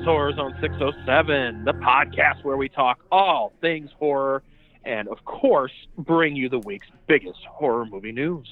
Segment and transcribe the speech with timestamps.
[0.00, 4.42] Is Horror Zone 607, the podcast where we talk all things horror
[4.84, 8.48] and, of course, bring you the week's biggest horror movie news.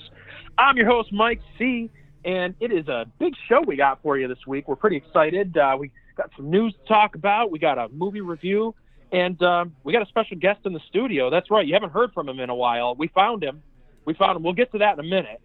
[0.58, 1.90] I'm your host, Mike C.,
[2.24, 4.68] and it is a big show we got for you this week.
[4.68, 5.56] We're pretty excited.
[5.56, 8.74] Uh, we got some news to talk about, we got a movie review,
[9.10, 11.30] and um, we got a special guest in the studio.
[11.30, 12.94] That's right, you haven't heard from him in a while.
[12.94, 13.62] We found him.
[14.04, 14.42] We found him.
[14.42, 15.40] We'll get to that in a minute.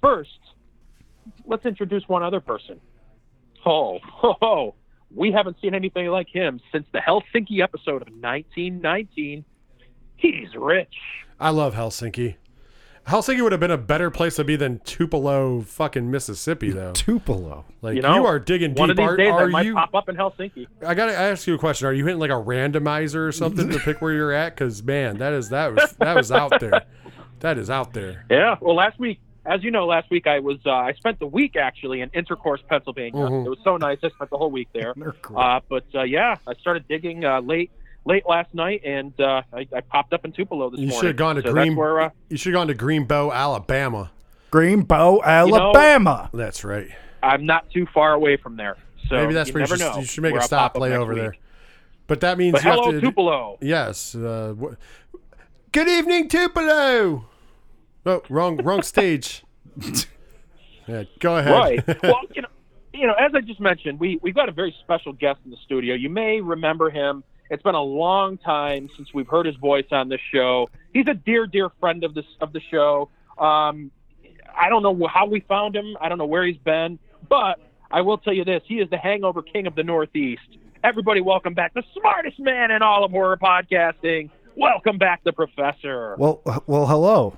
[0.00, 0.38] First,
[1.46, 2.80] let's introduce one other person.
[3.64, 4.74] Oh, ho, ho.
[5.14, 9.44] We haven't seen anything like him since the Helsinki episode of 1919.
[10.16, 10.94] He's rich.
[11.38, 12.36] I love Helsinki.
[13.06, 16.92] Helsinki would have been a better place to be than Tupelo, fucking Mississippi, though.
[16.92, 17.64] Tupelo.
[17.80, 18.80] Like You you, are digging deep.
[18.80, 19.74] One of these are days, I are might you?
[19.74, 20.66] pop up in Helsinki.
[20.84, 21.86] I gotta ask you a question.
[21.86, 24.56] Are you hitting like a randomizer or something to pick where you're at?
[24.56, 26.82] Because man, that is that was that was out there.
[27.40, 28.24] That is out there.
[28.30, 28.56] Yeah.
[28.60, 31.56] Well, last week, as you know, last week I was uh, I spent the week
[31.56, 33.20] actually in Intercourse, Pennsylvania.
[33.22, 33.46] Mhm.
[33.46, 33.98] It was so nice.
[34.02, 34.94] I spent the whole week there.
[35.36, 37.70] Uh, but uh, yeah, I started digging uh, late
[38.04, 41.00] late last night, and uh, I, I popped up in Tupelo this You morning.
[41.00, 41.68] should have gone to so Green.
[41.68, 44.10] That's where, uh, you should have gone to Greenbow, Alabama.
[44.52, 46.30] Greenbow, Alabama.
[46.32, 46.88] That's right.
[47.22, 48.76] I'm not too far away from there.
[49.08, 50.46] So Maybe that's you where you never should, know you should make where a I'll
[50.48, 51.22] stop pop up lay next over week.
[51.22, 51.36] there.
[52.06, 53.00] But that means But you hello, have to.
[53.00, 53.58] Tupelo.
[53.60, 54.14] Yes.
[54.14, 55.18] Uh, wh-
[55.72, 57.26] Good evening, Tupelo.
[58.06, 59.42] Oh, wrong, wrong stage.
[60.86, 61.52] yeah, go ahead.
[61.52, 62.02] Right.
[62.02, 62.48] well, you know,
[62.94, 65.56] you know, as I just mentioned, we we've got a very special guest in the
[65.64, 65.94] studio.
[65.94, 67.24] You may remember him.
[67.50, 70.68] It's been a long time since we've heard his voice on this show.
[70.92, 73.10] He's a dear, dear friend of this of the show.
[73.38, 73.90] Um,
[74.56, 75.96] I don't know how we found him.
[76.00, 78.98] I don't know where he's been, but I will tell you this: he is the
[78.98, 80.56] Hangover King of the Northeast.
[80.84, 84.30] Everybody, welcome back the smartest man in all of horror podcasting.
[84.56, 86.14] Welcome back, the Professor.
[86.18, 87.36] Well, well, hello.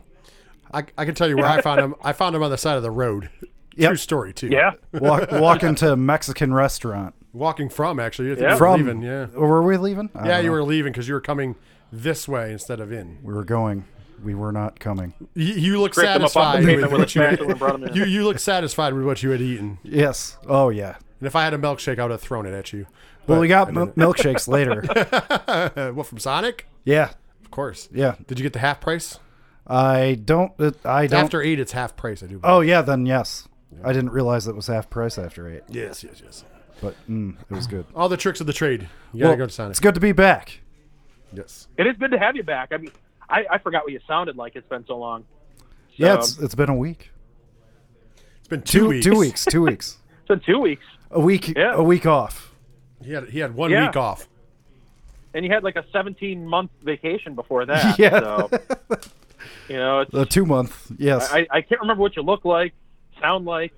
[0.73, 1.95] I, I can tell you where I found him.
[2.03, 3.31] I found him on the side of the road.
[3.77, 3.91] Yep.
[3.91, 4.49] True story too.
[4.49, 4.73] yeah.
[4.93, 7.15] Walk, walk into a Mexican restaurant.
[7.33, 8.33] Walking from actually.
[8.33, 8.49] I think Yeah.
[8.49, 9.03] you were From leaving.
[9.03, 9.27] Yeah.
[9.27, 10.11] Were we leaving?
[10.15, 10.53] I Yeah, you know.
[10.55, 11.55] were leaving because you were coming
[11.93, 13.19] this way instead of in.
[13.23, 13.85] We were going.
[14.25, 15.15] We were not coming.
[15.35, 17.59] You, you look Scraped him up off the satisfied with with what you, spatula and
[17.61, 17.95] brought him in.
[17.95, 19.79] you you look satisfied with what you had eaten.
[19.85, 20.37] Yes.
[20.49, 20.97] Oh yeah.
[21.21, 22.87] And if I had a milkshake, I would have thrown it at you.
[23.29, 23.97] Well, But we got I m- didn't.
[23.97, 24.83] milkshakes later.
[25.93, 26.67] what from Sonic?
[26.85, 27.11] Yeah.
[27.45, 27.89] Of course.
[27.93, 28.17] Yeah.
[28.27, 29.21] Did you get the half price?
[29.69, 30.53] I don't.
[30.59, 31.25] uh, I don't.
[31.25, 32.23] After eight, it's half price.
[32.23, 32.41] I do.
[32.43, 32.83] oh yeah.
[32.83, 33.47] Then yes.
[33.85, 36.43] I didn't realize it was half price after eight, yes, yes, yes.
[36.81, 37.85] but mm, it was good.
[37.95, 38.89] All the tricks of the trade.
[39.13, 39.71] You gotta Well, go to Sonic.
[39.73, 40.61] It's good to be back.
[41.33, 41.69] Yes.
[41.77, 42.71] It is good to have you back.
[42.73, 42.91] I mean,
[43.29, 44.57] I, I forgot what you sounded like.
[44.57, 45.27] It's been so long.
[45.97, 46.15] Yeah.
[46.15, 47.11] It's it's been a week.
[48.39, 49.05] It's been two, Two weeks.
[49.05, 49.45] two weeks.
[49.45, 49.99] Two weeks.
[50.21, 51.49] it's been two weeks, A week.
[51.57, 51.75] Yeah.
[51.75, 52.55] A week off.
[53.05, 53.87] He had he had one Yeah.
[53.87, 54.27] week off.
[55.35, 57.99] and you had like a 17 month vacation before that.
[57.99, 58.19] Yeah.
[58.19, 58.51] So,
[59.69, 60.91] you know, it's, A two month.
[60.99, 61.31] Yes.
[61.33, 62.75] I, I can't remember what you look like,
[63.21, 63.73] sound like,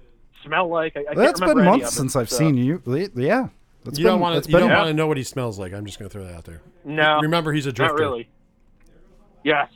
[0.44, 0.96] smell like.
[0.96, 2.82] I, I Well, can't been months of it, since I've so- seen you.
[3.16, 3.48] Yeah.
[3.86, 4.50] It's you been, don't want to.
[4.50, 4.76] You don't Yeah.
[4.76, 5.72] want to know what he smells like.
[5.72, 6.60] I'm just gonna throw that out there.
[6.84, 7.94] No, Remember, he's a drifter.
[7.96, 8.28] not really.
[9.42, 9.68] Yes.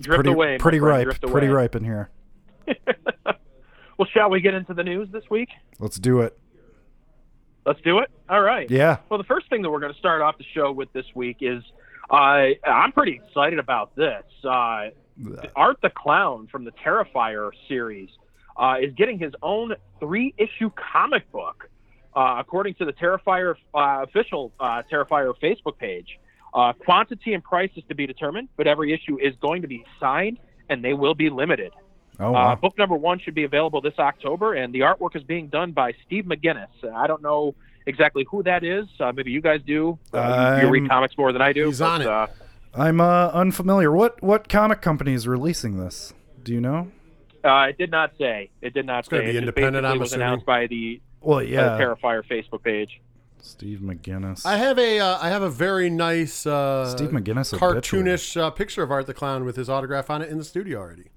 [0.00, 0.58] Drift pretty, away.
[0.58, 1.04] pretty friend, ripe.
[1.04, 1.54] drift Pretty away.
[1.56, 2.10] ripe in here.
[3.96, 5.48] well, shall we get into the news this week?
[5.78, 6.38] Let's do it.
[7.66, 8.10] Let's do it.
[8.28, 8.70] All right.
[8.70, 8.98] Yeah.
[9.08, 11.38] Well, the first thing that we're going to start off the show with this week
[11.40, 11.62] is
[12.10, 14.22] uh, I'm pretty excited about this.
[14.44, 14.90] Uh,
[15.54, 18.08] Art the Clown from the Terrifier series
[18.56, 21.68] uh, is getting his own three issue comic book,
[22.16, 26.18] uh, according to the Terrifier uh, official uh, Terrifier Facebook page.
[26.52, 29.84] Uh, quantity and price is to be determined, but every issue is going to be
[29.98, 31.72] signed and they will be limited.
[32.20, 32.54] Oh Uh, wow.
[32.54, 35.92] book number one should be available this October, and the artwork is being done by
[36.06, 36.68] Steve McGinnis.
[36.94, 37.54] I don't know
[37.86, 38.86] exactly who that is.
[39.00, 39.98] Uh, maybe you guys do.
[40.12, 41.66] Uh, you, you read comics more than I do.
[41.66, 42.06] He's but, on it.
[42.08, 42.26] Uh,
[42.74, 43.92] I'm uh, unfamiliar.
[43.92, 46.12] What what comic company is releasing this?
[46.42, 46.90] Do you know?
[47.44, 48.50] uh, it did not say.
[48.62, 49.32] It did not gonna say.
[49.32, 50.26] be it independent, basically I'm was assuming.
[50.26, 51.78] announced by the, Well, by the yeah.
[51.78, 53.00] Terrifier Facebook page.
[53.40, 54.46] Steve McGinnis.
[54.46, 58.82] I have a uh, I have a very nice uh, Steve McGinnis cartoonish uh, picture
[58.82, 61.10] of Art the Clown with his autograph on it in the studio already.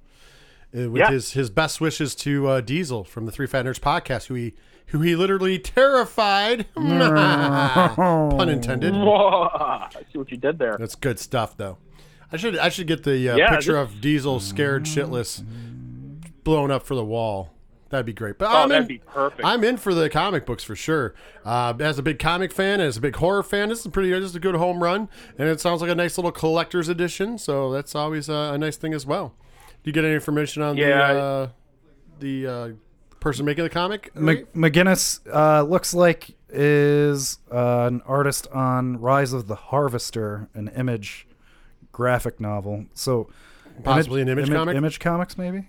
[0.78, 1.12] uh, with Yeah.
[1.12, 4.54] his his best wishes to uh, Diesel from the Three Fat Nerds podcast, who he
[4.88, 6.66] who he literally terrified.
[6.76, 8.94] Pun intended.
[8.94, 10.78] Whoa, I see what you did there.
[10.80, 11.78] That's good stuff, though.
[12.32, 15.44] I should I should get the uh, Yeah, picture this- of Diesel scared shitless,
[16.44, 17.54] blown up for the wall.
[17.90, 18.38] That'd be great.
[18.38, 19.46] But Oh, I'm that'd in, be perfect.
[19.46, 21.16] I'm in for the comic books for sure.
[21.46, 24.10] Uh, as a big comic fan, as a big horror fan, this is pretty.
[24.10, 25.08] This is a good home run,
[25.38, 27.38] and it sounds like a nice little collector's edition.
[27.38, 29.36] So that's always a, a nice thing as well.
[29.84, 31.14] Do you get any information on Yeah.
[31.14, 31.48] the uh,
[32.20, 32.70] the uh,
[33.20, 34.16] person making the comic?
[34.16, 40.70] Mc- McGinnis uh, looks like is uh, an artist on Rise of the Harvester, an
[40.70, 41.28] image
[41.92, 42.86] graphic novel.
[42.94, 43.30] So
[43.84, 44.76] Possibly an Image comic?
[44.76, 45.66] Image comics, maybe.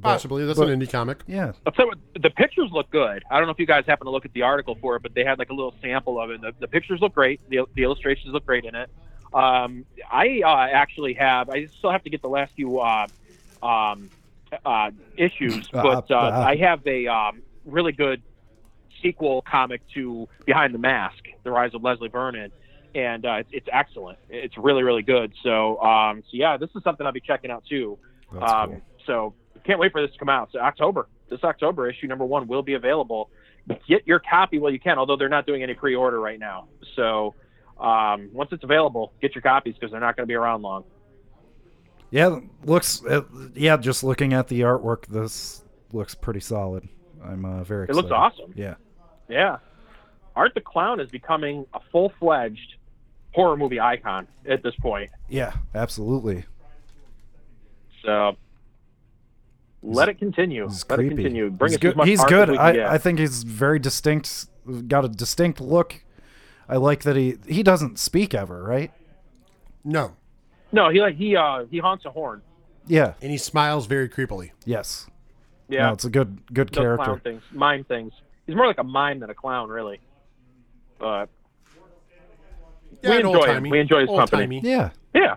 [0.00, 0.44] Possibly.
[0.46, 1.22] That's but- an indie comic.
[1.26, 3.22] Yeah, I'll tell you what, the pictures look good.
[3.30, 5.14] I don't know if you guys happen to look at the article for it, but
[5.14, 6.40] they had like a little sample of it.
[6.40, 7.40] The, the pictures look great.
[7.50, 8.90] The, the illustrations look great in it.
[9.34, 11.50] Um, I uh, actually have.
[11.50, 13.06] I still have to get the last few uh,
[13.62, 14.10] um,
[14.64, 16.44] uh, issues, but uh, uh.
[16.46, 18.22] I have a um, really good
[19.02, 22.52] sequel comic to Behind the Mask: The Rise of Leslie Vernon,
[22.94, 24.18] and uh, it's, it's excellent.
[24.28, 25.32] It's really really good.
[25.42, 27.98] So um, so yeah, this is something I'll be checking out too.
[28.32, 28.82] Um, cool.
[29.06, 29.34] So
[29.64, 30.50] can't wait for this to come out.
[30.52, 33.30] So October, this October issue number one will be available.
[33.86, 36.66] Get your copy while you can, although they're not doing any pre-order right now.
[36.96, 37.34] So
[37.78, 40.84] um, once it's available, get your copies because they're not going to be around long.
[42.12, 42.38] Yeah.
[42.64, 43.22] Looks uh,
[43.54, 43.76] yeah.
[43.76, 46.88] Just looking at the artwork, this looks pretty solid.
[47.24, 47.86] I'm uh, very.
[47.86, 48.08] It Excited.
[48.08, 48.52] looks awesome.
[48.54, 48.74] Yeah.
[49.28, 49.56] Yeah,
[50.36, 52.76] Art the Clown is becoming a full-fledged
[53.32, 55.10] horror movie icon at this point.
[55.28, 55.54] Yeah.
[55.74, 56.44] Absolutely.
[58.04, 58.36] So
[59.82, 60.64] let it continue.
[60.68, 61.14] He's Let creepy.
[61.14, 61.50] it continue.
[61.50, 61.90] Bring he's us good.
[61.92, 62.48] as much he's good.
[62.50, 62.94] as we can I.
[62.94, 64.46] I think he's very distinct.
[64.86, 66.04] Got a distinct look.
[66.68, 68.92] I like that he he doesn't speak ever, right?
[69.84, 70.16] No,
[70.72, 72.42] no, he like he uh he haunts a horn.
[72.86, 73.14] Yeah.
[73.22, 74.50] and he smiles very creepily.
[74.64, 75.06] Yes.
[75.68, 77.04] Yeah, No, it's a good good does character.
[77.04, 78.12] clown things, mime things.
[78.46, 80.00] He's more like a mime than a clown, really.
[80.98, 81.28] But
[83.02, 83.62] Yeah, We enjoy him.
[83.70, 84.42] We enjoy his company.
[84.56, 84.60] Old-timey.
[84.62, 84.90] Yeah.
[85.14, 85.36] yeah.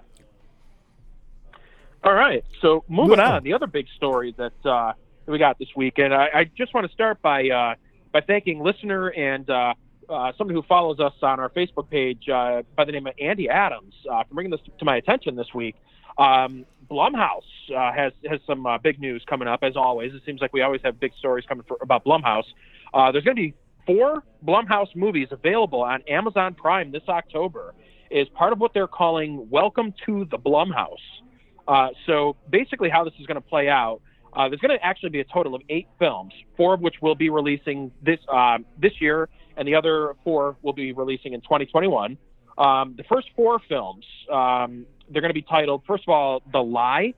[2.03, 2.43] All right.
[2.61, 3.35] So moving Yeah.
[3.35, 4.93] on, the other big story that uh,
[5.25, 7.75] that we got this week, and I, I just want to start by uh,
[8.11, 9.73] by thanking listener and uh,
[10.09, 13.49] uh, somebody who follows us on our Facebook page uh, by the name of Andy
[13.49, 15.75] Adams uh, for bringing this to my attention this week.
[16.17, 17.41] Um, Blumhouse
[17.75, 20.13] uh, has has some uh, big news coming up as always.
[20.13, 22.45] It seems like we always have big stories coming for, about Blumhouse.
[22.93, 23.53] Uh, there's going to be
[23.85, 27.73] four Blumhouse movies available on Amazon Prime this October.
[28.11, 33.25] Is part of what they're calling "Welcome to the Blumhouse." So basically, how this is
[33.25, 33.99] going to play out,
[34.35, 37.29] there's going to actually be a total of eight films, four of which will be
[37.29, 42.17] releasing this uh, this year, and the other four will be releasing in 2021.
[42.57, 46.63] Um, the first four films, um, they're going to be titled, first of all, The
[46.63, 47.13] Lie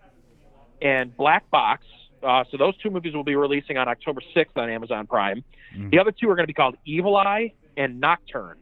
[0.81, 1.85] and Black Box.
[2.23, 5.43] Uh, so those two movies will be releasing on October 6th on Amazon Prime.
[5.91, 8.57] The other two are going to be called Evil Eye and Nocturne.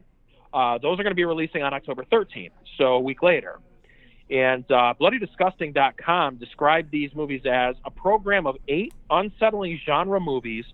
[0.52, 3.58] Uh, those are going to be releasing on October 13th, so a week later.
[4.30, 10.64] And uh, BloodyDisgusting.com described these movies as a program of eight unsettling genre movies,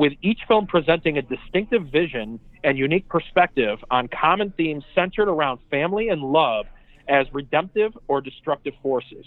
[0.00, 5.58] with each film presenting a distinctive vision and unique perspective on common themes centered around
[5.70, 6.64] family and love
[7.06, 9.26] as redemptive or destructive forces.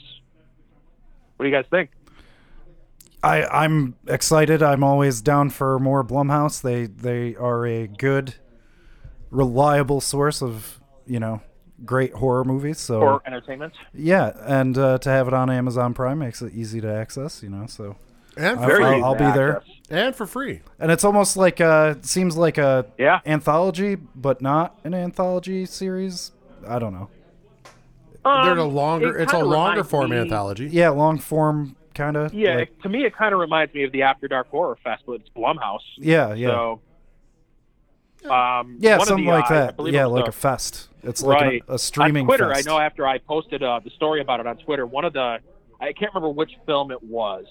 [1.38, 1.92] What do you guys think?
[3.22, 4.64] I I'm excited.
[4.64, 6.60] I'm always down for more Blumhouse.
[6.64, 8.34] They they are a good,
[9.30, 11.42] reliable source of you know
[11.86, 12.80] great horror movies.
[12.80, 13.74] So Or entertainment?
[13.94, 17.44] yeah, and uh, to have it on Amazon Prime makes it easy to access.
[17.44, 17.96] You know, so
[18.38, 18.94] and for I'll- Very free.
[18.96, 19.62] easy I'll be there.
[19.90, 20.62] and for free.
[20.80, 23.20] and it's almost like uh seems like a Yeah.
[23.26, 26.32] anthology, but not an anthology series.
[26.68, 27.10] I don't know.
[28.24, 29.18] They're a Um, longer.
[29.18, 30.68] it It's a longer form me- anthology.
[30.68, 32.34] Yeah, long form kind of.
[32.34, 34.78] Yeah, like, it- to me, it kind of reminds me of the After Dark Horror
[34.84, 35.80] Fest, but it's Blumhouse.
[35.98, 36.80] yeah, yeah, So,
[38.30, 39.92] um, yeah, one something the, like uh, that.
[39.92, 40.88] Yeah, like the- a fest.
[41.04, 42.54] It's like an- a, streaming on Twitter.
[42.54, 42.66] fest.
[42.68, 45.40] I know after I posted uh, the story about it on Twitter, one of the
[45.82, 47.46] I can't remember which film it was,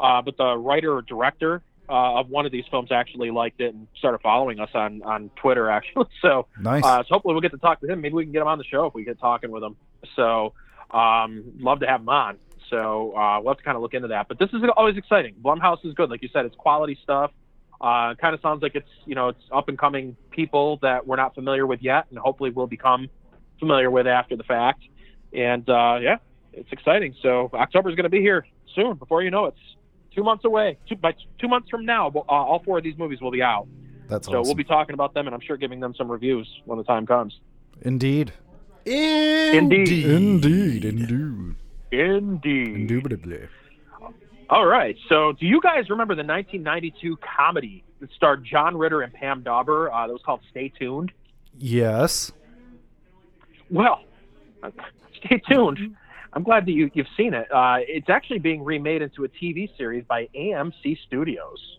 [0.00, 3.74] uh, but the writer or director uh, of one of these films actually liked it
[3.74, 5.70] and started following us on on Twitter.
[5.78, 6.84] Actually, so Nice.
[6.84, 8.00] uh, so hopefully we'll get to talk to him.
[8.00, 9.76] Maybe we can get him on the show if we get talking with him.
[10.16, 10.52] So
[10.90, 12.38] um, love to have him on.
[12.70, 14.28] So uh, we'll have to kind of look into that.
[14.28, 15.34] But this is always exciting.
[15.42, 16.44] Blumhouse is good, like you said.
[16.44, 17.30] It's quality stuff.
[17.80, 21.16] Uh, kind of sounds like it's you know it's up and coming people that we're
[21.16, 23.08] not familiar with yet, and hopefully we'll become
[23.60, 24.82] familiar with after the fact.
[25.32, 26.16] And uh, yeah,
[26.52, 27.14] it's exciting.
[27.22, 28.94] So October is going to be here soon.
[28.96, 29.76] Before you know it, it's
[30.14, 30.78] two months away.
[30.88, 33.66] Two, by two months from now, uh, all four of these movies will be out.
[34.08, 34.42] That's So awesome.
[34.48, 37.06] we'll be talking about them, and I'm sure giving them some reviews when the time
[37.06, 37.38] comes.
[37.82, 38.32] Indeed.
[38.86, 39.88] Indeed.
[40.06, 40.84] Indeed.
[40.84, 41.54] Indeed.
[41.90, 42.68] Indeed.
[42.74, 43.48] Indubitably.
[44.50, 44.96] All right.
[45.08, 49.92] So, do you guys remember the 1992 comedy that starred John Ritter and Pam Dawber?
[49.92, 51.12] Uh, that was called Stay Tuned.
[51.58, 52.32] Yes.
[53.70, 54.00] Well,
[55.24, 55.94] stay tuned.
[56.38, 57.50] I'm glad that you, you've seen it.
[57.52, 61.78] Uh, it's actually being remade into a TV series by AMC Studios.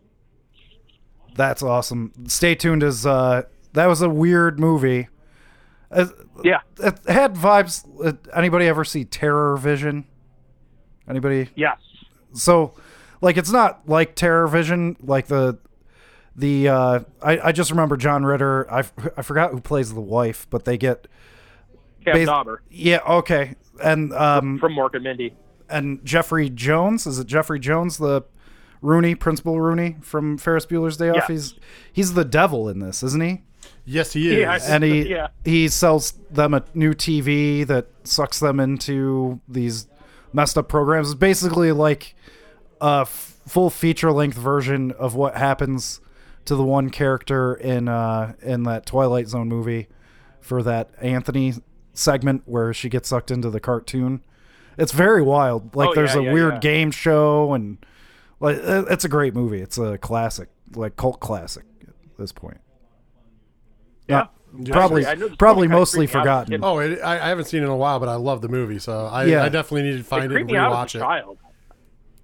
[1.34, 2.12] That's awesome.
[2.28, 5.08] Stay tuned as uh that was a weird movie.
[5.90, 6.08] Uh,
[6.44, 6.60] Yeah.
[6.78, 10.04] it had vibes uh, anybody ever see Terror Vision?
[11.08, 11.48] Anybody?
[11.56, 11.78] Yes.
[12.34, 12.74] So
[13.22, 15.58] like it's not like Terror Vision like the
[16.36, 18.70] the uh I, I just remember John Ritter.
[18.70, 21.08] I, f- I forgot who plays the wife, but they get
[22.06, 23.56] Pam bas- Dawber Yeah, okay.
[23.84, 25.34] And um from Mork and Mindy.
[25.70, 27.06] and Jeffrey Jones.
[27.08, 28.24] Is it Jeffrey Jones, the
[28.82, 31.16] Rooney, Principal Rooney from Ferris Bueller's Day Off?
[31.18, 31.28] Yes.
[31.28, 31.54] He's
[31.94, 33.42] he's the devil in this, isn't he?
[33.86, 34.40] Yes, he is.
[34.40, 35.28] Yeah, And he Yeah.
[35.46, 39.88] he sells them a new TV that sucks them into these
[40.34, 41.10] messed up programs.
[41.12, 42.16] It's basically like
[42.82, 46.02] a f- full feature length version of what happens
[46.46, 49.88] to the one character in uh in that Twilight Zone movie
[50.40, 51.54] for that Anthony
[52.00, 54.22] segment where she gets sucked into the cartoon.
[54.78, 55.76] It's very wild.
[55.76, 56.60] Like Oh, there's yeah, a yeah, weird yeah.
[56.60, 57.78] game show and
[58.40, 59.60] like it's a great movie.
[59.62, 62.60] It's a classic, like cult classic at this point.
[64.08, 64.28] Yeah.
[64.72, 66.64] Probably Actually, I probably mostly freaked out forgotten.
[66.64, 68.80] Oh, it, I, I haven't seen it in a while, but I love the movie,
[68.80, 69.44] so I, Yeah.
[69.44, 71.00] I definitely need to find it, creeped and me out rewatch it.
[71.00, 71.38] child.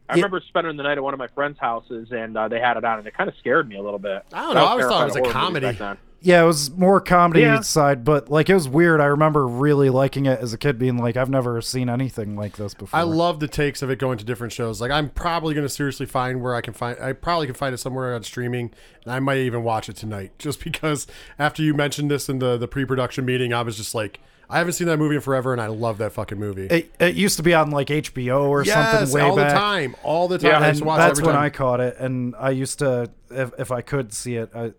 [0.10, 0.24] I Yeah.
[0.24, 2.84] remember spending the night at one of my friends' houses, and uh, they had it
[2.86, 4.24] on, and it kind of scared me a little bit.
[4.34, 6.00] I don't know, I always thought it was a terrified of horror comedy.
[6.26, 6.36] Back then.
[6.36, 7.60] Yeah, it was more comedy Yeah.
[7.62, 9.02] side, but like it was weird.
[9.02, 12.58] I remember really liking it as a kid, being like, I've never seen anything like
[12.58, 13.00] this before.
[13.00, 14.82] I love the takes of it going to different shows.
[14.82, 16.98] Like I'm probably going to seriously find where I can find.
[17.00, 18.72] I probably can find it somewhere on streaming,
[19.04, 20.32] and I might even watch it tonight.
[20.40, 21.08] Just because
[21.40, 24.74] after you mentioned this in the the pre-production meeting, I was just like, I haven't
[24.74, 26.68] seen that movie in forever, and I love that fucking movie.
[26.68, 29.50] It, it used to be on like HBO or yes, something way all back.
[29.50, 30.52] the time, all the time.
[30.52, 31.44] Yeah, I used to watch that's every when time.
[31.46, 34.74] I caught it, and I used to, if, if I could see it, I,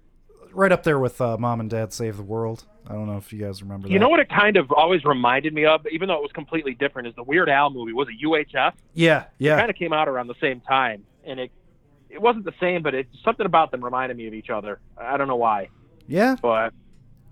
[0.57, 2.65] right up there with uh, Mom and Dad Save the World.
[2.89, 3.89] I don't know if you guys remember.
[3.89, 3.93] That.
[3.93, 4.05] You that.
[4.05, 7.09] know what it kind of always reminded me of, even though it was completely different,
[7.09, 7.93] is the Weird Al movie.
[7.93, 8.73] Was it UHF?
[8.95, 11.51] Yeah, yeah, kind of came out around the same time, and it
[12.11, 14.79] it wasn't the same, but it something about them reminded me of each other.
[14.97, 15.69] I don't know why,
[16.07, 16.37] yeah.
[16.41, 16.73] but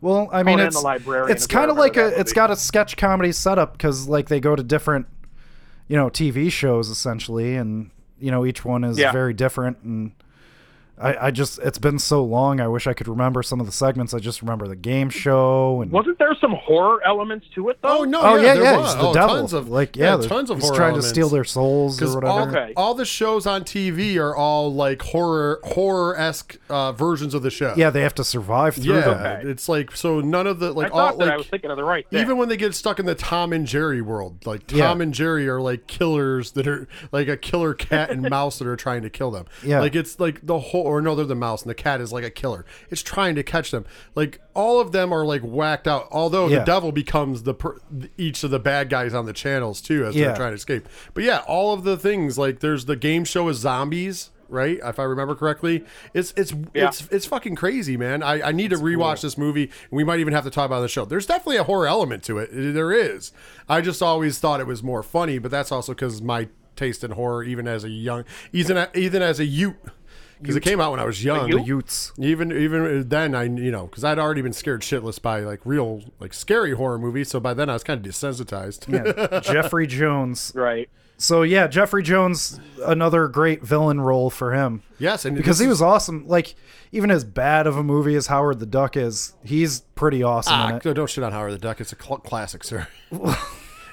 [0.00, 2.34] Well, I mean, it's it's is where I kind of like a that it's movie.
[2.34, 5.06] got a sketch comedy setup because like they go to different,
[5.88, 9.12] you know, TV shows essentially, and you know each one is Yeah.
[9.12, 10.12] very different and.
[10.98, 12.60] I, I just it's been so long.
[12.60, 14.14] I wish I could remember some of the segments.
[14.14, 18.00] I just remember the game show and wasn't there some horror elements to it though?
[18.00, 18.20] Oh no!
[18.20, 18.94] oh yeah, there yeah, was.
[18.94, 19.36] the oh, devil.
[19.36, 21.08] Tons of like yeah, the- tons of he's horror trying elements.
[21.08, 22.26] to steal their souls or whatever.
[22.26, 22.72] all, Okay.
[22.76, 27.50] all the shows on TV are all like horror horror esque uh, versions of the
[27.50, 27.74] show.
[27.76, 29.00] Yeah, they have to survive through yeah.
[29.00, 29.18] them.
[29.18, 29.48] Okay.
[29.50, 31.76] It's like so none of the I like thought all that I was thinking of
[31.76, 32.20] the right thing.
[32.20, 35.02] even when they get stuck in the Tom and Jerry world, like Tom Yeah.
[35.02, 38.76] and Jerry are like killers that are like a killer cat and mouse that are
[38.76, 39.46] trying to kill them.
[39.64, 39.80] Yeah.
[39.80, 42.24] like it's like the whole or no, they're the mouse and the cat is like
[42.24, 42.64] a killer.
[42.90, 43.84] It's trying to catch them.
[44.14, 46.08] Like all of them are like whacked out.
[46.10, 46.60] Although Yeah.
[46.60, 47.78] the devil becomes the per,
[48.16, 50.26] each of the bad guys on the channels too as Yeah.
[50.28, 50.88] they're trying to escape.
[51.14, 54.30] But yeah, all of the things like there's the game show is zombies.
[54.46, 56.88] Right, if I remember correctly, it's it's Yeah.
[56.88, 58.22] it's it's fucking crazy, man.
[58.22, 59.64] I, I need to rewatch this movie.
[59.64, 61.06] and We might even have to talk about the show.
[61.06, 62.50] There's definitely a horror element to it.
[62.52, 63.32] There is.
[63.70, 67.12] I just always thought it was more funny, but that's also because my taste in
[67.12, 69.76] horror, even as a young, even even as a youth,
[70.40, 71.50] because it came out when I was young.
[71.50, 72.12] The Utes.
[72.18, 76.02] Even even then, I you know because I'd already been scared shitless by like real
[76.20, 77.28] like scary horror movies.
[77.30, 78.88] So by then I was kind of desensitized.
[78.92, 79.40] Yeah.
[79.52, 80.52] Jeffrey Jones.
[80.54, 80.88] right.
[81.16, 84.82] So yeah, Jeffrey Jones, another great villain role for him.
[84.98, 86.26] yes, and Because this he is- was awesome.
[86.26, 86.56] Like
[86.90, 90.60] even as bad of a movie as Howard the Duck is, he's pretty awesome in
[90.72, 90.94] Ah, it.
[90.94, 91.80] don't shit on Howard the Duck.
[91.80, 92.88] It's a cl- classic, sir.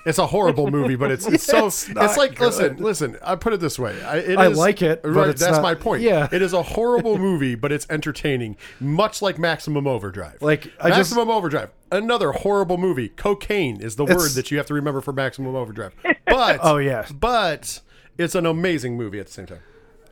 [0.06, 2.46] It's a horrible movie, but it's it's so It's it's, like good.
[2.46, 3.18] listen, listen.
[3.24, 4.02] I put it this way.
[4.04, 6.02] I, it I is- like it, but Right, it's that's not- my point.
[6.02, 6.28] yeah.
[6.32, 10.42] it is a horrible movie, but it's entertaining, much like Maximum Overdrive.
[10.42, 13.10] Like, I just- Maximum Overdrive, another horrible movie.
[13.10, 15.94] Cocaine is the word that you have to remember for Maximum Overdrive.
[16.26, 17.06] But Oh, yeah.
[17.14, 17.82] but
[18.18, 19.60] it's an amazing movie at the same time.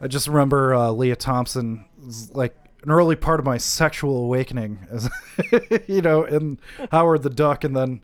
[0.02, 1.86] I just remember uh, Lea Thompson
[2.34, 5.10] like an early part of my sexual awakening, as
[5.88, 6.60] you know, in
[6.92, 8.02] Howard the Duck, and then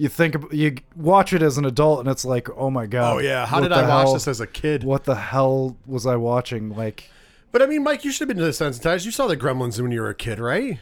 [0.00, 3.16] you think you watch it as an adult, and it's like, oh my god.
[3.16, 4.82] Oh yeah, how did the I watch this as a kid?
[4.82, 6.70] What the hell was I watching?
[6.70, 7.10] Like,
[7.52, 9.04] But I mean, Mike, you should have been desensitized.
[9.04, 10.80] You saw the Gremlins when you were a kid, right?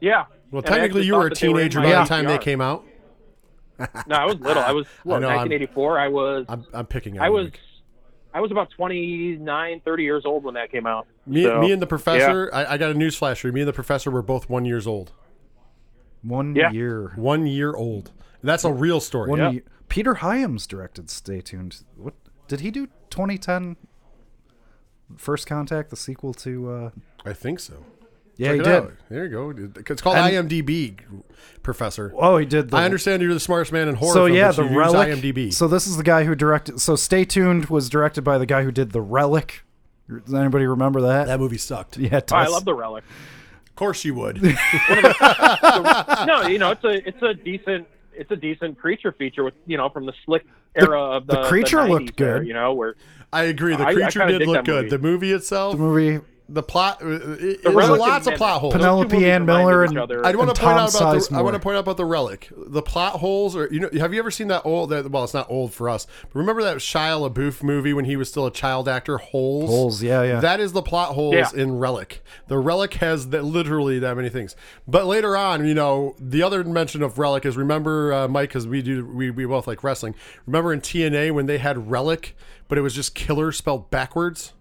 [0.00, 0.24] Yeah.
[0.50, 2.60] Well, technically, you were a thought that they were teenager by the time they came
[2.60, 2.84] out.
[4.08, 4.62] No, I was little.
[4.64, 5.98] I was what, know, I'm- 1984.
[6.00, 7.20] I was I'm, I'm picking.
[7.20, 7.60] on I was Mike.
[8.34, 11.06] I was about 29, 30 years old when that came out.
[11.24, 12.50] Me, So, me and the professor.
[12.52, 13.52] I, I got a news flash for you.
[13.52, 15.12] Me and the professor were both one years old.
[16.22, 16.70] One Yeah.
[16.70, 17.12] year.
[17.16, 18.10] One year old.
[18.42, 19.28] That's a real story.
[19.30, 19.50] One Yeah.
[19.50, 19.62] year.
[19.88, 21.82] Peter Hyams directed Stay Tuned.
[21.96, 22.14] What
[22.48, 22.88] did he do?
[23.10, 23.76] 2010
[25.16, 26.70] First Contact, the sequel to?
[26.70, 26.90] Uh,
[27.24, 27.84] I think so.
[28.38, 28.72] yeah, Check he did.
[28.74, 28.92] out.
[29.10, 29.70] There you go.
[29.90, 30.96] It's called And- IMDb,
[31.62, 32.12] Professor.
[32.16, 32.70] Oh, he did.
[32.70, 34.14] The, I understand you're the smartest man in horror.
[34.14, 35.08] So film, yeah, but the you use relic.
[35.18, 35.52] IMDb.
[35.52, 36.80] So this is the guy who directed.
[36.80, 39.64] So Stay Tuned was directed by the guy who did the Relic.
[40.24, 41.26] Does anybody remember that?
[41.26, 41.98] that movie sucked.
[41.98, 43.04] yeah, it Oh, I love the relic.
[43.72, 44.42] Of course you would.
[44.42, 49.76] no, you know, it's a it's a decent it's a decent creature feature with you
[49.78, 52.48] know from the slick era of the the creature 90s looked there, good.
[52.48, 52.96] you know, where
[53.32, 53.74] I agree.
[53.74, 54.84] The I- I creature did look good.
[54.84, 54.88] movie.
[54.90, 58.34] The movie itself, the movie the plot, uh, it, it, The there's Relic lots of
[58.34, 58.74] plot holes.
[58.74, 60.24] Penelope movies Ann Miller and- other.
[60.24, 62.48] I want to point out about the, I want to point out about the relic.
[62.56, 65.34] The plot holes are you know have you ever seen that old that well it's
[65.34, 66.06] not old for us.
[66.22, 69.70] But remember that Shia LaBeouf movie when he was still a child actor Holes?
[69.70, 70.40] Holes, yeah, yeah.
[70.40, 71.50] That is the plot holes Yeah.
[71.54, 72.22] in Relic.
[72.48, 74.54] The Relic has that literally that many things.
[74.86, 78.66] But later on, you know, the other mention of Relic is remember uh, Mike cuz
[78.66, 80.14] we do we, we both like wrestling.
[80.46, 82.36] Remember in TNA when they had Relic
[82.68, 84.54] but it was just killer spelled backwards?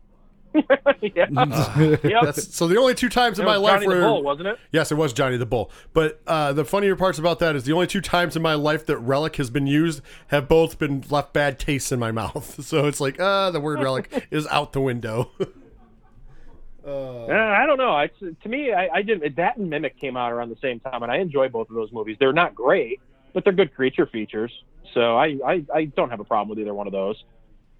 [1.01, 1.27] yeah.
[2.03, 2.35] yep.
[2.35, 4.59] So the only two times in my was life Johnny where the Bull, wasn't it?
[4.71, 5.71] Yes, it was Johnny the Bull.
[5.93, 8.85] But uh, the funnier parts about that is the only two times in my life
[8.87, 12.63] that relic has been used have both been left bad tastes in my mouth.
[12.65, 15.31] So it's like, uh, the word relic is out the window.
[16.85, 17.91] Uh, I don't know.
[17.91, 21.03] I, to me, I, I did that and Mimic came out around the same time,
[21.03, 22.17] and I enjoy both of those movies.
[22.19, 22.99] They're not great,
[23.33, 24.51] but they're good creature features.
[24.93, 27.23] So I, I, I don't have a problem with either one of those.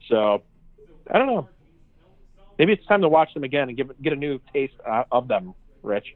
[0.08, 0.44] So
[1.10, 1.50] I don't know.
[2.60, 5.27] Maybe it's time to watch them again and give get a new taste uh, of
[5.27, 5.53] them,
[5.84, 6.15] Rich.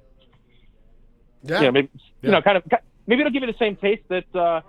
[1.44, 1.60] yeah.
[1.60, 2.01] You know, maybe Yeah.
[2.22, 2.63] you know, kind of
[3.08, 4.62] maybe it'll give you the same taste that uh,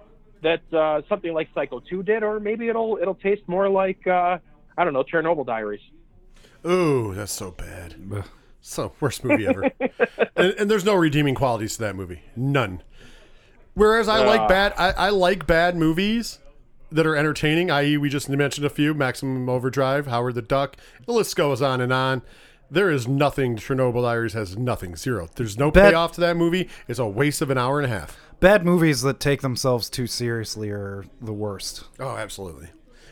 [0.42, 4.38] that uh, something like Psycho 2 did, or maybe it'll it'll taste more like uh,
[4.78, 5.80] I don't know, Chernobyl Diaries.
[6.67, 7.95] Ooh, that's so bad.
[8.60, 9.71] So worst movie ever.
[10.36, 12.23] and, and there's no redeeming qualities to that movie.
[12.34, 12.82] None.
[13.75, 14.49] Whereas I like Ah.
[14.49, 16.38] bad, I, I like bad movies
[16.90, 17.70] that are entertaining.
[17.70, 20.76] I.e., we just mentioned a few: Maximum Overdrive, Howard the Duck.
[21.06, 22.22] The list goes on and on.
[22.70, 23.56] There is nothing.
[23.56, 24.96] Chernobyl Diaries has nothing.
[24.96, 25.28] Zero.
[25.36, 26.68] There's no Bad- payoff to that movie.
[26.88, 28.18] It's a waste of an hour and a half.
[28.40, 31.84] Bad movies that take themselves too seriously are the worst.
[32.00, 32.68] Oh, absolutely.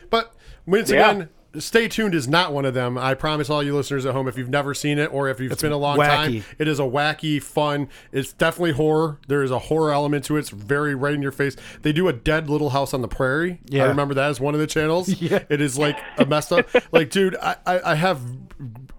[0.09, 0.33] But
[0.65, 1.09] once Yeah.
[1.11, 1.29] again,
[1.59, 2.97] Stay Tuned is not one of them.
[2.97, 5.57] I promise all you listeners at home, if you've never seen it or if you've
[5.59, 6.07] been a long wacky.
[6.07, 7.89] time, it is a wacky, fun.
[8.11, 9.19] It's definitely horror.
[9.27, 10.39] There is a horror element to it.
[10.41, 11.55] It's very right in your face.
[11.81, 13.59] They do a dead Little House on the Prairie.
[13.67, 13.85] Yeah.
[13.85, 15.09] I remember that as one of the channels.
[15.25, 15.43] Yeah.
[15.49, 16.67] It is like a messed up.
[16.91, 18.21] like, dude, I, I, I have.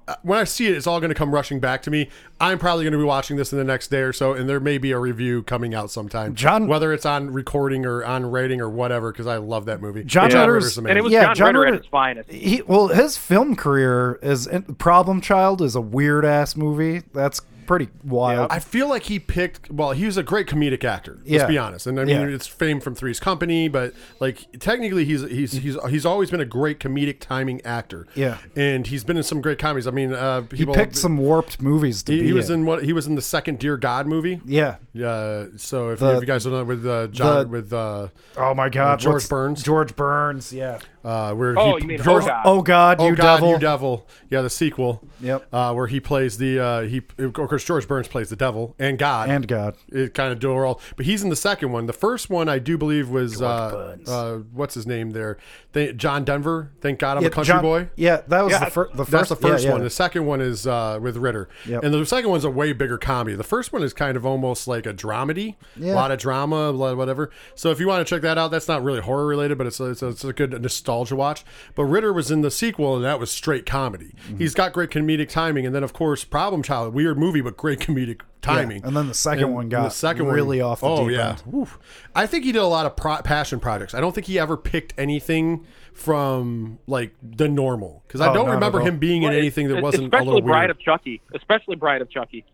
[0.08, 2.08] Uh, when I see it, it's all going to come rushing back to me.
[2.40, 4.60] I'm probably going to be watching this in the next day or so, and there
[4.60, 6.34] may be a review coming out sometime.
[6.36, 10.04] John- whether it's on recording or on rating or whatever, because I love that movie.
[10.04, 12.30] John John Ritter's- Ritter's And it was Yeah, John, John Ritter Ritter- at his finest.
[12.30, 17.02] He well, his film career is Problem Child is a weird ass movie.
[17.12, 18.50] That's pretty wild.
[18.50, 19.70] I feel like he picked.
[19.70, 21.18] Well, he was a great comedic actor.
[21.20, 21.46] Let's Yeah.
[21.46, 21.86] be honest.
[21.86, 22.34] And I mean, Yeah.
[22.34, 26.44] it's fame from Three's Company, but like technically, he's he's he's he's always been a
[26.46, 28.06] great comedic timing actor.
[28.14, 28.38] Yeah.
[28.56, 29.86] and he's been in some great comedies.
[29.86, 32.60] I mean, uh, he people, picked some warped movies to He, be he was in.
[32.60, 32.84] in what?
[32.84, 34.40] He was in the second Dear God movie.
[34.46, 34.76] Yeah.
[34.96, 38.08] Uh, so if, The- if you guys don't know with uh, John the- with uh,
[38.36, 39.62] Oh my God, George what's- Burns?
[39.62, 40.52] George Burns.
[40.52, 40.78] Yeah.
[41.04, 42.42] uh, where Oh, he, you mean George, Oh God.
[42.44, 43.50] Oh God, Oh you God, devil.
[43.50, 44.08] you devil!
[44.30, 45.02] Yeah, the sequel.
[45.20, 45.46] Yep.
[45.52, 48.98] Uh, where he plays the uh, he of course George Burns plays the devil and
[48.98, 49.76] God And God.
[49.88, 50.80] it kind of dual role.
[50.96, 51.86] But he's in the second one.
[51.86, 55.38] The first one I do believe was uh, uh, what's his name there?
[55.74, 56.72] Th- John Denver.
[56.80, 57.88] Thank God I'm Yeah, a country John- boy.
[57.96, 59.10] Yeah, that was Yeah, the, fir- the first.
[59.10, 59.80] That's the first yeah, one.
[59.80, 59.84] yeah.
[59.84, 61.84] The second one is uh, with Ritter, Yep.
[61.84, 63.36] and the second one's a way bigger comedy.
[63.36, 65.92] The first one is kind of almost like a dramedy, Yeah.
[65.92, 67.30] a lot of drama, a lot of whatever.
[67.54, 69.80] So if you want to check that out, that's not really horror related, but it's
[69.80, 71.44] a, it's a, it's a good nostalgia watch.
[71.74, 74.14] But Ritter was in the sequel, and that was straight comedy.
[74.26, 74.38] Mm-hmm.
[74.38, 77.78] He's got great comedic timing, and then of course Problem Child, weird movie, but great
[77.78, 78.84] comedic timing.
[78.84, 81.16] and then the second And one got the second really one, off the oh deep
[81.16, 81.42] yeah, end.
[81.54, 81.78] Oof.
[82.14, 83.94] I think he did a lot of pro- passion projects.
[83.94, 88.50] I don't think he ever picked anything from like the normal because I Oh, don't
[88.50, 90.70] remember him being in anything that wasn't a especially little Bride weird.
[90.70, 92.44] of Chucky, especially Bride of Chucky.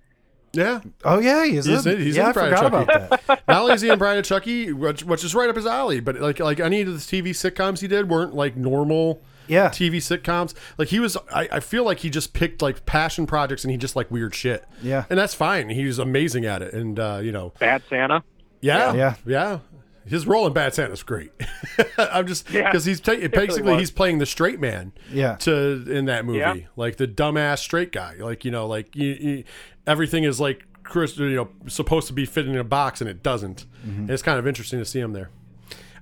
[0.52, 1.96] yeah, Oh yeah, he's, He's in.
[1.96, 3.04] in- he's yeah, in I Bride of forgot Chucky.
[3.14, 3.42] about that.
[3.48, 6.00] not only is he in Bride of Chucky, which, which is right up his alley,
[6.00, 9.20] but like like any of the TV sitcoms he did weren't like normal.
[9.48, 9.68] Yeah.
[9.68, 10.54] TV sitcoms.
[10.78, 13.76] Like he was, I, I feel like he just picked like passion projects and he
[13.76, 14.64] just like weird shit.
[14.82, 15.04] Yeah.
[15.10, 15.68] and that's fine.
[15.70, 18.22] He's amazing at it, and uh, you know, Bad Santa.
[18.60, 19.14] Yeah, Yeah.
[19.26, 19.58] yeah.
[20.04, 21.30] His role in Bad Santa's great.
[21.98, 22.64] I'm just Yeah.
[22.68, 23.78] because he's ta- basically was.
[23.80, 24.92] he's playing the straight man.
[25.12, 25.36] Yeah.
[25.36, 26.54] To in that movie, Yeah.
[26.76, 28.14] like the dumbass straight guy.
[28.18, 29.44] Like you know, like you, you,
[29.86, 33.22] everything is like Chris, you know, supposed to be fitting in a box and it
[33.22, 33.64] doesn't.
[33.86, 34.00] Mm-hmm.
[34.00, 35.30] And it's kind of interesting to see him there.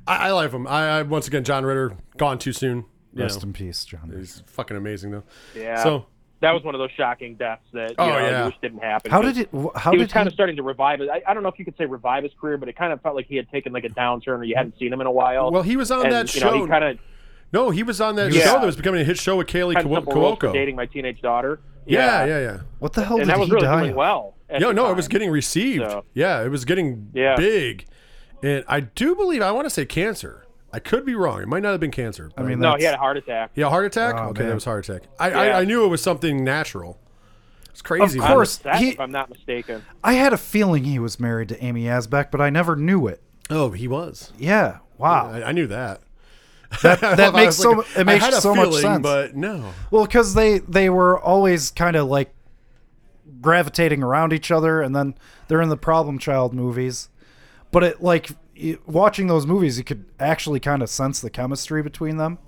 [0.06, 0.66] I, I like him.
[0.66, 2.86] I, I once again, John Ritter gone too soon.
[3.14, 4.12] You Rest know, in peace, John.
[4.16, 5.24] he's fucking amazing though.
[5.54, 5.82] Yeah.
[5.82, 6.06] So
[6.40, 8.42] that was one of those shocking deaths that you Oh, know, yeah.
[8.42, 9.10] I wish didn't happen.
[9.10, 9.48] How did it?
[9.52, 10.28] wh- How he did was kind he?
[10.28, 11.08] of starting to revive it.
[11.10, 13.02] I, I don't know if you could say revive his career, but it kind of
[13.02, 15.10] felt like he had taken like a downturn or you hadn't seen him in a
[15.10, 15.50] while.
[15.50, 16.62] well, he was on and, that you know, show.
[16.62, 16.98] he kind of
[17.52, 19.74] No, he was on that was- show that was becoming a hit show with Kaylee
[19.74, 20.52] Ten Kuo- Simple Cuoco.
[20.52, 21.60] dating my teenage daughter.
[21.86, 22.58] Yeah, yeah, yeah.
[22.78, 23.80] What the hell and did that was he really die?
[23.84, 24.34] doing well.
[24.48, 25.82] at Yeah, the no, it was getting received.
[25.90, 27.34] So- Yeah, it was getting Yeah.
[27.36, 27.86] big.
[28.42, 30.46] And I do believe I want to say cancer.
[30.72, 31.42] I could be wrong.
[31.42, 32.30] It might not have been cancer.
[32.36, 33.50] I mean, No, that's, he had a heart attack.
[33.56, 34.14] yeah, heart attack.
[34.16, 34.48] Oh, okay, man.
[34.50, 35.08] that was heart attack.
[35.18, 35.38] I, Yeah.
[35.56, 36.98] I I knew it was something natural.
[37.70, 38.18] It's crazy.
[38.18, 38.32] Of man.
[38.32, 38.56] course.
[38.58, 39.84] That, he- if I'm not mistaken.
[40.04, 43.22] I had a feeling he was married to Amy Yasbeck, but I never knew it.
[43.48, 44.32] Oh, he was.
[44.38, 44.78] Yeah.
[44.98, 45.30] Wow.
[45.32, 46.02] I, I knew that.
[46.82, 49.02] That, that makes so like, it makes I had a so feeling, much sense.
[49.02, 49.72] but no.
[49.90, 52.32] Well, because they they were always kind of like
[53.40, 55.14] gravitating around each other, and then
[55.48, 57.08] they're in the Problem Child movies.
[57.72, 58.30] But it like
[58.86, 62.38] watching those movies, you could actually kind of sense the chemistry between them.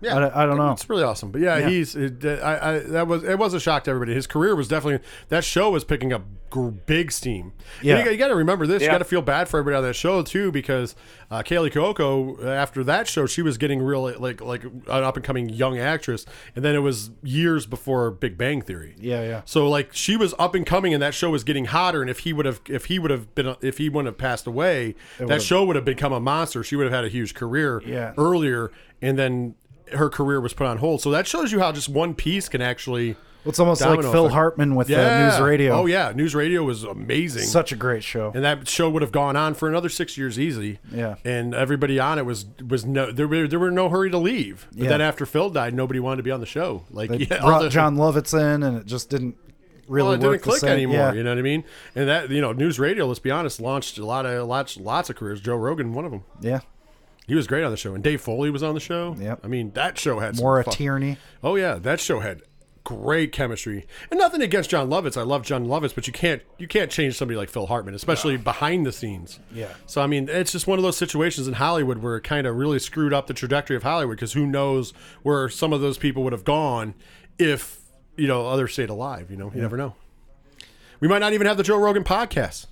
[0.00, 0.70] Yeah, I- I don't know.
[0.72, 1.68] It's really awesome, but yeah, Yeah.
[1.68, 1.96] he's.
[1.96, 4.14] It, I, I, that was it was a shock to everybody.
[4.14, 7.52] His career was definitely that show was picking up gr- big steam.
[7.82, 7.96] Yeah.
[7.98, 8.82] And you, got to remember this.
[8.82, 10.94] You got to feel bad for everybody on that show too, because
[11.30, 15.24] uh, Kaley Cuoco after that show, she was getting real like like an up and
[15.24, 18.94] coming young actress, and then it was years before Big Bang Theory.
[19.00, 19.42] Yeah, yeah.
[19.46, 22.00] So like she was up and coming, and that show was getting hotter.
[22.02, 24.46] And if he would have, if he would have been, if he wouldn't have passed
[24.46, 26.62] away, that would've- show would have become a monster.
[26.62, 28.12] She would have had a huge career Yeah.
[28.16, 28.70] earlier,
[29.02, 29.54] and then
[29.92, 31.00] her career was put on hold.
[31.02, 33.16] So that shows you how just one piece can actually.
[33.44, 34.34] Well, it's almost like Phil effect.
[34.34, 35.28] Hartman with Yeah.
[35.28, 35.72] uh, News Radio.
[35.74, 37.44] Oh yeah, news radio was amazing.
[37.44, 38.32] Such a great show.
[38.34, 40.80] and that show would have gone on for another six years easy.
[40.92, 41.14] Yeah.
[41.24, 44.66] And everybody on it was was no there were there were no hurry to leave.
[44.72, 44.88] But Yeah.
[44.90, 46.82] then after Phil died, nobody wanted to be on the show.
[46.90, 49.36] Like They yeah, brought the- Jon Lovitz in, and it just didn't
[49.86, 50.70] really well, it work didn't click same.
[50.70, 50.96] anymore.
[50.96, 51.12] Yeah.
[51.14, 51.64] You know what I mean?
[51.94, 53.06] And that you know, news radio.
[53.06, 55.40] Let's be honest, launched a lot of lots lots of careers.
[55.40, 56.24] Joe Rogan, one of them.
[56.40, 56.60] yeah.
[57.28, 59.14] He was great on the show, and Dave Foley was on the show.
[59.18, 59.40] Yep.
[59.44, 61.18] I mean, that show had Maura fuck- Tierney.
[61.44, 62.42] Oh yeah, that show had
[62.84, 63.86] great chemistry.
[64.10, 65.14] And nothing against Jon Lovitz.
[65.14, 68.38] I love Jon Lovitz, but you can't you can't change somebody like Phil Hartman, especially
[68.38, 69.40] behind the scenes.
[69.52, 69.74] Yeah.
[69.84, 72.56] So I mean, it's just one of those situations in Hollywood where it kind of
[72.56, 76.22] really screwed up the trajectory of Hollywood because who knows where some of those people
[76.24, 76.94] would have gone
[77.38, 77.78] if
[78.16, 79.30] you know others stayed alive.
[79.30, 79.94] You know, you never know.
[81.00, 82.66] We might not even have the Joe Rogan podcast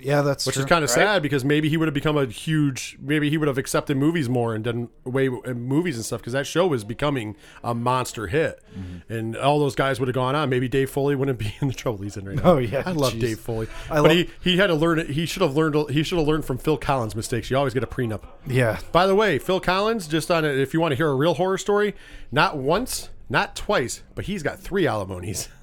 [0.00, 0.64] Yeah, that's which true.
[0.64, 3.48] is kind of sad because maybe he would have become a huge maybe he would
[3.48, 7.36] have accepted movies more and done way movies and stuff because that show was becoming
[7.64, 8.62] a monster hit.
[8.78, 9.12] Mm-hmm.
[9.12, 11.74] and all those guys would have gone on maybe dave foley wouldn't be in the
[11.74, 12.42] trouble he's in right now.
[12.44, 13.20] Oh, yeah, i love jeez.
[13.20, 13.66] dave foley.
[13.90, 16.18] I but love- he, he had to learn it he should have learned he should
[16.18, 17.50] have learned from phil collins mistakes.
[17.50, 18.22] You always get a prenup.
[18.46, 18.78] Yeah.
[18.92, 21.34] by the way phil collins just on it if you want to hear a real
[21.34, 21.94] horror story
[22.32, 25.48] not once not twice but he's got three alimonies.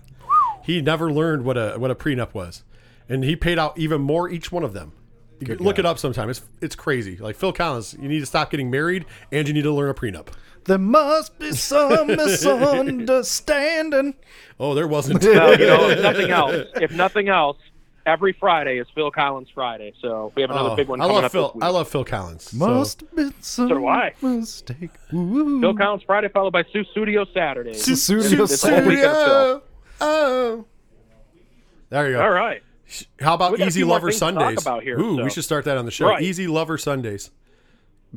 [0.63, 2.63] He never learned what a what a prenup was
[3.09, 4.91] and he paid out even more each one of them
[5.39, 6.29] You can look it up sometime.
[6.29, 7.17] It's it's crazy.
[7.17, 9.93] Like Phil Collins, you need to stop getting married and you need to learn a
[9.93, 10.29] prenup.
[10.65, 12.07] There must be some
[13.05, 14.15] misunderstanding.
[14.59, 15.23] Oh, there wasn't.
[15.25, 17.57] Well, you know, if nothing else, if nothing else,
[18.05, 19.93] every Friday is Phil Collins Friday.
[20.01, 21.47] So we have another Oh, big one I coming love up Phil.
[21.49, 21.63] this week.
[21.63, 22.43] I love Phil Collins.
[22.51, 24.13] So- Must have been some do I.
[24.21, 24.91] mistake.
[25.13, 25.59] Ooh.
[25.61, 27.73] Phil Collins Friday, followed by Sussudio Saturday.
[27.73, 29.61] Su- Studio This whole weekend.
[30.01, 30.65] Oh.
[31.89, 32.21] There you go.
[32.23, 32.63] All right.
[33.19, 34.61] How about We got a Easy Lover things to Sundays?
[34.61, 35.23] about here, Ooh, so.
[35.23, 36.07] we should start that on the show.
[36.07, 36.21] Right.
[36.21, 37.31] Easy Lover Sundays.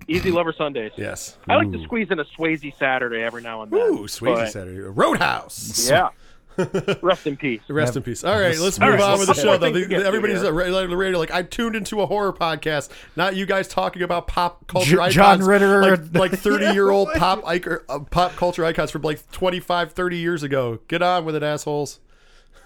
[0.06, 0.92] Easy Lover Sundays.
[0.96, 1.36] Yes.
[1.48, 3.80] I like to squeeze in a Swayze Saturday every now and then.
[3.80, 4.80] Ooh, Swayze but- Saturday.
[4.80, 5.88] Roadhouse.
[5.88, 6.10] Yeah.
[7.02, 7.60] Rest in peace.
[7.68, 8.24] Rest in peace.
[8.24, 9.56] All right, let's move right, on with the show.
[9.56, 9.72] Though.
[9.72, 11.16] thing to to Everybody's at like the radio.
[11.16, 14.98] Like I tuned into a horror podcast, not you guys talking about pop culture J-
[14.98, 15.14] icons.
[15.14, 15.96] John Ritter.
[15.96, 20.16] like, like thirty year old pop icon, uh, pop culture icons from like 25, 30
[20.16, 20.80] years ago.
[20.88, 22.00] Get on with it, assholes.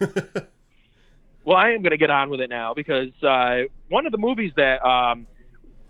[1.45, 4.19] Well, I am going to get on with it now because uh, one of the
[4.19, 5.27] movies that um,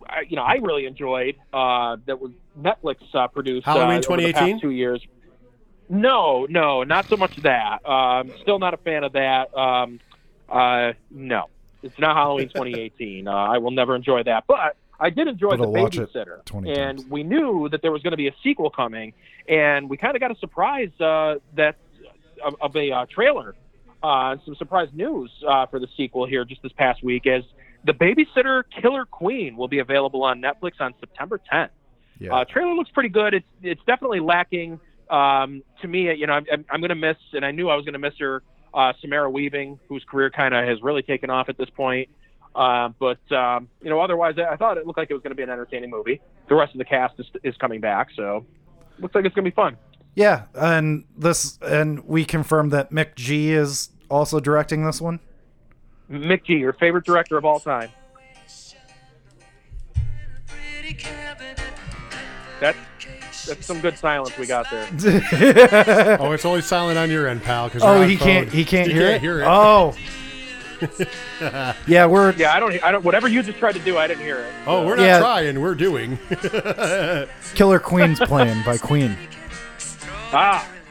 [0.09, 4.33] I, you know I really enjoyed uh, that was Netflix uh, produced Halloween uh, 2018?
[4.33, 5.05] past two years.
[5.89, 7.87] No, no, not so much that.
[7.87, 9.55] Um, still not a fan of that.
[9.55, 10.01] Um,
[10.49, 11.47] uh, no,
[11.83, 13.29] it's not Halloween 2018.
[13.29, 16.13] uh, I will never enjoy that, but I did enjoy But the I'll watch it
[16.13, 19.13] babysitter, 20 and we knew that there was going to be a sequel coming,
[19.49, 21.77] and we kind of got a surprise uh, that
[22.43, 23.55] of, of a uh, trailer
[24.03, 27.45] uh, some surprise news uh, for the sequel here just this past week is
[27.85, 31.71] the babysitter killer queen will be available on netflix on september 10th
[32.19, 32.35] Yeah.
[32.35, 33.35] uh, trailer looks pretty good.
[33.35, 37.45] It's it's definitely lacking um, to me you know i'm, I'm going to miss and
[37.45, 38.43] i knew i was going to miss her
[38.75, 42.09] uh, samara weaving whose career kind of has really taken off at this point.
[42.55, 45.31] Uh, but um, you know otherwise I, I thought it looked like it was going
[45.31, 46.21] to be an entertaining movie.
[46.49, 48.45] The rest of the cast is, is coming back so
[48.99, 49.77] looks like it's going to be fun
[50.15, 55.21] yeah, and this and we confirmed that McG is also directing this one.
[56.11, 57.89] McG your favorite director of all time
[62.61, 62.77] That,
[63.47, 64.87] that's some good silence we got there.
[66.21, 67.69] Oh, it's only silent on your end, pal.
[67.71, 68.27] Cause oh, he phone.
[68.27, 68.49] can't.
[68.53, 69.21] He can't You hear can't it.
[69.21, 69.47] hear it.
[69.49, 69.95] Oh,
[71.87, 72.83] Yeah, we're Yeah, I don't.
[72.85, 73.05] I don't.
[73.05, 74.53] Whatever you just tried to do, I didn't hear it.
[74.67, 75.19] Oh, we're not Yeah.
[75.19, 75.61] trying.
[75.61, 76.19] We're doing.
[77.55, 79.17] Killer Queen's playing by Queen.
[80.33, 80.82] 啊。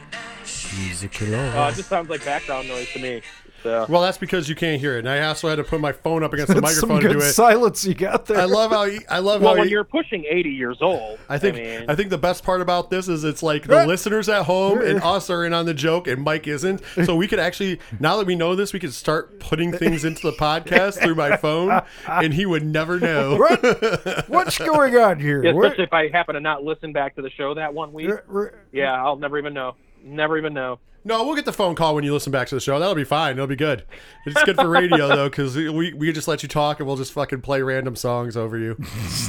[0.74, 3.22] Ah, uh, it just sounds like background noise to me.
[3.64, 3.86] So.
[3.90, 5.00] well, that's because you can't hear it.
[5.00, 7.20] And I also had to put my phone up against the That's some microphone to
[7.20, 7.32] good do it.
[7.34, 8.40] silence you got there.
[8.42, 11.20] I love how he, I love Well, how when he, you're pushing 80 years old,
[11.30, 14.30] I think mean, I think the best part about this is it's like the listeners
[14.30, 16.82] at home and us are in on the joke and Mike isn't.
[17.06, 20.24] So we could actually now that we know this, we could start putting things into
[20.24, 23.38] the podcast through my phone and he would never know.
[23.38, 24.28] What?
[24.28, 25.44] What's going on here?
[25.44, 27.94] yeah, What- especially if I happen to not listen back to the show that one
[27.94, 28.10] week.
[28.10, 29.76] r- r- Yeah, I'll never even know.
[30.04, 30.80] Never even know.
[31.04, 32.78] No, we'll get the phone call when you listen back to the show.
[32.78, 33.34] That'll be fine.
[33.34, 33.86] It'll be good.
[34.28, 36.96] It's good for radio though, because we we can just let you talk and we'll
[36.98, 38.78] just fucking play random songs over you.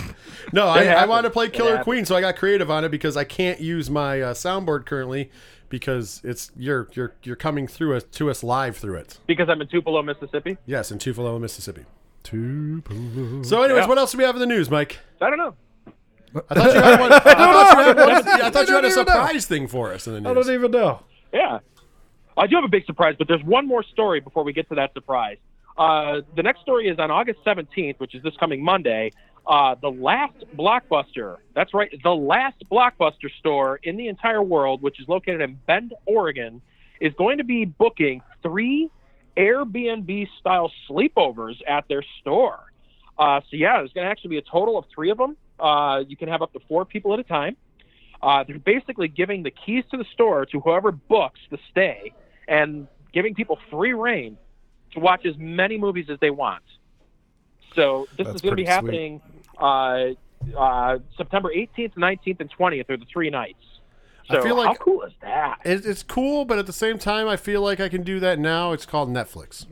[0.53, 1.83] no, I, I wanted to play Killer.
[1.83, 5.31] Queen, so I got creative on it because I can't use my uh, soundboard currently
[5.71, 9.19] because it's you're you're you're coming through us to us live through it.
[9.27, 10.59] Because I'm in Tupelo, Mississippi.
[10.67, 11.87] Yes, in Tupelo, Mississippi.
[12.23, 13.43] Tupelo.
[13.43, 13.89] So, anyways, Yeah.
[13.89, 14.99] what else do we have in the news, Mike?
[15.21, 15.55] I don't know.
[16.51, 18.89] I thought you had, one, I thought you had, one- I thought you had a
[18.89, 19.13] don't know.
[19.13, 21.01] surprise thing for us in the I don't even know.
[21.33, 21.59] Yeah.
[22.37, 24.75] I do have a big surprise, but there's one more story before we get to
[24.77, 25.37] that surprise.
[25.77, 29.13] Uh, the next story is on August 17th, which is this coming Monday.
[29.47, 35.01] Uh, the last Blockbuster, that's right, the last Blockbuster store in the entire world, which
[35.01, 36.63] is located in Bend, Oregon,
[37.01, 38.89] is going to be booking three
[39.37, 42.61] Airbnb style sleepovers at their store.
[43.19, 45.37] Uh, so, yeah, there's going to actually be a total of three of them.
[45.59, 47.57] Uh, you can have up to four people at a time.
[48.23, 52.13] Uh, they're basically giving the keys to the store to whoever books the stay
[52.49, 54.37] and giving people free reign
[54.93, 56.63] to watch as many movies as they want.
[57.75, 59.21] So this That's is going to be happening
[59.59, 60.09] uh,
[60.57, 63.65] uh, September 18th, 19th, and 20th are the three nights.
[64.31, 65.59] I So feel like- how cool is that?
[65.65, 68.39] It, it's cool, but at the same time, I feel like I can do that
[68.39, 68.73] now.
[68.73, 69.67] It's called Netflix.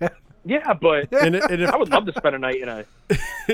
[0.00, 0.08] Yeah,
[0.80, 2.84] but And, and if, I would love to spend a night in a.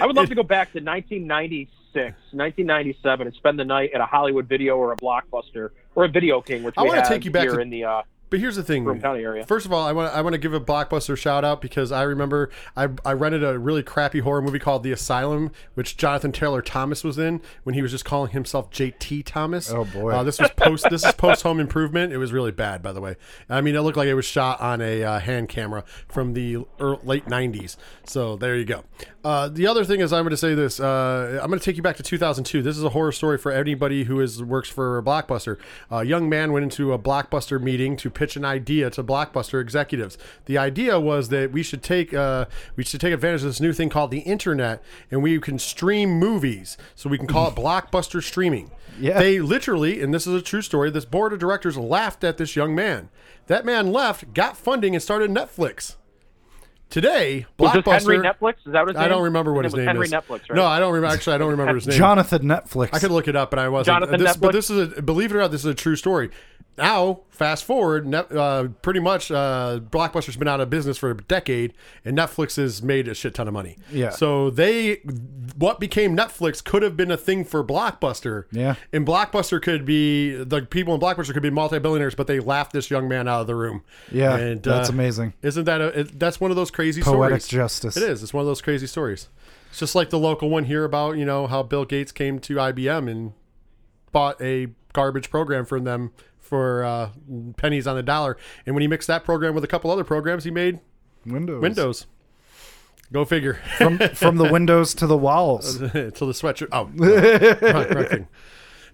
[0.00, 1.94] I would love to go back to 1996,
[2.32, 6.40] 1997, and spend the night at a Hollywood Video or a Blockbuster or a Video
[6.40, 8.56] King, which I we wanna take you back here to- in the uh, but here's
[8.56, 8.84] the thing.
[8.84, 9.44] Broome County area.
[9.44, 12.02] First of all, I want I want to give a blockbuster shout out because I
[12.02, 16.62] remember I, I rented a really crappy horror movie called The Asylum, which Jonathan Taylor
[16.62, 19.70] Thomas was in when he was just calling himself JT Thomas.
[19.70, 20.12] Oh, boy.
[20.12, 22.12] Uh, this was post this is post Home Improvement.
[22.12, 23.16] It was really bad, by the way.
[23.48, 26.64] I mean, it looked like it was shot on a uh, hand camera from the
[26.80, 27.76] ear late '90s.
[28.04, 28.84] So there you go.
[29.24, 30.80] Uh, the other thing is, I'm going to say this.
[30.80, 32.62] Uh, I'm going to take you back to 2002.
[32.62, 35.58] This is a horror story for anybody who is works for a blockbuster.
[35.90, 40.18] A young man went into a blockbuster meeting to pitch an idea to blockbuster executives.
[40.44, 42.44] The idea was that we should take uh,
[42.76, 46.10] we should take advantage of this new thing called the internet, and we can stream
[46.10, 46.76] movies.
[46.94, 48.72] So we can call it blockbuster streaming.
[49.00, 49.18] Yeah.
[49.18, 50.90] They literally, and this is a true story.
[50.90, 53.08] This board of directors laughed at this young man.
[53.46, 55.96] That man left, got funding, and started Netflix.
[56.90, 58.00] Today, Was this Blockbuster.
[58.00, 58.54] Henry Netflix?
[58.66, 59.04] Is that what his name?
[59.04, 60.10] I don't remember what His his name name is.
[60.10, 60.56] Henry Netflix, right?
[60.56, 61.14] No, I don't remember.
[61.14, 61.96] Actually, I don't remember his name.
[61.96, 62.90] Jonathan Netflix.
[62.92, 63.94] I could look it up, but I wasn't.
[63.94, 66.30] Jonathan this, but this is a believe it or not, this is a true story.
[66.80, 71.74] Now, fast forward, uh, pretty much, uh, Blockbuster's been out of business for a decade,
[72.06, 73.76] and Netflix has made a shit ton of money.
[73.92, 74.08] Yeah.
[74.08, 75.02] So they,
[75.58, 78.44] what became Netflix could have been a thing for Blockbuster.
[78.50, 78.76] Yeah.
[78.94, 82.90] And Blockbuster could be the people in Blockbuster could be multi-billionaires, but they laughed this
[82.90, 83.82] young man out of the room.
[84.10, 85.34] Yeah, and, that's uh, amazing.
[85.42, 86.00] Isn't that a?
[86.00, 87.48] It, that's one of those crazy Poetic stories.
[87.48, 87.96] justice.
[87.98, 88.22] It is.
[88.22, 89.28] It's one of those crazy stories.
[89.68, 92.54] It's just like the local one here about you know how Bill Gates came to
[92.54, 93.34] IBM and
[94.12, 96.12] bought a garbage program from them
[96.50, 97.10] for uh,
[97.56, 98.36] pennies on the dollar,
[98.66, 100.80] and when he mixed that program with a couple other programs, he made
[101.24, 101.62] Windows.
[101.62, 102.06] Windows.
[103.12, 103.60] Go figure.
[103.78, 105.78] From from the windows to the walls.
[105.78, 106.68] to the sweatshirt.
[106.72, 107.72] Oh, no.
[107.72, 108.28] wrong, wrong thing.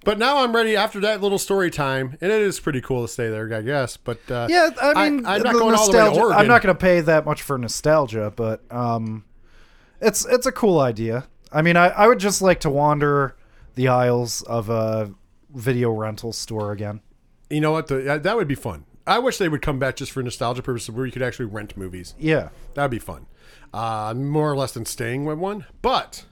[0.05, 3.09] But now I'm ready after that little story time, and it is pretty cool to
[3.09, 3.97] stay there, I guess.
[3.97, 6.39] But uh, Yeah, I mean, I, am not going all the way to nostalgia- Oregon.
[6.41, 9.25] I'm not going to pay that much for nostalgia, but um,
[10.01, 11.27] it's it's a cool idea.
[11.51, 13.35] I mean, I, I would just like to wander
[13.77, 15.13] the aisles of a
[15.55, 17.01] video rental store again.
[17.51, 17.87] You know what?
[17.87, 18.85] The, that- that would be fun.
[19.07, 21.77] I wish they would come back just for nostalgia purposes, where you could actually rent
[21.77, 22.15] movies.
[22.19, 23.27] Yeah, That'd be fun.
[23.73, 25.65] Uh, more or less than staying with one.
[25.81, 26.25] But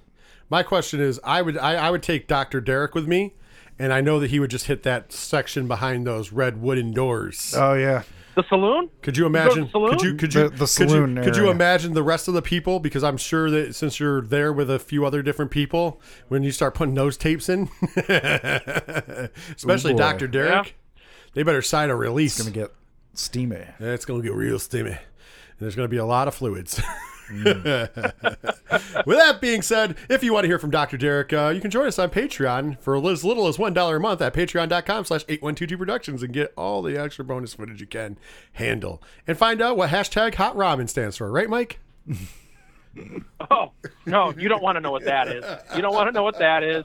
[0.51, 3.35] my question is, I would I, I would take Doctor Derek with me,
[3.79, 7.55] and I know that he would just hit that section behind those red wooden doors.
[7.57, 8.03] oh yeah,
[8.35, 8.91] The saloon?
[9.03, 9.71] Could you go to imagine?
[9.71, 9.91] saloon?
[9.91, 12.35] Could you could you The- the could saloon you, could you imagine the rest of
[12.35, 12.81] the people?
[12.81, 16.51] Because I'm sure that since you're there with a few other different people, when you
[16.51, 17.69] start putting those tapes in,
[19.57, 19.95] especially.
[19.95, 20.77] Doctor Derek,
[21.35, 22.39] they better sign a release.
[22.39, 22.75] It's gonna get
[23.15, 23.65] steamy.
[23.79, 24.91] It's gonna get real steamy.
[24.91, 24.99] And
[25.61, 26.81] there's gonna be a lot of fluids.
[27.33, 27.55] With
[29.19, 30.99] that being said, if you want to hear from Dr.
[30.99, 34.21] Derek, uh, you can join us on Patreon for as little as $1 a month
[34.21, 38.19] at patreon.com slash 8122 productions and get all the extra bonus footage you can
[38.53, 39.03] handle.
[39.27, 41.79] And find out what hashtag hot ramen stands for, right, Mike?
[43.51, 43.73] Oh
[44.07, 45.45] no, you don't want to know what that is.
[45.75, 46.85] You don't want to know what that is.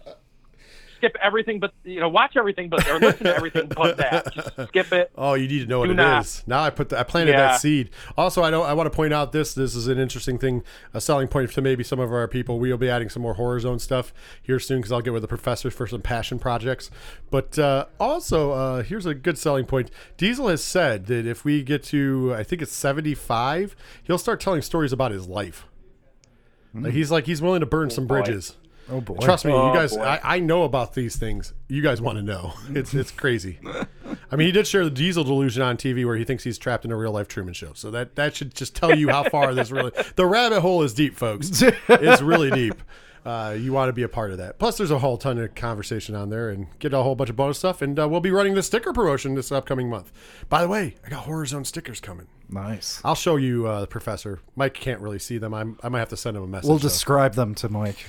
[1.00, 4.34] Skip everything, but you know, watch everything, but or listen to everything but that.
[4.34, 5.12] Just skip it.
[5.18, 6.26] Oh, you need to know what Do it not.
[6.26, 6.44] is.
[6.46, 7.38] Now I put the, I planted Yeah.
[7.54, 7.90] that seed.
[8.18, 8.66] Also, I don't.
[8.66, 9.54] I want to point out this.
[9.54, 12.60] This is an interesting thing, a selling point to maybe some of our people.
[12.60, 15.28] We'll be adding some more horror zone stuff here soon because I'll get with the
[15.28, 16.92] professors for some passion projects.
[17.32, 19.90] But uh, also, uh, here's a good selling point.
[20.18, 24.62] Diesel has said that if we get to, I think it's 75, he'll start telling
[24.62, 25.66] stories about his life.
[26.74, 28.22] Like, he's like he's willing to burn some boy.
[28.90, 29.10] Bridges.
[29.10, 29.26] Oh boy.
[29.26, 29.96] Trust me, Oh, you guys.
[29.98, 31.54] I, I know about these things.
[31.68, 32.54] You guys want to know.
[32.76, 33.60] It's it's crazy.
[34.32, 36.86] I mean, he did share the Diesel delusion on TV, where he thinks he's trapped
[36.86, 37.74] in a real life Truman Show.
[37.74, 39.92] So that that should just tell you how far this really.
[40.16, 41.62] The rabbit hole is deep, folks.
[41.62, 42.82] It's really deep.
[43.26, 44.58] Uh, you want to be a part of that.
[44.60, 47.36] Plus, there's a whole ton of conversation on there, and get a whole bunch of
[47.36, 47.82] bonus stuff.
[47.82, 50.12] And uh, we'll be running the sticker promotion this upcoming month.
[50.48, 52.28] By the way, I got Horror Zone stickers coming.
[52.50, 53.02] Nice.
[53.04, 54.40] I'll show you, uh, Professor.
[54.56, 55.54] Mike can't really see them.
[55.54, 56.70] I'm, I might have to send him a message.
[56.70, 56.88] We'll so.
[56.88, 58.06] describe them to Mike.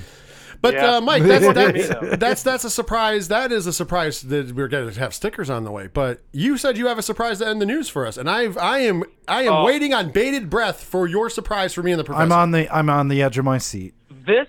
[0.63, 0.97] But Yeah.
[0.97, 3.29] uh, Mike, that's that's, that's that's a surprise.
[3.29, 5.87] That is a surprise that we're going to have stickers on the way.
[5.87, 8.53] But you said you have a surprise to end the news for us, and I
[8.61, 9.65] I am I am Oh.
[9.65, 12.23] waiting on bated breath for your surprise for me and the professor.
[12.25, 13.95] I'm on the I'm on the edge of my seat.
[14.27, 14.49] This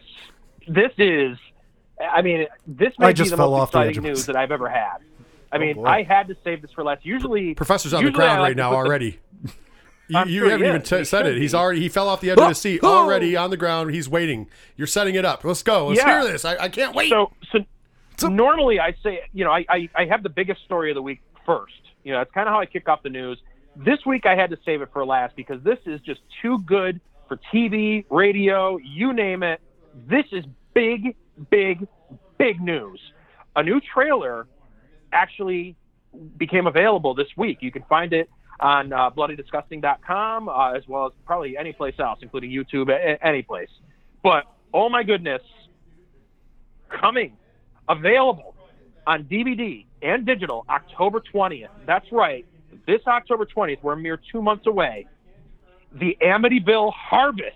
[0.68, 1.38] this is
[2.14, 4.04] I mean, this may I be just the fell most off the edge exciting of
[4.04, 4.98] my news that I've ever had.
[5.54, 5.86] I mean, boy.
[5.86, 7.06] I had to save this for last.
[7.06, 9.20] Usually, Professor's on the usually I ground like right now put the- already.
[10.12, 11.38] You, you haven't even t- said it.
[11.38, 12.94] He's already he fell off the edge of the seat Oh!
[13.04, 13.94] already on the ground.
[13.94, 14.48] He's waiting.
[14.76, 15.44] You're setting it up.
[15.44, 15.88] Let's go.
[15.88, 16.22] Let's Yeah.
[16.22, 16.44] hear this.
[16.46, 17.10] I, I can't wait.
[17.10, 17.32] So,
[18.18, 21.02] so, normally I say, you know, I, I, I have the biggest story of the
[21.02, 21.74] week first.
[22.04, 23.40] You know, that's kind of how I kick off the news.
[23.76, 27.00] This week I had to save it for last because this is just too good
[27.28, 29.60] for TV, radio, you name it.
[30.08, 30.44] This is
[30.74, 31.16] big,
[31.50, 31.88] big,
[32.38, 33.00] big news.
[33.56, 34.46] A new trailer
[35.14, 35.76] actually
[36.38, 37.60] became available this week.
[37.62, 38.30] You can find it
[38.62, 43.42] on uh, bloodydisgusting.com uh, as well as probably any place else, including YouTube, a- any
[43.42, 43.70] place.
[44.24, 44.44] But
[44.74, 45.42] oh my goodness,
[46.90, 47.38] coming
[47.90, 48.56] available
[49.08, 51.70] on DVD and digital October 20th.
[51.86, 52.46] That's right.
[52.86, 55.08] This October 20th, we're a mere two months away.
[55.94, 57.56] The Amityville Harvest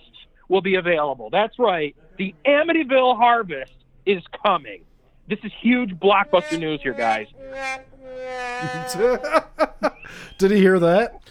[0.50, 1.30] will be available.
[1.30, 1.96] That's right.
[2.18, 3.72] The Amityville Harvest
[4.06, 4.82] is coming.
[5.28, 7.28] This is huge blockbuster news here, guys.
[10.38, 11.22] Did he hear that?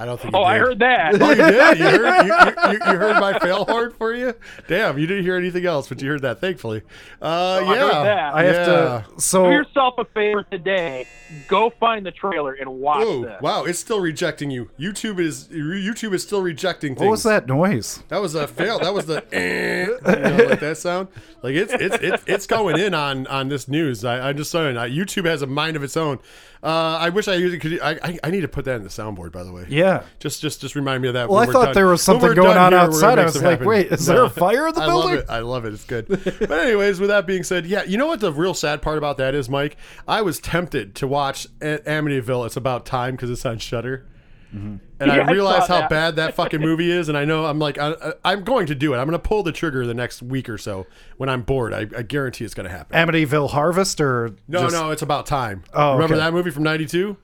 [0.00, 0.34] I don't think.
[0.34, 1.14] Oh, you I heard that.
[1.20, 1.78] Oh, you did.
[1.78, 4.34] You heard, you, you, you heard my fail horn for you.
[4.66, 6.40] Damn, you didn't hear anything else, but you heard that.
[6.40, 6.82] Thankfully.
[7.20, 7.66] Uh, I yeah.
[7.80, 8.34] heard that.
[8.34, 9.02] I have Yeah.
[9.18, 9.30] to.
[9.30, 11.06] Do yourself a favor today.
[11.48, 13.40] Go find the trailer and watch Oh this.
[13.42, 13.64] wow!
[13.64, 14.70] It's still rejecting you.
[14.80, 17.02] YouTube is YouTube is still rejecting things.
[17.06, 18.02] what was that noise?
[18.08, 18.78] That was a fail.
[18.80, 21.08] That was the eh, you know, like that sound.
[21.42, 24.04] Like it's it's it's, it's going in on on this news.
[24.04, 24.76] I, I'm just saying.
[24.76, 26.18] Uh, YouTube has a mind of its own.
[26.62, 27.58] Uh, I wish I used it.
[27.60, 29.30] Could I, I I need to put that in the soundboard.
[29.32, 29.66] By the way.
[29.68, 29.89] Yeah.
[30.18, 31.28] Just just just remind me of that.
[31.28, 31.74] Well, I thought done.
[31.74, 33.18] there was something going on here, outside.
[33.18, 33.66] I was like, happen.
[33.66, 35.10] wait, is there a fire in the I building?
[35.16, 35.26] love it.
[35.30, 35.72] I love it.
[35.74, 36.06] It's good.
[36.08, 39.18] but anyways, with that being said, yeah, you know what the real sad part about
[39.18, 39.76] that is, Mike?
[40.08, 42.46] I was tempted to watch A- Amityville.
[42.46, 44.06] It's about time because it's on Shudder.
[44.52, 45.90] And Yeah, I I realized saw how that.
[45.90, 48.74] bad that fucking movie is, and I know I'm like I, I- I'm going to
[48.74, 48.96] do it.
[48.98, 50.86] I'm going to pull the trigger the next week or so
[51.18, 51.72] when I'm bored.
[51.72, 52.96] I, I guarantee it's going to happen.
[52.96, 55.62] Amityville Harvest or No, just- no, it's about time.
[55.72, 56.24] Oh, remember okay.
[56.24, 57.16] that movie from '92?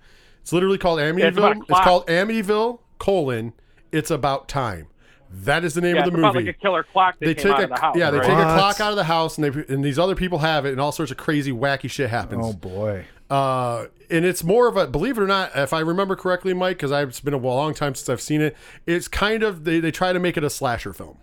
[0.46, 1.36] It's literally called Amityville.
[1.38, 3.52] about a It's, called Amityville colon.
[3.90, 4.86] It's about time.
[5.28, 7.26] That is the name Yeah, of it's the about movie like a killer clock that
[7.26, 7.96] they came take out a of the house.
[7.96, 8.26] yeah they right?
[8.28, 10.70] take a clock out of the house and they and these other people have it
[10.70, 12.44] and all sorts of crazy wacky shit happens.
[12.46, 13.06] Oh boy.
[13.28, 16.76] Uh, and it's more of a believe it or not, if I remember correctly, Mike,
[16.78, 18.56] because it's been a long time since I've seen it.
[18.86, 21.18] It's kind of they they try to make it a slasher film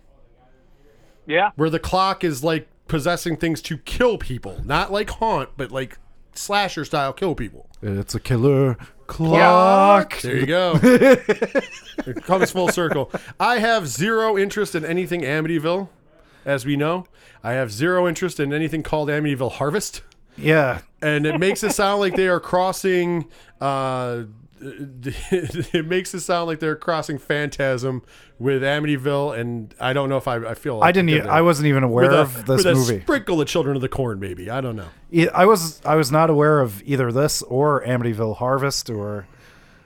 [1.25, 1.51] yeah.
[1.55, 5.97] where the clock is like possessing things to kill people, not like haunt, but like
[6.33, 7.69] slasher style kill people.
[7.81, 8.77] It's a killer
[9.13, 10.19] clock.
[10.21, 10.79] There you go.
[10.83, 13.11] it comes full circle.
[13.39, 15.89] I have zero interest in anything Amityville,
[16.45, 17.05] as we know.
[17.43, 20.01] I have zero interest in anything called Amityville Harvest.
[20.35, 20.81] Yeah.
[21.01, 23.29] and it makes it sound like they are crossing.
[23.61, 24.23] Uh,
[25.73, 28.01] it makes it sound like they're crossing Phantasm
[28.39, 30.81] with Amityville, and I don't know if I, I feel.
[30.81, 31.27] I didn't.
[31.27, 33.01] I wasn't even aware a, of this with a movie.
[33.01, 34.87] sprinkle of Children of the Corn, maybe I don't know.
[35.09, 35.81] Yeah, I was.
[35.85, 39.27] I was not aware of either this or Amityville Harvest or.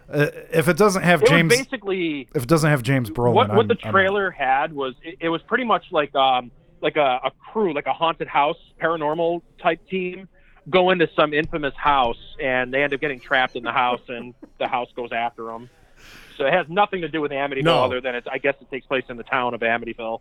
[0.09, 3.33] Uh, if it doesn't have It James, was basically if it doesn't have James Brolin,
[3.33, 6.49] what what I'm- the I'm trailer had was it, it was pretty much like um
[6.79, 10.29] like a, a crew like a haunted house paranormal type team
[10.69, 14.33] go into some infamous house and they end up getting trapped in the house and
[14.59, 15.69] the house goes after them.
[16.37, 17.83] So it has nothing to do with Amityville No.
[17.83, 20.19] other than it's I guess it takes place in the town of Amityville.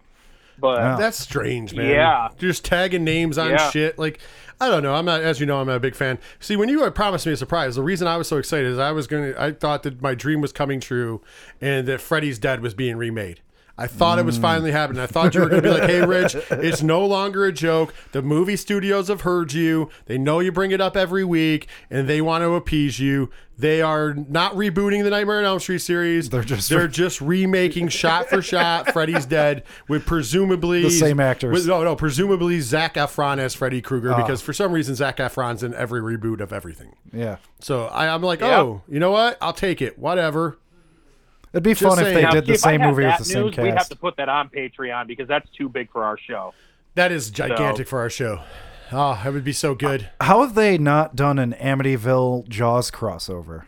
[0.59, 0.97] But Yeah.
[0.97, 1.90] That's strange, man.
[1.90, 2.28] Yeah.
[2.38, 3.70] Just tagging names on Yeah.
[3.70, 3.99] shit.
[3.99, 4.20] Like,
[4.59, 4.94] I don't know.
[4.94, 6.18] I'm not, as you know, I'm not a big fan.
[6.40, 8.78] See, when you had promised me a surprise, the reason I was so excited is
[8.78, 11.20] I was going to, I thought that my dream was coming true
[11.61, 13.40] and that Freddy's Dead was being remade.
[13.79, 15.03] I thought it was finally happening.
[15.03, 17.93] I thought you were going to be like, hey, Rich, it's no longer a joke.
[18.12, 19.91] The movie studios have heard you.
[20.07, 23.31] They know you bring it up every week and they want to appease you.
[23.59, 26.29] They are not rebooting the Nightmare on Elm Street series.
[26.31, 31.53] They're just- they're just remaking shot for shot Freddy's Dead with presumably The same actors.
[31.53, 34.16] with- no, no, presumably Zac Efron as Freddy Krueger Ah.
[34.16, 36.95] because for some reason Zac Efron's in every reboot of everything.
[37.12, 37.37] Yeah.
[37.61, 39.37] So I, I'm like, oh, you know what?
[39.43, 39.99] I'll take it.
[39.99, 40.59] Whatever.
[41.57, 43.68] It'd be fun if they Now, did the same movie with the same news, we
[43.68, 46.52] have to put that on Patreon because that's too big for our show.
[46.96, 48.42] That is gigantic for our show.
[48.92, 50.11] Ah, oh, that would be so good.
[50.20, 53.64] How have they not done an Amityville Jaws crossover?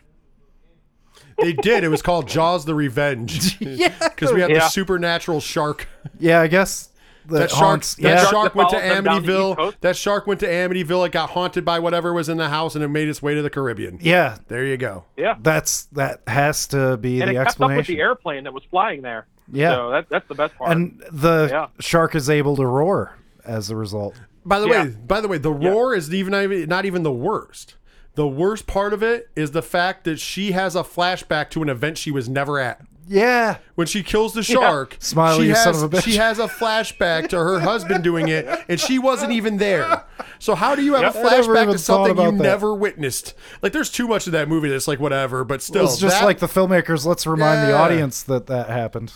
[1.41, 1.83] They did.
[1.83, 3.59] It was called Jaws the Revenge.
[3.61, 3.95] Yeah.
[4.09, 5.87] Because we have the supernatural shark.
[6.19, 6.88] Yeah, I guess
[7.29, 7.95] that, That shark, haunts.
[7.95, 9.79] that yeah, shark went to that follows them down the East Amityville.
[9.81, 11.05] That shark went to Amityville.
[11.07, 13.41] It got haunted by whatever was in the house, and it made its way to
[13.41, 13.99] the Caribbean.
[14.01, 14.37] yeah.
[14.47, 15.05] There you go.
[15.17, 15.35] Yeah.
[15.41, 18.63] That's that has to be and it the kept up with the airplane that was
[18.69, 19.27] flying there.
[19.51, 19.71] Yeah.
[19.75, 20.71] So that, that's the best part.
[20.71, 21.67] and the Yeah.
[21.79, 24.15] shark is able to roar as a result.
[24.45, 24.83] By the Yeah.
[24.83, 27.75] way, by the way, the roar is even not even the worst.
[28.15, 31.69] The worst part of it is the fact that she has a flashback to an
[31.69, 32.81] event she was never at.
[33.11, 33.57] Yeah.
[33.73, 36.03] When she kills the shark, Smiley, she you has son of a bitch.
[36.03, 40.03] she has a flashback to her husband doing it, and she wasn't even there.
[40.37, 41.15] So how do you have Yep.
[41.15, 42.43] a I never flashback even to something thought you about that.
[42.49, 43.33] never witnessed?
[43.63, 46.25] Like, there's too much of that movie that's like whatever, but still, it's just that-
[46.25, 47.03] like the filmmakers.
[47.05, 47.81] Let's remind the Yeah.
[47.81, 49.11] audience that that happened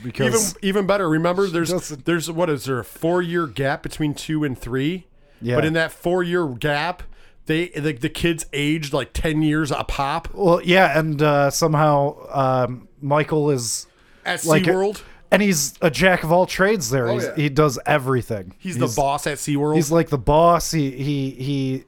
[0.00, 1.08] even because even better.
[1.08, 5.06] Remember, there's doesn't- there's what is there a four year gap between two and three?
[5.40, 5.54] Yeah.
[5.54, 7.02] But in that four year gap,
[7.46, 12.16] they the, the kids aged like ten years a pop well, yeah, and uh, somehow
[12.32, 13.86] um, Michael is
[14.24, 15.02] at like SeaWorld.
[15.30, 16.90] and he's a jack of all trades.
[16.90, 17.34] There, Oh, yeah.
[17.36, 18.54] he does everything.
[18.58, 19.76] He's, the boss at SeaWorld.
[19.76, 20.70] He's like the boss.
[20.72, 21.84] He he he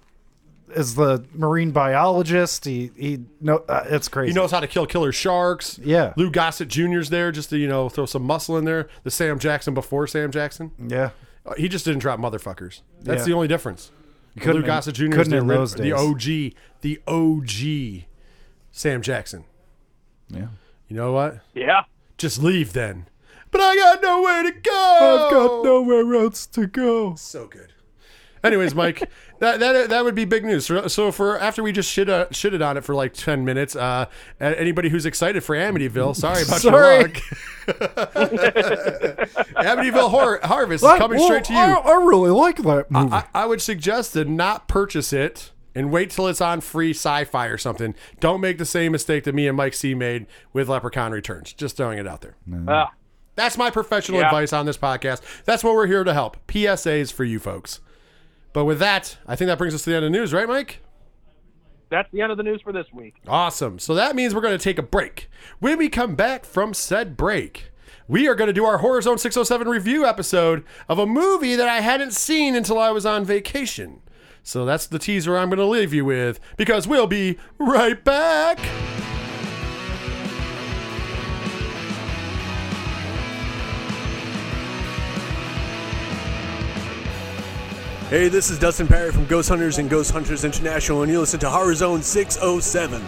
[0.75, 2.65] is the marine biologist.
[2.67, 4.31] He he no, uh, it's crazy.
[4.33, 5.79] he knows how to kill killer sharks.
[5.83, 6.13] Yeah.
[6.17, 8.89] Lou Gossett Jr.'s there just to, you know, throw some muscle in there.
[9.03, 10.73] The Sam Jackson before Sam Jackson.
[10.79, 11.11] yeah,
[11.47, 12.83] Uh, He just didn't drop motherfuckers.
[13.03, 13.25] That's Yeah.
[13.27, 13.91] the only difference.
[14.39, 15.05] couldn't Lou Gossett Jr.
[15.07, 15.93] is couldn't the, in ori- those the days.
[15.95, 18.05] OG, the OG
[18.71, 19.45] Sam Jackson.
[20.29, 20.49] yeah.
[20.89, 21.41] You know what?
[21.55, 21.85] yeah.
[22.17, 23.07] Just leave then.
[23.51, 24.73] But I got nowhere to go.
[25.27, 27.15] I've got nowhere else to go.
[27.15, 27.73] So good.
[28.43, 29.09] Anyways, Mike,
[29.41, 30.67] that, that that would be big news.
[30.67, 33.75] So, so for after we just shit uh, shitted on it for like ten minutes,
[33.77, 34.07] uh,
[34.41, 36.99] anybody who's excited for Amityville, sorry about Sorry.
[36.99, 37.17] your luck.
[39.59, 41.59] Amityville Horror Harvest is coming Well, straight to you.
[41.59, 43.13] I, I really like that movie.
[43.13, 47.47] I, I would suggest to not purchase it and wait till it's on free sci-fi
[47.47, 47.95] or something.
[48.21, 51.53] Don't make the same mistake that me and Mike C made with Leprechaun Returns.
[51.53, 52.37] Just throwing it out there.
[52.67, 52.91] Ah,
[53.37, 54.27] That's my professional Yeah.
[54.27, 55.23] advice on this podcast.
[55.45, 56.37] That's what we're here to help.
[56.49, 57.81] PSAs for you folks.
[58.53, 60.49] But with that, I think that brings us to the end of the news, right,
[60.49, 60.81] Mike?
[61.91, 63.15] that's the end of the news for this week.
[63.27, 63.79] Awesome.
[63.79, 65.31] So that means we're going to take a break.
[65.59, 67.71] When we come back from said break,
[68.07, 71.67] we are going to do our Horror Zone 607 review episode of a movie that
[71.69, 74.03] I hadn't seen until I was on vacation.
[74.49, 78.59] So that's the teaser I'm going to leave you with because we'll be right back.
[88.09, 91.39] Hey, this is Dustin Pari from Ghost Hunters and Ghost Hunters International, and you listen
[91.41, 93.05] to Horror Zone 607.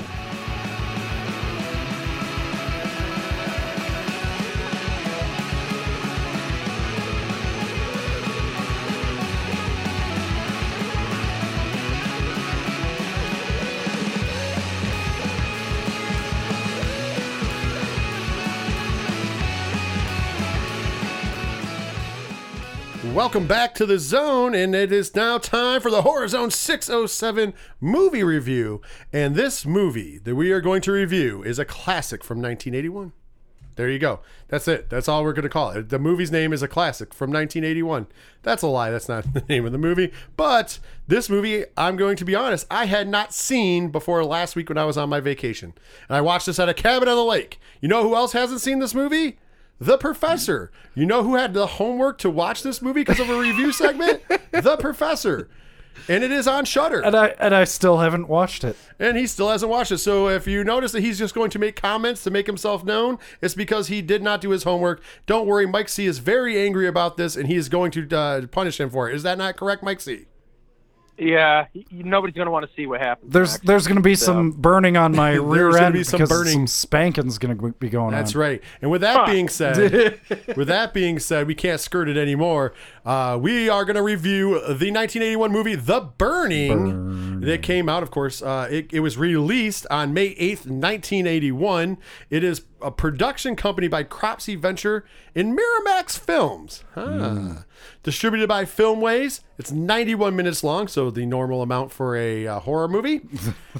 [23.21, 27.53] Welcome back to the zone, and it is now time for the Horror Zone 607
[27.79, 28.81] movie review.
[29.13, 33.13] And this movie that we are going to review is a classic from 1981.
[33.77, 34.21] There you go.
[34.49, 34.89] That's it.
[34.89, 35.91] That's all we're going to call it.
[35.91, 38.07] The movie's name is a classic from 1981.
[38.43, 38.89] That's a lie.
[38.89, 40.13] That's not the name of the movie.
[40.39, 44.71] But this movie, I'm going to be honest, I had not seen before last week
[44.71, 45.75] when I was on my vacation.
[46.09, 47.61] And I watched this at a cabin on the lake.
[47.83, 49.37] You know who else hasn't seen this movie?
[49.81, 50.71] The Professor.
[50.95, 54.23] You know who had the homework to watch this movie because of a review segment?
[54.53, 55.49] The Professor.
[56.09, 57.01] And it is on Shudder.
[57.01, 58.77] and I and I still haven't watched it.
[58.99, 59.99] And he still hasn't watched it.
[59.99, 63.19] So if you notice that he's just going to make comments to make himself known,
[63.41, 65.03] it's because he did not do his homework.
[65.27, 68.47] Don't worry, Mike C is very angry about this and he is going to uh,
[68.47, 69.17] punish him for it.
[69.17, 70.27] Is that not correct, Mike C?
[71.21, 73.33] Yeah, y- y- nobody's gonna want to see what happens.
[73.33, 73.67] There's next.
[73.67, 76.53] there's gonna be some burning on my rear end be some because burning.
[76.53, 78.25] some spanking's gonna be going That's on.
[78.25, 78.63] That's right.
[78.81, 80.21] And with that being said,
[80.57, 82.73] with that being said, we can't skirt it anymore.
[83.05, 87.41] Uh, we are going to review the 1981 movie The Burning.
[87.41, 88.43] That came out, of course.
[88.43, 91.97] Uh, it, it was released on May 8th, 1981.
[92.29, 95.05] It is a production company by Cropsey Venture
[95.35, 96.85] and Miramax Films.
[96.95, 97.63] Huh.
[98.03, 99.41] Distributed by Filmways.
[99.59, 103.21] It's 91 minutes long, so the normal amount for a uh, horror movie.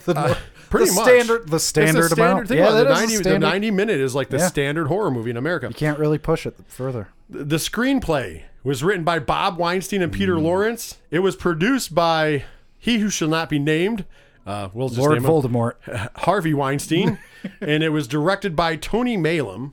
[0.07, 0.35] Uh,
[0.71, 1.05] pretty the much.
[1.05, 2.49] standard- the a standard amount.
[2.49, 3.41] Think Yeah, the, is a 90, the standard.
[3.41, 4.47] 90 minute is like the Yeah.
[4.49, 5.67] standard horror movie in America.
[5.69, 7.09] You can't really push it further.
[7.29, 10.17] The screenplay was written by Bob Weinstein and Mm.
[10.17, 10.99] Peter Lawrence.
[11.11, 12.45] It was produced by
[12.79, 14.05] he who shall not be named.
[14.47, 16.11] Uh, we'll just Lord name him Voldemort.
[16.17, 17.19] Harvey Weinstein,
[17.61, 19.73] and it was directed by Tony Maylam.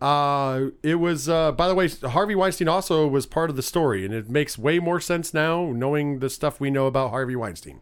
[0.00, 4.04] Uh, it was, uh, by the way, Harvey Weinstein also was part of the story,
[4.04, 7.80] and it makes way more sense now knowing the stuff we know about Harvey Weinstein.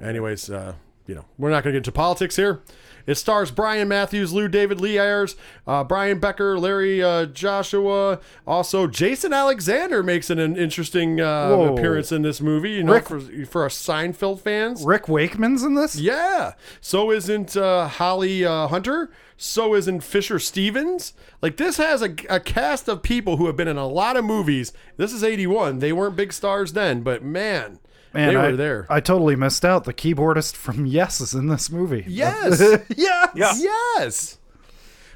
[0.00, 0.74] Anyways, uh,
[1.06, 2.62] you know, we're not going to get into politics here.
[3.06, 5.36] It stars Brian Matthews, Lou David, Leah Ayres,
[5.66, 8.20] uh, Brian Backer, Larry uh, Joshua.
[8.46, 12.72] Also, Jason Alexander makes an, an interesting uh, appearance in this movie.
[12.72, 14.84] You know, Rick- for for our Seinfeld fans.
[14.84, 15.96] Rick Wakeman's in this.
[15.96, 16.52] Yeah.
[16.80, 19.10] So isn't uh, Holly uh, Hunter.
[19.36, 21.12] So isn't Fisher Stevens.
[21.42, 24.24] Like this has a, a cast of people who have been in a lot of
[24.24, 24.72] movies.
[24.96, 25.80] This is '81.
[25.80, 27.78] They weren't big stars then, but man,
[28.16, 28.86] Man, they I, were there.
[28.90, 29.84] I totally missed out.
[29.84, 32.04] The keyboardist from Yes is in this movie.
[32.08, 32.60] yes.
[32.96, 33.30] yes.
[33.34, 33.54] Yeah.
[33.56, 34.38] Yes.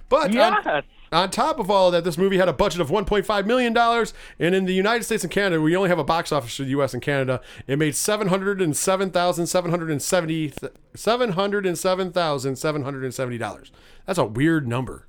[0.09, 0.85] But on- Yes.
[1.13, 4.15] On, top of all of that, this movie had a budget of 1.5 million dollars,
[4.39, 6.69] and in the United States and Canada, we only have a box office for the
[6.71, 6.95] U.S.
[6.95, 7.41] and Canada.
[7.67, 10.53] It made 707,770
[10.95, 13.73] seven hundred and seven thousand seven hundred and seventy dollars.
[14.07, 15.07] That's a weird number.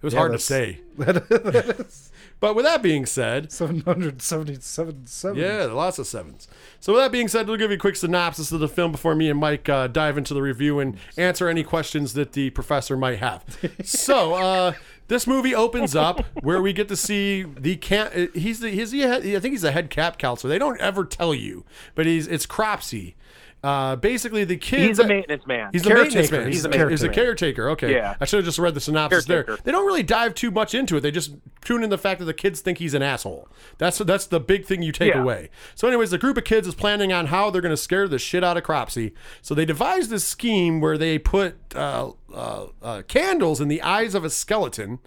[0.00, 0.80] It was hard to say.
[2.40, 5.06] But with that being said, Seven hundred seventy-seven.
[5.06, 5.38] Seven.
[5.38, 6.46] yeah, lots of sevens.
[6.78, 9.16] So with that being said, we'll give you a quick synopsis of the film before
[9.16, 12.96] me and Mike uh, dive into the review and answer any questions that the professor
[12.96, 13.44] might have.
[13.84, 14.72] so uh,
[15.08, 18.12] this movie opens up where we get to see the camp.
[18.34, 20.48] He's the he's the head, I think he's the head cap counselor.
[20.48, 21.64] They don't ever tell you,
[21.96, 23.16] but he's it's Cropsey.
[23.62, 24.82] Uh, basically, the kids.
[24.86, 25.70] He's a maintenance man.
[25.72, 26.36] He's the maintenance Caretaker.
[26.36, 26.46] man.
[26.46, 27.70] He's He's, the the, he's a caretaker.
[27.70, 27.92] Okay.
[27.92, 28.14] Yeah.
[28.20, 29.44] I should have just read the synopsis there.
[29.64, 31.00] They don't really dive too much into it.
[31.00, 31.32] They just
[31.64, 33.48] tune in the fact that the kids think he's an asshole.
[33.78, 35.22] That's that's the big thing you take Yeah.
[35.22, 35.50] away.
[35.74, 38.18] So, anyways, the group of kids is planning on how they're going to scare the
[38.20, 39.12] shit out of Cropsey.
[39.42, 44.14] So they devised this scheme where they put uh, uh, uh, candles in the eyes
[44.14, 45.00] of a skeleton,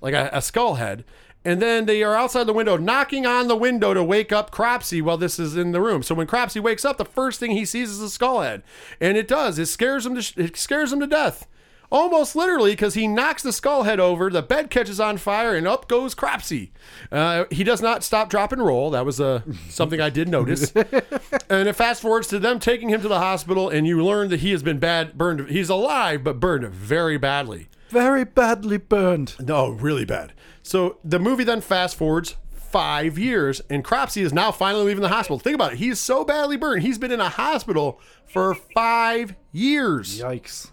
[0.00, 1.04] like a, a skull head.
[1.44, 5.00] And then they are outside the window, knocking on the window to wake up Cropsey
[5.00, 6.02] while this is in the room.
[6.02, 8.62] So when Cropsey wakes up, the first thing he sees is a skull head,
[9.00, 9.58] and it does.
[9.58, 11.46] It scares him to sh- it scares him to death,
[11.90, 14.28] almost literally, because he knocks the skull head over.
[14.28, 16.72] The bed catches on fire, and up goes Cropsey.
[17.10, 18.90] Uh, he does not stop, drop, and roll.
[18.90, 20.72] That was uh, something I did notice.
[20.72, 24.40] and it fast forwards to them taking him to the hospital, and you learn that
[24.40, 25.48] he has been bad burned.
[25.48, 27.68] He's alive, but burned very badly.
[27.90, 29.34] Very badly burned.
[29.40, 30.32] No, really bad.
[30.62, 35.08] So the movie then fast forwards five years, and Cropsey is now finally leaving the
[35.08, 35.38] hospital.
[35.40, 35.78] Think about it.
[35.78, 36.82] He's so badly burned.
[36.82, 40.20] He's been in a hospital for five years.
[40.20, 40.70] Yikes.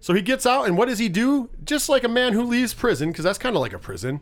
[0.00, 1.50] So he gets out, and what does he do?
[1.64, 4.20] Just like a man who leaves prison, because that's kind of like a prison,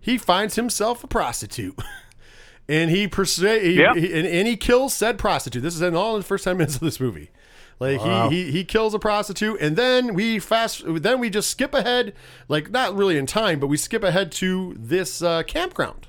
[0.00, 1.78] he finds himself a prostitute.
[2.68, 3.96] and he persuade, he, Yep.
[3.96, 5.62] he- and, and he kills said prostitute.
[5.62, 7.30] This is in all in the first ten minutes of this movie.
[7.80, 10.82] Like he, he he kills a prostitute, and then we fast.
[10.84, 12.12] Then we just skip ahead,
[12.48, 16.07] like not really in time, but we skip ahead to this uh, campground.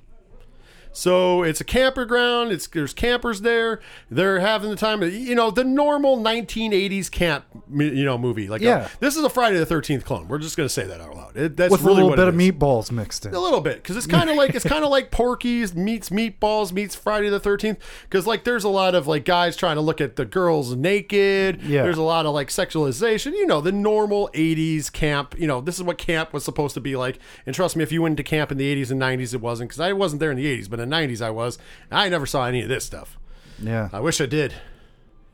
[0.92, 2.52] So it's a camper ground.
[2.52, 3.80] It's there's campers there.
[4.10, 5.04] They're having the time.
[5.04, 8.48] Of, you know the normal 1980s camp, you know, movie.
[8.48, 8.86] Like Yeah.
[8.88, 10.28] a, this is a Friday the 13th clone.
[10.28, 11.38] We're just gonna say that out loud.
[11.38, 13.34] It, that's With really a little bit of meatballs mixed in.
[13.34, 16.72] A little bit, because it's kind of like it's kind of like Porky's meets Meatballs
[16.72, 17.78] meets Friday the Thirteenth.
[18.04, 21.62] Because like there's a lot of like guys trying to look at the girls naked.
[21.62, 21.84] Yeah.
[21.84, 23.34] There's a lot of like sexualization.
[23.34, 25.36] You know the normal '80s camp.
[25.38, 27.20] You know this is what camp was supposed to be like.
[27.46, 29.70] And trust me, if you went to camp in the '80s and '90s, it wasn't.
[29.70, 31.58] Because I wasn't there in the '80s, but in the '90s I was.
[31.92, 33.18] I never saw any of this stuff.
[33.62, 33.90] Yeah.
[33.92, 34.54] I wish I did.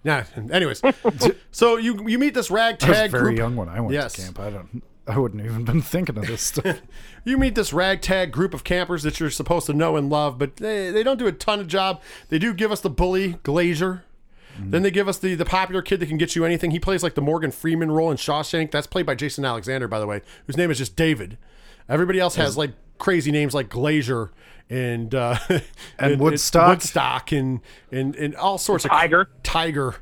[0.03, 0.25] Yeah.
[0.51, 0.81] Anyways,
[1.51, 3.37] so you you meet this I was ragtag very group.
[3.37, 4.13] young when I went Yes.
[4.13, 4.39] to camp.
[4.39, 4.83] I don't.
[5.07, 6.81] I wouldn't even been thinking of this stuff.
[7.23, 10.55] You meet this ragtag group of campers that you're supposed to know and love, but
[10.57, 12.01] they, they don't do a ton of job.
[12.29, 14.01] They do give us the bully Glazer.
[14.57, 14.71] Mm-hmm.
[14.71, 16.71] Then they give us the the popular kid that can get you anything.
[16.71, 18.71] He plays like the Morgan Freeman role in Shawshank.
[18.71, 21.37] That's played by Jason Alexander, by the way, whose name is just David.
[21.89, 24.29] Everybody else has like crazy names like Glazer
[24.69, 25.37] and uh,
[25.99, 26.69] And Woodstock.
[26.69, 27.61] Woodstock, and
[27.91, 29.21] and and all sorts Tiger.
[29.21, 29.91] of Tiger.
[29.91, 29.95] tiger.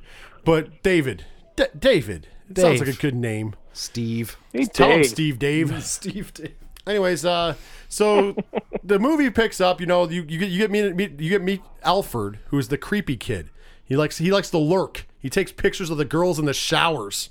[0.45, 3.55] But David, D- David, it sounds like a good name.
[3.74, 4.38] Steve.
[4.51, 5.09] Hey, Tell him Dave.
[5.09, 5.84] Steve Dave.
[5.86, 6.34] Steve.
[6.34, 6.53] Dave.
[6.86, 7.55] Anyways, uh,
[7.88, 8.36] so
[8.84, 9.80] the movie picks up.
[9.80, 12.78] You know, you you get you get meet, meet you get meet Alfred, who's the
[12.78, 13.49] creepy kid.
[13.86, 15.07] He likes he likes to lurk.
[15.18, 17.30] He takes pictures of the girls in the showers.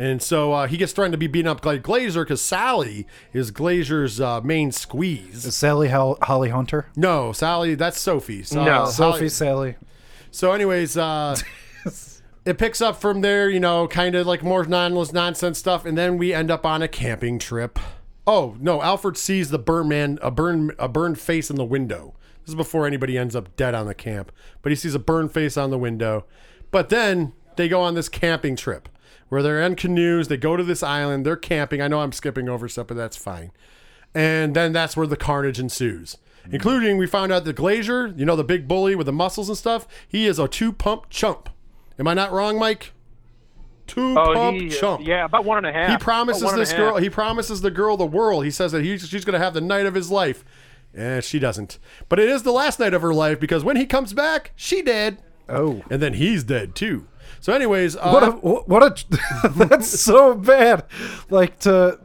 [0.00, 3.52] And so uh, he gets threatened to be beaten up by Glazer because Sally is
[3.52, 5.44] Glazer's uh, main squeeze.
[5.44, 6.86] Is Sally Hol- Holly Hunter?
[6.96, 8.42] No, Sally, that's Sophie.
[8.42, 8.72] So, No.
[8.84, 9.76] uh, Sophie Sally.
[10.30, 11.36] so, anyways, uh,
[12.46, 15.98] it picks up from there, you know, kind of like more non- nonsense stuff, and
[15.98, 17.78] then we end up on a camping trip.
[18.26, 22.14] Oh no, Alfred sees the burn man, a burn, a burned face in the window.
[22.42, 24.32] This is before anybody ends up dead on the camp,
[24.62, 26.24] but he sees a burned face on the window.
[26.70, 28.88] But then they go on this camping trip
[29.30, 30.28] where they're in canoes.
[30.28, 31.24] They go to this island.
[31.24, 31.80] They're camping.
[31.80, 33.50] I know I'm skipping over stuff, but that's fine.
[34.14, 36.18] And then that's where the carnage ensues.
[36.44, 36.54] Hmm.
[36.56, 39.56] Including, we found out that Glazer, you know, the big bully with the muscles and
[39.56, 41.48] stuff, he is a two pump chump.
[41.98, 42.92] Am I not wrong, Mike?
[43.86, 45.04] Two Oh, pump he, chump.
[45.06, 45.90] yeah, about one and a half.
[45.90, 46.94] He promises this girl.
[46.94, 47.02] half.
[47.02, 48.44] He promises the girl the world.
[48.44, 50.44] He says that he, she's going to have the night of his life,
[50.94, 51.78] and she doesn't.
[52.08, 54.80] But it is the last night of her life because when he comes back, she
[54.82, 55.82] dead, Oh.
[55.90, 57.06] and then he's dead too.
[57.40, 60.84] So, anyways, uh, What a what a that's so bad.
[61.30, 61.98] Like to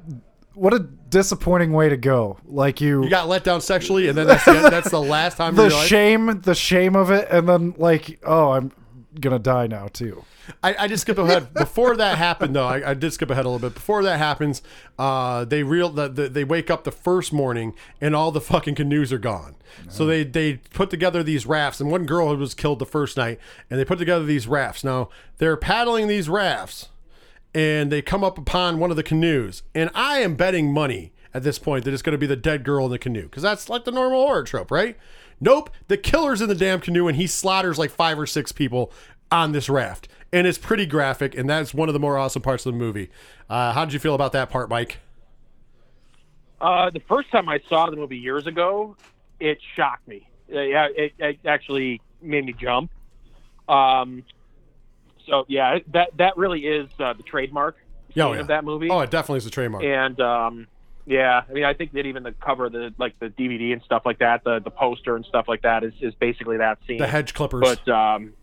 [0.53, 2.37] what a disappointing way to go.
[2.45, 5.55] Like you, you got let down sexually, and then that's the, that's the last time.
[5.55, 5.87] the of your life.
[5.87, 8.71] shame, the shame of it, and then like, oh, I'm
[9.19, 10.23] gonna die now too.
[10.63, 11.53] I, I just skip ahead.
[11.53, 13.73] Before that happened, though, I, I did skip ahead a little bit.
[13.73, 14.61] Before that happens,
[14.99, 18.75] uh, they real the, the, they wake up the first morning and all the fucking
[18.75, 19.55] canoes are gone.
[19.89, 23.39] So they they put together these rafts, and one girl was killed the first night,
[23.69, 24.83] and they put together these rafts.
[24.83, 26.89] Now they're paddling these rafts,
[27.53, 31.43] and they come up upon one of the canoes, and I am betting money at
[31.43, 33.69] this point that it's going to be the dead girl in the canoe because that's
[33.69, 34.97] like the normal horror trope, right?
[35.39, 38.91] Nope, the killer's in the damn canoe, and he slaughters like five or six people
[39.31, 42.65] on this raft, and it's pretty graphic, and that's one of the more awesome parts
[42.65, 43.09] of the movie.
[43.49, 44.99] Uh, how did you feel about that part, Mike?
[46.61, 48.95] Uh, the first time I saw the movie years ago,
[49.39, 50.27] it shocked me.
[50.53, 52.91] Uh, yeah, it, it actually made me jump.
[53.67, 54.23] Um,
[55.27, 58.39] so yeah, that that really is uh, the trademark oh, yeah.
[58.39, 58.89] of that movie.
[58.89, 59.83] Oh, it definitely is the trademark.
[59.83, 60.67] and um,
[61.05, 64.03] yeah, I mean, I think that even the cover, the like the DVD and stuff
[64.05, 66.97] like that, the the poster and stuff like that is is basically that scene.
[66.97, 67.61] the hedge clippers.
[67.61, 68.33] But um,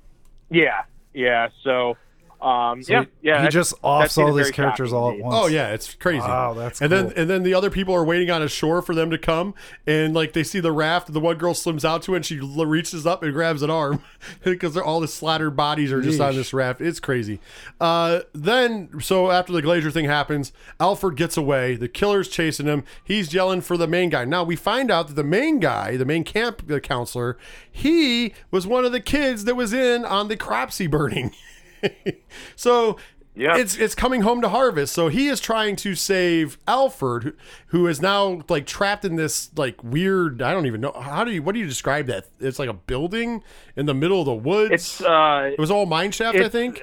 [0.51, 0.83] yeah,
[1.13, 1.49] yeah.
[1.65, 1.97] So
[2.43, 3.45] um, yeah, yeah.
[3.45, 5.35] he just offs all these characters all at once.
[5.39, 6.19] Oh yeah, it's crazy.
[6.19, 8.95] Wow, that's and then and then the other people are waiting on a shore for
[8.97, 9.55] them to come,
[9.87, 12.27] and like they see the raft, and the one girl swims out to it, and
[12.27, 14.03] she l- reaches up and grabs an arm
[14.43, 16.81] because all the slaughtered bodies are just on this raft.
[16.81, 17.39] It's crazy.
[17.81, 21.77] Uh, then so after the Glazer thing happens, Alfred gets away.
[21.77, 22.83] The killer's chasing him.
[23.05, 24.25] He's yelling for the main guy.
[24.25, 27.39] Now we find out that the main guy, the main camp uh, counselor,
[27.71, 31.33] he was one of the kids that was in on the Cropsey burning.
[32.57, 32.97] so
[33.35, 33.57] Yeah.
[33.57, 34.93] it's it's coming home to harvest.
[34.93, 37.33] So he is trying to save Alfred, who,
[37.69, 40.43] who is now like trapped in this like weird.
[40.43, 42.27] I don't even know how do you what do you describe that?
[42.41, 43.43] It's like a building
[43.77, 44.73] in the middle of the woods.
[44.73, 46.83] It's uh, it was all mine shaft, I think.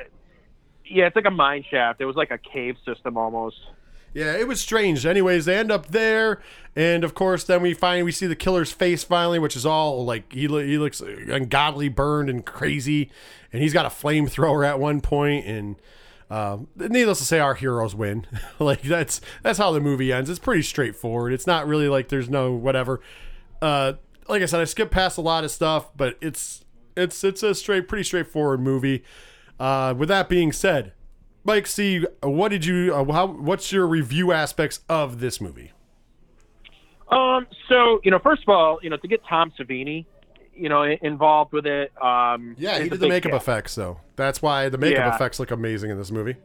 [0.85, 2.01] yeah, it's like a mine shaft.
[2.01, 3.57] It was like a cave system almost.
[4.13, 5.05] Yeah, it was strange.
[5.05, 6.41] Anyways, they end up there,
[6.75, 10.03] and of course, then we find we see the killer's face finally, which is all
[10.05, 13.11] like he he looks ungodly burned and crazy,
[13.53, 15.75] and he's got a flamethrower at one point, and
[16.29, 18.25] uh, needless to say, our heroes win.
[18.59, 20.29] like that's that's how the movie ends.
[20.29, 21.33] It's pretty straightforward.
[21.33, 23.01] It's not really like there's no whatever.
[23.61, 23.93] Uh,
[24.27, 26.63] like I said, I skipped past a lot of stuff, but it's
[26.95, 29.03] it's it's a straight, pretty straightforward movie.
[29.59, 30.93] Uh, with that being said,
[31.43, 32.93] Mike, see, what did you?
[32.93, 33.27] Uh, how?
[33.27, 35.71] What's your review aspects of this movie?
[37.09, 40.05] Um, so you know, first of all, you know, to get Tom Savini,
[40.53, 41.91] you know, involved with it.
[42.01, 43.99] Um, Yeah, he did the makeup effects, though.
[44.15, 45.15] That's why the makeup Yeah.
[45.15, 46.35] effects look amazing in this movie.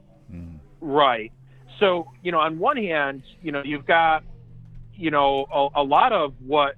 [0.80, 1.32] Right.
[1.80, 4.22] So, you know, on one hand, you know, you've got,
[4.95, 6.76] you know, a, a lot of what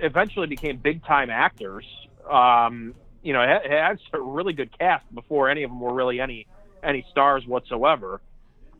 [0.00, 1.86] eventually became big time actors.
[2.30, 5.94] Um, you know, it, it had a really good cast before any of them were
[5.94, 6.46] really any
[6.82, 8.20] any stars whatsoever.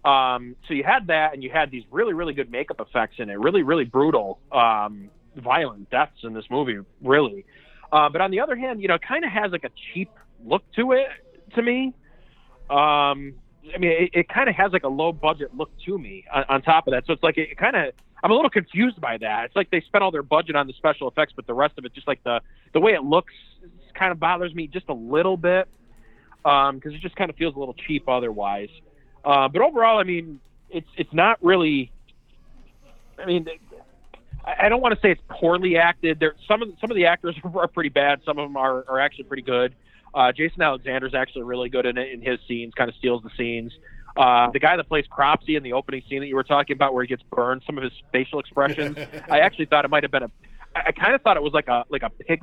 [0.05, 3.28] Um, so you had that, and you had these really, really good makeup effects in
[3.30, 3.38] it.
[3.38, 6.78] Really, really brutal, um, violent deaths in this movie.
[7.03, 7.44] Really.
[7.92, 10.11] Uh, but on the other hand, you know, it kind of has like a cheap
[10.44, 11.09] look to it
[11.55, 11.94] to me.
[12.70, 13.34] Um,
[13.74, 16.44] I mean, it, it kind of has like a low budget look to me on,
[16.49, 17.05] on top of that.
[17.07, 17.92] So it's like it kind of
[18.22, 19.46] I'm a little confused by that.
[19.46, 21.84] It's like they spent all their budget on the special effects, but the rest of
[21.84, 22.40] it, just like the
[22.72, 23.32] the way it looks,
[23.94, 25.68] kind of bothers me just a little bit
[26.43, 28.70] because it just kind of feels a little cheap otherwise.
[29.24, 31.91] Uh, but overall, I mean, it's it's not really.
[33.18, 33.49] I mean,
[34.45, 36.20] I don't want to say it's poorly acted.
[36.20, 38.20] There, some of some of the actors are pretty bad.
[38.24, 39.74] Some of them are, are actually pretty good.
[40.14, 42.74] Uh, Jason Alexander's actually really good in it in his scenes.
[42.74, 43.72] Kind of steals the scenes.
[44.16, 46.93] Uh, the guy that plays Cropsey in the opening scene that you were talking about,
[46.93, 48.97] where he gets burned, some of his facial expressions,
[49.30, 50.30] I actually thought it might have been a.
[50.74, 52.43] I, kind of thought it was like a like a pig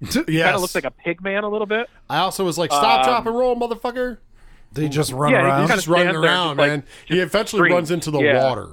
[0.16, 0.44] man Yes.
[0.44, 1.88] Kind of looks like a pig man a little bit.
[2.08, 4.18] I also was like, stop, Um, drop, and roll, motherfucker.
[4.72, 5.60] They just run Yeah, around.
[5.62, 6.84] He's kinda just running stands there and around, just, like, man.
[7.06, 7.74] He eventually screams.
[7.74, 8.44] runs into the Yeah.
[8.44, 8.68] water.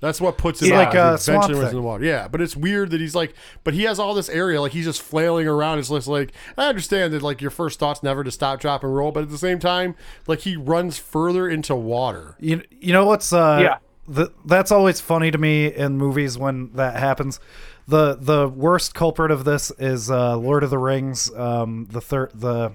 [0.00, 0.78] That's what puts it He's out.
[0.78, 1.68] like, He uh, eventually runs Thing.
[1.70, 2.04] in the water.
[2.04, 4.84] Yeah, but it's weird that he's like, but he has all this area, like he's
[4.84, 5.78] just flailing around.
[5.78, 8.94] It's just like I understand that like your first thought's never to stop, drop, and
[8.94, 9.94] roll, but at the same time,
[10.26, 12.36] like he runs further into water.
[12.38, 13.76] You, you know what's uh Yeah.
[14.06, 17.40] the, that's always funny to me in movies when that happens.
[17.86, 22.30] The the worst culprit of this is uh, Lord of the Rings, um, the third
[22.34, 22.72] the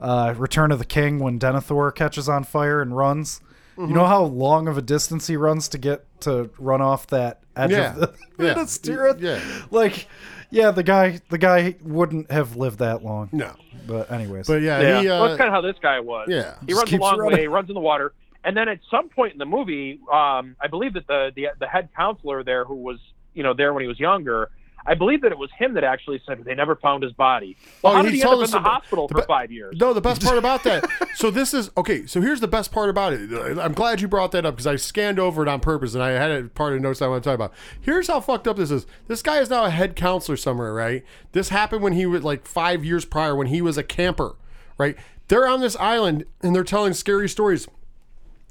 [0.00, 3.40] uh, Return of the King when Denethor catches on fire and runs.
[3.42, 3.94] You Mm-hmm.
[3.94, 7.70] know how long of a distance he runs to get to run off that edge
[7.70, 7.94] Yeah.
[7.94, 8.54] of the Yeah.
[8.54, 9.18] Minas Tirith?
[9.22, 9.40] Yeah.
[9.70, 10.08] Like,
[10.50, 13.30] yeah, the guy the guy wouldn't have lived that long.
[13.32, 13.54] No,
[13.86, 15.08] But anyways, but yeah, Yeah, he.
[15.08, 16.28] Uh, well, that's kind of how this guy was.
[16.30, 16.56] yeah.
[16.66, 17.38] he runs a long running.
[17.38, 18.12] way, runs in the water,
[18.44, 21.66] and then at some point in the movie, um, I believe that the, the the
[21.66, 22.98] head counselor there, who was
[23.34, 24.50] you know there when he was younger,
[24.84, 27.56] I believe that it was him that actually said they never found his body.
[27.82, 29.76] Well, Oh, how he did he end up in the about- hospital for five years?
[29.78, 30.84] No, the best part about that.
[31.14, 32.06] So this is okay.
[32.06, 33.30] So here's the best part about it.
[33.58, 36.08] I'm glad you brought that up because I scanned over it on purpose and I
[36.12, 37.52] had a part of the notes I want to talk about.
[37.80, 38.86] Here's how fucked up this is.
[39.08, 41.04] This guy is now a head counselor somewhere, right?
[41.32, 44.36] This happened when he was like five years prior when he was a camper,
[44.78, 44.96] right?
[45.28, 47.68] They're on this island and they're telling scary stories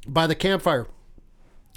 [0.08, 0.88] by the campfire.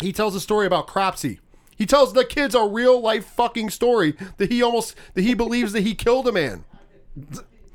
[0.03, 1.41] He tells a story about Cropsey.
[1.77, 5.73] He tells the kids a real life fucking story that he almost that he believes
[5.73, 6.65] that he killed a man.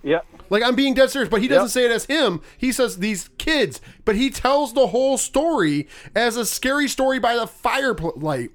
[0.02, 0.20] Yeah,
[0.50, 1.72] Like I'm being dead serious, but he doesn't Yep.
[1.72, 2.41] say it as him.
[2.58, 7.36] He says these kids, but he tells the whole story as a scary story by
[7.36, 8.52] the firelight,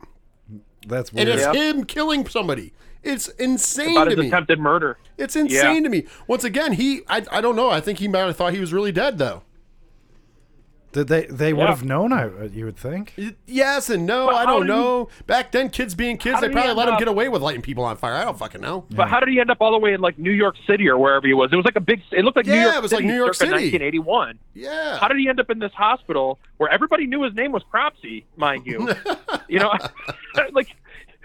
[0.87, 1.29] that's and weird.
[1.29, 1.55] it's Yep.
[1.55, 2.73] him killing somebody.
[3.03, 4.29] It's insane about to his me.
[4.29, 4.97] attempted murder.
[5.19, 6.07] It's insane to me.
[6.27, 7.69] Once again, he I, I don't know.
[7.69, 9.43] I think he might have thought he was really dead though.
[10.95, 11.69] Did they they would Yeah.
[11.71, 12.13] have known?
[12.13, 13.15] I uh, you would think.
[13.47, 14.27] Yes and no.
[14.27, 15.09] But I don't did he- know.
[15.27, 17.85] Back then, kids being kids, they probably let him up- get away with lighting people
[17.85, 18.15] on fire.
[18.15, 18.87] I don't fucking know.
[18.91, 20.97] But how did he end up all the way in like New York City or
[20.97, 21.53] wherever he was?
[21.53, 22.01] It was like a big.
[22.13, 23.79] It looked like New Yeah, York it was City like New York circa City.
[23.79, 24.39] 1981.
[24.55, 24.99] Yeah.
[24.99, 28.25] How did he end up in this hospital where everybody knew his name was Cropsey,
[28.37, 28.89] mind you?
[29.49, 29.73] you know,
[30.53, 30.69] like,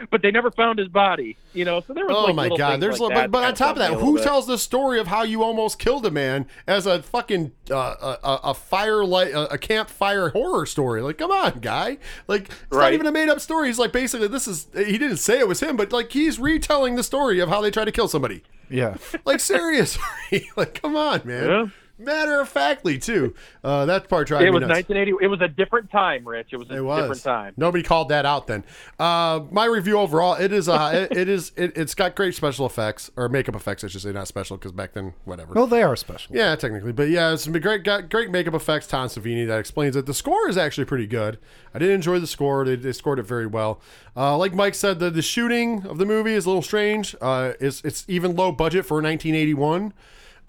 [0.10, 1.38] but they never found his body.
[1.54, 2.16] You know, so there was.
[2.16, 2.80] Oh like, my little god!
[2.80, 4.24] There's like but, but on top of that, bugged me a who little bit.
[4.24, 8.18] tells the story of how you almost killed a man as a fucking uh, a,
[8.24, 11.02] a, a firelight a, a campfire horror story?
[11.02, 11.98] Like, come on, guy!
[12.28, 13.68] Like, it's not even a made up story.
[13.68, 16.96] He's like basically this is he didn't say it was him, but like he's retelling
[16.96, 18.44] the story of how they tried to kill somebody.
[18.70, 18.98] Yeah.
[19.26, 21.50] Like seriously, like come on, man.
[21.50, 21.66] Yeah.
[22.00, 23.36] Matter of factly too.
[23.64, 24.88] Uh, that part drives It me was nuts.
[24.90, 25.26] 1980.
[25.26, 26.48] It was a different time, Rich.
[26.54, 27.54] It was a It was different time.
[27.58, 28.64] Nobody called that out then.
[28.98, 32.66] Uh, my review overall, it is uh, it, it is it, it's got great special
[32.66, 35.54] effects or makeup effects, I should say, not special because back then, whatever.
[35.54, 36.34] Well, they are special.
[36.36, 38.88] Yeah, technically, but yeah, it's some great got great makeup effects.
[38.88, 40.06] Tom Savini that explains it.
[40.06, 41.38] The score is actually pretty good.
[41.74, 42.64] I did enjoy the score.
[42.64, 43.82] They, they scored it very well.
[44.16, 47.14] Uh, like Mike said, the the shooting of the movie is a little strange.
[47.20, 49.94] Uh, it's it's even low budget for 1981.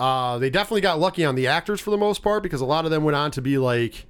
[0.01, 2.87] Uh, they definitely got lucky on the actors for the most part because a lot
[2.87, 4.07] of them went on to be like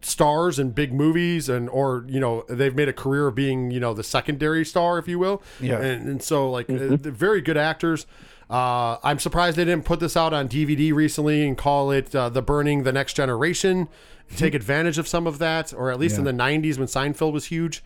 [0.00, 3.78] stars in big movies and or you know they've made a career of being you
[3.78, 5.40] know the secondary star if you will.
[5.60, 5.78] Yeah.
[5.78, 8.04] and, and so like uh, they're very good actors.
[8.50, 12.28] Uh, i'm surprised they didn't put this out on dvd recently and call it uh,
[12.28, 13.88] the burning the next generation.
[14.36, 17.44] Take advantage of some of that or at least in the 90s when seinfeld was
[17.46, 17.84] huge.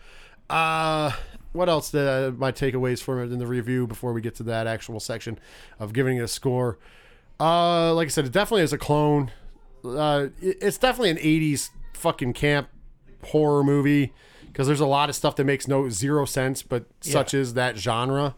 [0.49, 1.11] Uh,
[1.51, 4.43] what else did uh, my takeaways from it in the review before we get to
[4.43, 5.37] that actual section
[5.79, 6.79] of giving it a score
[7.39, 9.31] uh, like i said it definitely is a clone
[9.85, 12.69] uh, it's definitely an 80s fucking camp
[13.23, 14.13] horror movie
[14.57, 17.77] because there's a lot of stuff that makes no zero sense, but such is that
[17.77, 18.35] genre.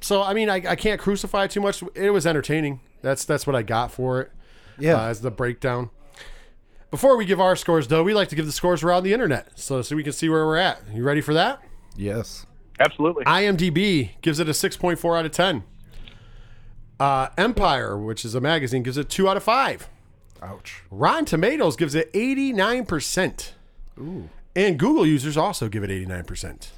[0.00, 1.82] So I mean, I, I can't crucify it too much.
[1.94, 2.80] It was entertaining.
[3.02, 4.32] That's that's what I got for it.
[4.78, 4.96] Yeah.
[4.96, 5.90] uh, as the breakdown.
[6.90, 9.58] Before we give our scores, though, we like to give the scores around the internet,
[9.58, 10.80] so so we can see where we're at.
[10.92, 11.62] You ready for that?
[11.96, 12.46] Yes.
[12.78, 13.24] Absolutely.
[13.24, 15.64] IMDb gives it a 6.4 out of 10.
[16.98, 19.88] Uh, Empire, which is a magazine, gives it 2 out of 5.
[20.42, 20.82] Ouch.
[20.90, 23.52] Rotten Tomatoes gives it 89%.
[23.98, 24.28] Ooh.
[24.54, 26.68] And Google users also give it 89%.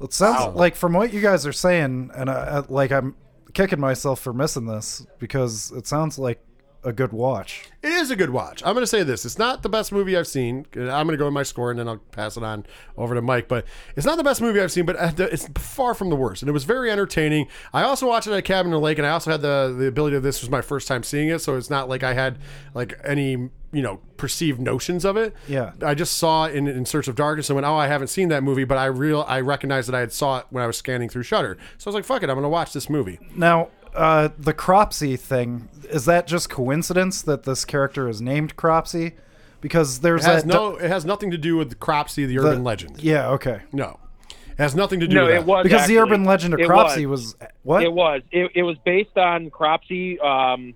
[0.00, 3.16] It sounds like from what you guys are saying, and uh, like I'm
[3.52, 6.40] kicking myself for missing this because it sounds like
[6.88, 7.68] a good watch.
[7.82, 8.62] It is a good watch.
[8.64, 9.26] I'm going to say this.
[9.26, 10.64] It's not the best movie I've seen.
[10.74, 12.64] I'm going to go with my score and then I'll pass it on
[12.96, 13.46] over to Mike.
[13.46, 16.42] But it's not the best movie I've seen, but it's far from the worst.
[16.42, 17.46] And it was very entertaining.
[17.74, 19.86] I also watched it at Cabin in the Lake, and I also had the, the
[19.86, 21.40] ability of this was my first time seeing it.
[21.40, 22.38] So it's not like I had
[22.74, 25.34] like any, you know, perceived notions of it.
[25.46, 25.72] Yeah.
[25.82, 28.30] I just saw it in, in Search of Darkness and went, oh, I haven't seen
[28.30, 30.78] that movie, but I real I recognized that I had saw it when I was
[30.78, 31.58] scanning through Shudder.
[31.76, 33.18] So I was like, fuck it, I'm going to watch this movie.
[33.36, 33.68] Now,
[33.98, 39.12] uh, the Cropsey thing is that just coincidence that this character is named Cropsey?
[39.60, 42.40] Because there's It has that no, it has nothing to do with Cropsey, the the-
[42.40, 43.02] urban legend.
[43.02, 43.30] Yeah.
[43.30, 43.62] Okay.
[43.72, 43.98] No.
[44.30, 45.46] It has nothing to do No, with it that.
[45.46, 45.94] was because actually.
[45.94, 47.36] the urban legend of Cropsey was.
[47.38, 47.82] was, what?
[47.84, 48.22] It was.
[48.32, 50.74] It, it was based on Cropsy, um,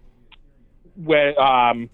[0.94, 1.90] where um,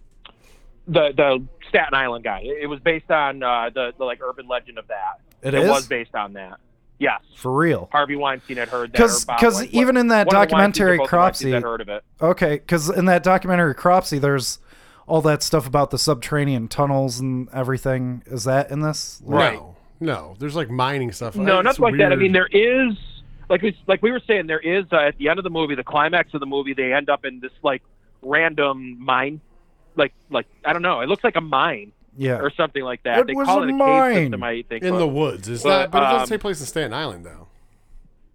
[0.86, 2.40] the the Staten Island guy.
[2.42, 5.20] It, it was based on uh, the the like urban legend of that.
[5.42, 5.68] It it is?
[5.70, 6.60] was based on that.
[7.00, 7.88] Yes, For real.
[7.92, 8.92] Harvey Weinstein had heard that.
[8.92, 11.50] Because because even in that one of the Weinsteins or documentary both the Weinsteins Cropsey,
[11.52, 12.04] had heard of it.
[12.20, 14.58] okay, because in that documentary Cropsey, there's
[15.06, 18.22] all that stuff about the subterranean tunnels and everything.
[18.26, 19.22] Is that in this?
[19.24, 20.34] No, no.
[20.38, 21.36] There's like mining stuff.
[21.36, 22.12] No, It's nothing like that.
[22.12, 22.96] I mean, there is
[23.48, 25.74] like we like we were saying, there is uh, at the end of the movie,
[25.74, 27.82] the climax of the movie, they end up in this like
[28.22, 29.40] random mine,
[29.96, 32.40] like like I don't know, it looks like a mine Yeah.
[32.40, 33.20] or something like that.
[33.20, 34.12] It they was call a it a mine.
[34.12, 34.84] cave system, I think.
[34.84, 35.48] in but, the woods.
[35.48, 37.46] Is but, not, but it doesn't um, take place in Staten Island though.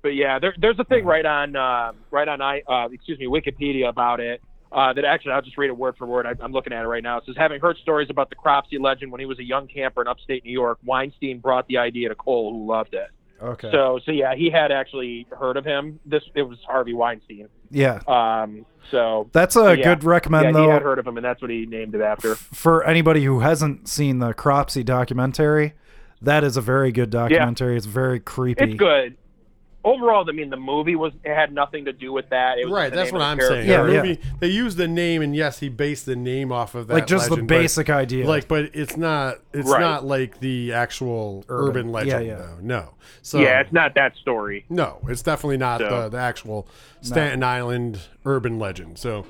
[0.02, 3.26] but yeah, there, there's a thing right on uh, right on I uh, excuse me
[3.28, 4.42] Wikipedia about it.
[4.72, 6.26] Uh, that actually, I'll just read it word for word.
[6.26, 7.18] I, I'm looking at it right now.
[7.20, 10.02] It says, having heard stories about the Cropsey legend when he was a young camper
[10.02, 13.10] in upstate New York, Weinstein brought the idea to Cole, who loved it.
[13.40, 13.70] Okay.
[13.72, 16.00] So, so yeah, he had actually heard of him.
[16.08, 17.50] This it was Harvey Weinstein.
[17.74, 18.00] Yeah.
[18.08, 19.84] Um, so That's a yeah.
[19.84, 20.64] good recommend yeah, though.
[20.66, 22.36] he had heard of him, and that's what he named it after.
[22.36, 25.74] for anybody who hasn't seen the Cropsey documentary,
[26.22, 27.76] that is a very good documentary.
[27.76, 28.64] It's very creepy.
[28.64, 29.18] It's good.
[29.86, 32.58] Overall, I mean, the movie was it had nothing to do with that.
[32.58, 33.68] It was Right, that's what I'm the saying.
[33.68, 34.02] Yeah, the yeah.
[34.04, 36.94] movie, They use the name, and yes, he based the name off of that.
[36.94, 38.26] like just legend, the but- basic idea.
[38.26, 39.40] Like, but it's not.
[39.54, 39.82] It's Right.
[39.82, 41.92] not like the actual urban, Urban.
[41.92, 42.26] legend.
[42.26, 42.38] Yeah, yeah.
[42.38, 42.58] Though.
[42.62, 42.90] No.
[43.22, 44.64] So yeah, it's not that story.
[44.70, 46.66] no, it's definitely not So- the, the actual
[47.02, 48.98] Staten Island urban legend.
[48.98, 49.26] So.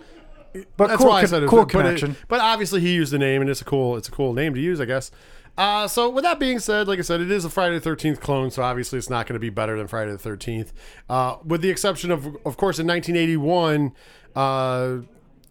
[0.77, 2.15] but That's cool, why I con- said it, cool but it- connection.
[2.27, 3.97] but obviously, he used the name, and it's a cool.
[3.97, 5.09] It's a cool name to use, I guess.
[5.57, 8.19] Uh, so with that being said, like I said, it is a Friday the Thirteenth
[8.19, 10.73] clone, so obviously it's not going to be better than Friday the Thirteenth.
[11.09, 13.93] Uh, with the exception of, of course, in 1981,
[14.35, 14.97] uh,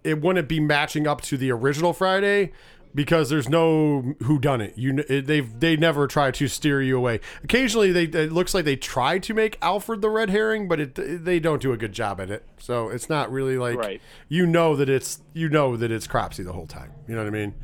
[0.02, 2.50] it wouldn't be matching up to the original Friday
[2.94, 4.76] because there's no who done it.
[4.76, 7.20] You they've they never try to steer you away.
[7.44, 11.24] Occasionally, they it looks like they try to make Alfred the red herring, but it
[11.24, 12.44] they don't do a good job at it.
[12.58, 14.00] So it's not really like Right.
[14.28, 16.90] you know that it's you know that it's Cropsey the whole time.
[17.06, 17.54] You know what I mean?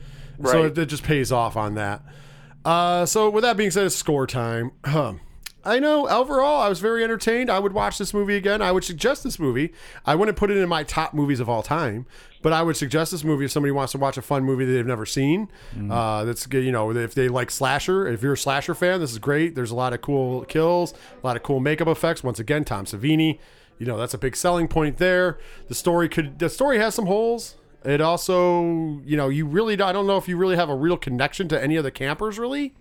[0.45, 0.65] So Right.
[0.67, 2.01] it, it just pays off on that.
[2.65, 4.73] Uh, so with that being said, it's score time.
[4.85, 5.15] Huh.
[5.65, 7.51] I know overall I was very entertained.
[7.51, 8.63] I would watch this movie again.
[8.63, 9.73] I would suggest this movie.
[10.07, 12.07] I wouldn't put it in my top movies of all time,
[12.43, 14.73] but I would suggest this movie if somebody wants to watch a fun movie that
[14.73, 15.49] they've never seen.
[15.91, 16.65] Uh, that's good.
[16.65, 19.55] You know, if they like slasher, if you're a slasher fan, this is great.
[19.57, 22.23] There's a lot of cool kills, a lot of cool makeup effects.
[22.25, 23.39] Once again, Tom Savini.
[23.79, 25.39] You know, that's a big selling point there.
[25.69, 27.57] The story could the story has some holes.
[27.89, 28.63] It also,
[29.05, 31.63] you know, you really I don't know if you really have a real connection to
[31.63, 32.75] any of the campers really.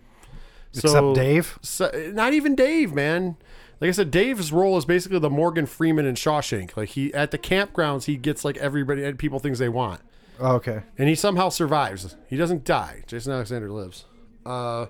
[0.73, 1.57] Except Dave?
[1.61, 3.37] So, not even Dave, man.
[3.79, 6.75] Like I said, Dave's role is basically the Morgan Freeman in Shawshank.
[6.75, 10.01] Like he at the campgrounds, he gets like everybody and people things they want,
[10.39, 10.81] Oh, okay.
[10.97, 12.15] and he somehow survives.
[12.27, 13.03] He doesn't die.
[13.07, 14.05] Jason Alexander lives.
[14.45, 14.87] Uh,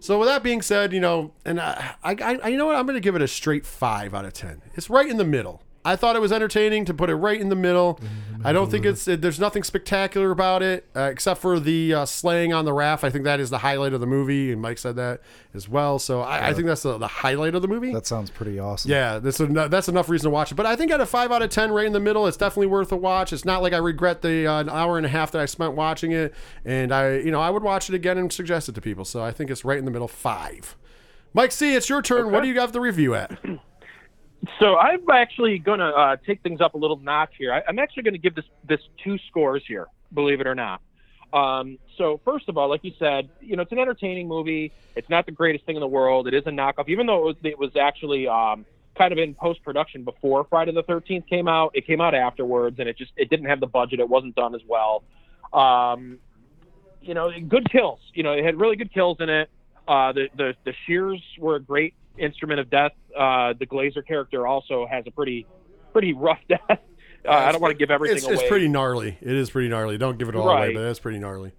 [0.00, 2.86] so with that being said, you know, and I, I, I you know what, I'm
[2.86, 4.62] going to give it a straight five out of ten.
[4.74, 5.62] It's right in the middle.
[5.84, 8.00] I thought it was entertaining to put it right in the middle.
[8.46, 12.52] I don't think it's there's nothing spectacular about it uh, except for the uh, slaying
[12.52, 13.02] on the raft.
[13.02, 15.22] I think that is the highlight of the movie, and Mike said that
[15.54, 15.98] as well.
[15.98, 17.92] So I, I think that's the, the highlight of the movie.
[17.92, 18.90] That sounds pretty awesome.
[18.90, 20.56] Yeah, that's enough, that's enough reason to watch it.
[20.56, 22.66] But I think at a five out of ten, right in the middle, it's definitely
[22.66, 23.32] worth a watch.
[23.32, 25.72] It's not like I regret the uh, an hour and a half that I spent
[25.74, 26.34] watching it,
[26.66, 29.06] and I, you know, I would watch it again and suggest it to people.
[29.06, 30.76] So I think it's right in the middle, five.
[31.32, 32.30] Mike C, it's your turn.
[32.30, 33.38] What do you have the review at?
[34.58, 37.52] So I'm actually going to uh, take things up a little notch here.
[37.52, 40.80] I, I'm actually going to give this this two scores here, believe it or not.
[41.32, 44.72] Um, so first of all, like you said, you know, it's an entertaining movie.
[44.94, 46.28] It's not the greatest thing in the world.
[46.28, 48.64] It is a knockoff, even though it was, it was actually um,
[48.96, 51.72] kind of in post production before Friday the 13th came out.
[51.74, 54.00] It came out afterwards, and it just it didn't have the budget.
[54.00, 55.02] It wasn't done as well.
[55.52, 56.18] Um,
[57.02, 58.00] you know, good kills.
[58.14, 59.50] You know, it had really good kills in it.
[59.86, 62.92] Uh, the the the shears were a great instrument of death.
[63.16, 65.46] Uh, the Glazer character also has a pretty
[65.92, 66.60] pretty rough death.
[66.68, 68.34] Uh, I don't want to give everything It's, away.
[68.34, 69.16] it's pretty gnarly.
[69.20, 69.96] It is pretty gnarly.
[69.96, 71.52] Don't give it all away, but it's pretty gnarly.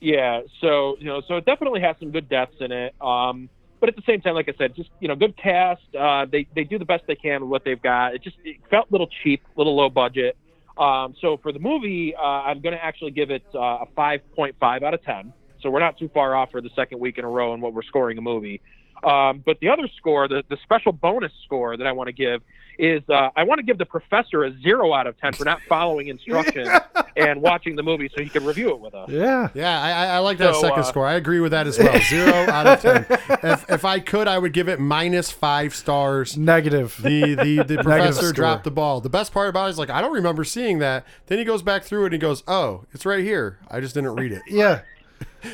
[0.00, 2.94] Yeah, so you know, so it definitely has some good deaths in it.
[3.00, 3.48] Um,
[3.78, 5.82] but at the same time, like I said, just you know, good cast.
[5.98, 8.14] Uh, they they do the best they can with what they've got.
[8.14, 10.36] It just it felt a little cheap, a little low budget.
[10.78, 14.82] Um, so for the movie, uh, I'm going to actually give it uh, a 5.5
[14.82, 15.32] out of 10.
[15.60, 17.74] So we're not too far off for the second week in a row in what
[17.74, 18.62] we're scoring a movie.
[19.04, 22.42] Um, but the other score, the, the special bonus score that I want to give
[22.78, 25.60] is uh, I want to give the professor a zero out of 10 for not
[25.68, 26.68] following instructions
[27.16, 29.10] and watching the movie so he could review it with us.
[29.10, 29.50] Yeah.
[29.54, 31.06] Yeah, I, I- I like that So, second uh, score.
[31.06, 31.98] I agree with that as well.
[32.08, 33.06] Zero out of ten.
[33.42, 36.36] If, if I could, I would give it minus five stars.
[36.38, 36.98] Negative.
[37.02, 39.00] the the, the professor dropped the ball.
[39.02, 41.04] The best part about it is like I don't remember seeing that.
[41.26, 43.58] Then he goes back through it and he goes, "Oh, it's right here.
[43.70, 44.80] I just didn't read it." yeah.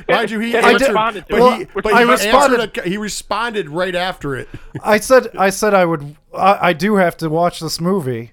[0.08, 1.58] Mind you, he I answered, responded to but it.
[1.58, 4.48] he, Which but I he responded- answered a- he responded right after it.
[4.82, 8.32] I said I said I would I, I do have to watch this movie,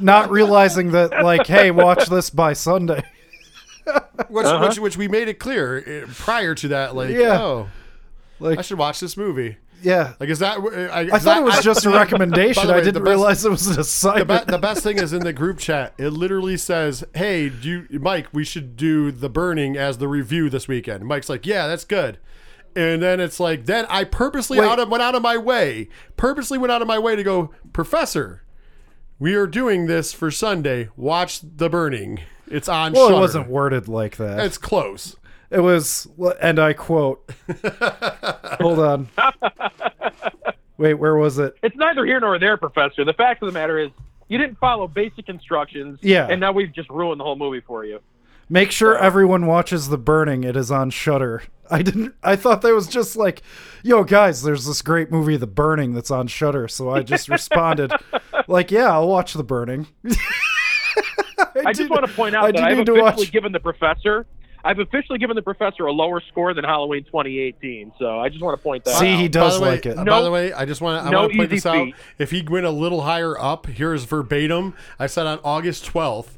[0.00, 3.02] not realizing that like, hey, watch this by Sunday.
[4.28, 4.66] Which, Uh-huh.
[4.68, 7.40] which, which we made it clear uh, prior to that, like, Yeah.
[7.40, 7.68] oh,
[8.38, 9.56] Like, I should watch this movie.
[9.82, 10.14] Yeah.
[10.20, 10.58] Like, is that?
[10.58, 12.66] Uh, I, I thought it was just a recommendation.
[12.66, 14.46] The I didn't best- realize it was an The, assignment.
[14.46, 15.94] be- the best thing is in the group chat.
[15.98, 20.48] It literally says, "Hey, do you, Mike, we should do the burning as the review
[20.50, 22.18] this weekend." Mike's like, "Yeah, that's good."
[22.76, 24.66] And then it's like, then I purposely Wait.
[24.68, 27.50] out of, went out of my way, purposely went out of my way to go,
[27.72, 28.44] Professor,
[29.18, 30.88] we are doing this for Sunday.
[30.96, 32.20] Watch the burning.
[32.46, 32.92] It's on.
[32.92, 33.16] well, Shudder.
[33.16, 34.46] it wasn't worded like that.
[34.46, 35.16] It's close.
[35.50, 36.06] It was,
[36.40, 37.28] and I quote.
[38.60, 39.08] Hold on.
[40.78, 41.56] Wait, where was it?
[41.62, 43.04] It's neither here nor there, Professor.
[43.04, 43.90] The fact of the matter is,
[44.28, 45.98] you didn't follow basic instructions.
[46.02, 46.28] Yeah.
[46.30, 48.00] And now we've just ruined the whole movie for you.
[48.48, 50.44] Make sure everyone watches The Burning.
[50.44, 51.42] It is on Shudder.
[51.70, 52.14] I didn't.
[52.22, 53.42] I thought that was just like,
[53.82, 56.66] yo, guys, there's this great movie, The Burning, that's on Shudder.
[56.68, 57.92] So I just responded,
[58.48, 59.86] like, yeah, I'll watch The Burning.
[61.64, 64.26] I just want to point out I that I've officially watch- given the professor.
[64.64, 67.92] I've officially given the professor a lower score than Halloween 2018.
[67.98, 69.00] So I just want to point that out.
[69.00, 69.18] See, out.
[69.20, 69.96] he By does way, like it.
[69.96, 71.66] By No- the way, I just want to I no want to point easy this
[71.66, 71.84] out.
[71.86, 71.94] feat.
[72.18, 74.74] If he went a little higher up, here's verbatim.
[74.98, 76.36] I said on August 12th.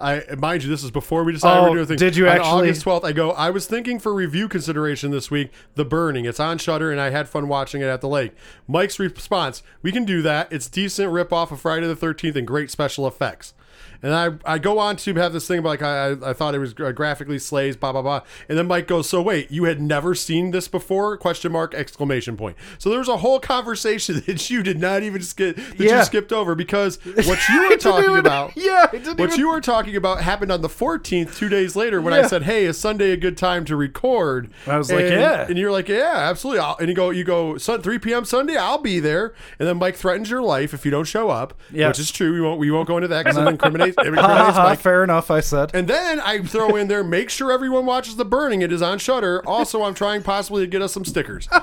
[0.00, 2.00] I mind you, this is before we decided Oh, we're doing things.
[2.00, 3.32] did you on actually- August 12th, I go.
[3.32, 6.24] I was thinking for review consideration this week, The Burning.
[6.24, 8.30] It's on Shudder, and I had fun watching it at the lake.
[8.68, 10.52] Mike's response: We can do that.
[10.52, 13.54] It's decent rip off of Friday the 13th and great special effects.
[14.00, 16.58] And I, I go on to have this thing about like I, I thought it
[16.60, 20.14] was graphically slays blah blah blah and then Mike goes so wait you had never
[20.14, 24.62] seen this before question mark exclamation point so there was a whole conversation that you
[24.62, 25.98] did not even skip that Yeah.
[25.98, 29.60] you skipped over because what you were talking even- about yeah, what even- you were
[29.60, 33.10] talking about happened on the 14th two days later when I said hey is Sunday
[33.10, 35.46] a good time to record I was like, yeah.
[35.48, 38.24] and you're like yeah absolutely I'll, and you go you go Sun 3 p.m.
[38.24, 41.54] Sunday I'll be there and then Mike threatens your life if you don't show up
[41.72, 41.88] Yeah.
[41.88, 44.02] which is true we won't we won't go into that because it incriminates, it Ha
[44.04, 45.70] ha incriminates ha, fair enough, I said.
[45.74, 48.62] and then I throw in there, make sure everyone watches The Burning.
[48.62, 49.42] It is on Shudder.
[49.46, 51.48] Also, I'm trying possibly to get us some stickers.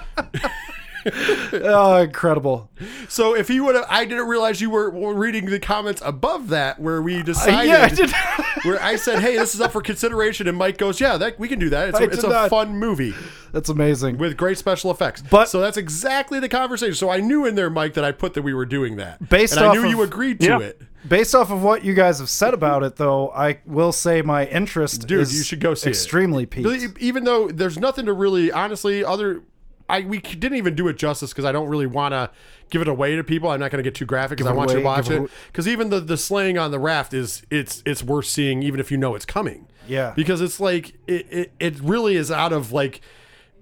[1.54, 2.70] oh, incredible.
[3.08, 6.50] So if he would have, I didn't realize you were, were reading the comments above
[6.50, 7.68] that where we Uh, decided.
[7.70, 8.12] yeah, I did.
[8.66, 11.48] Where I said, "Hey, this is up for consideration," and Mike goes, "Yeah, that we
[11.48, 11.90] can do that.
[11.90, 12.50] It's a, I it's a not.
[12.50, 13.14] fun movie
[13.52, 14.18] That's amazing.
[14.18, 16.96] with great special effects." But- so that's exactly the conversation.
[16.96, 19.56] So I knew in there, Mike, that I put that we were doing that, Based
[19.56, 20.60] and I off knew of- you agreed to Yeah.
[20.62, 20.82] it.
[21.08, 24.46] Based off of what you guys have said about it, though, I will say my
[24.48, 25.92] interest Dude, is you should go see it.
[25.92, 26.98] extremely peaked.
[27.00, 29.44] Even though there's nothing to really, honestly, other.
[29.88, 32.32] I we didn't even do it justice because I don't really want to
[32.72, 33.52] give it away to people.
[33.52, 35.22] I'm not going to get too graphic because I it want you to watch it
[35.22, 35.32] it.
[35.48, 38.90] Because even the the slaying on the raft is it's it's worth seeing even if
[38.90, 39.68] you know it's coming.
[39.88, 40.14] Yeah.
[40.16, 43.02] Because it's like it it, it really is out of like.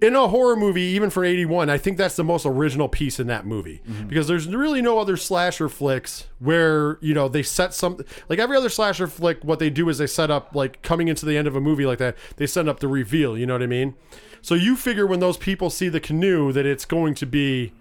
[0.04, 3.28] In a horror movie, even for 81, I think that's the most original piece in
[3.28, 3.82] that movie.
[3.88, 4.08] Mm-hmm.
[4.08, 8.58] Because there's really no other slasher flicks where, you know, they set some like every
[8.58, 11.48] other slasher flick, what they do is they set up like coming into the end
[11.48, 13.96] of a movie like that, they set up the reveal, you know what I mean?
[14.42, 17.72] So you figure when those people see the canoe that it's going to be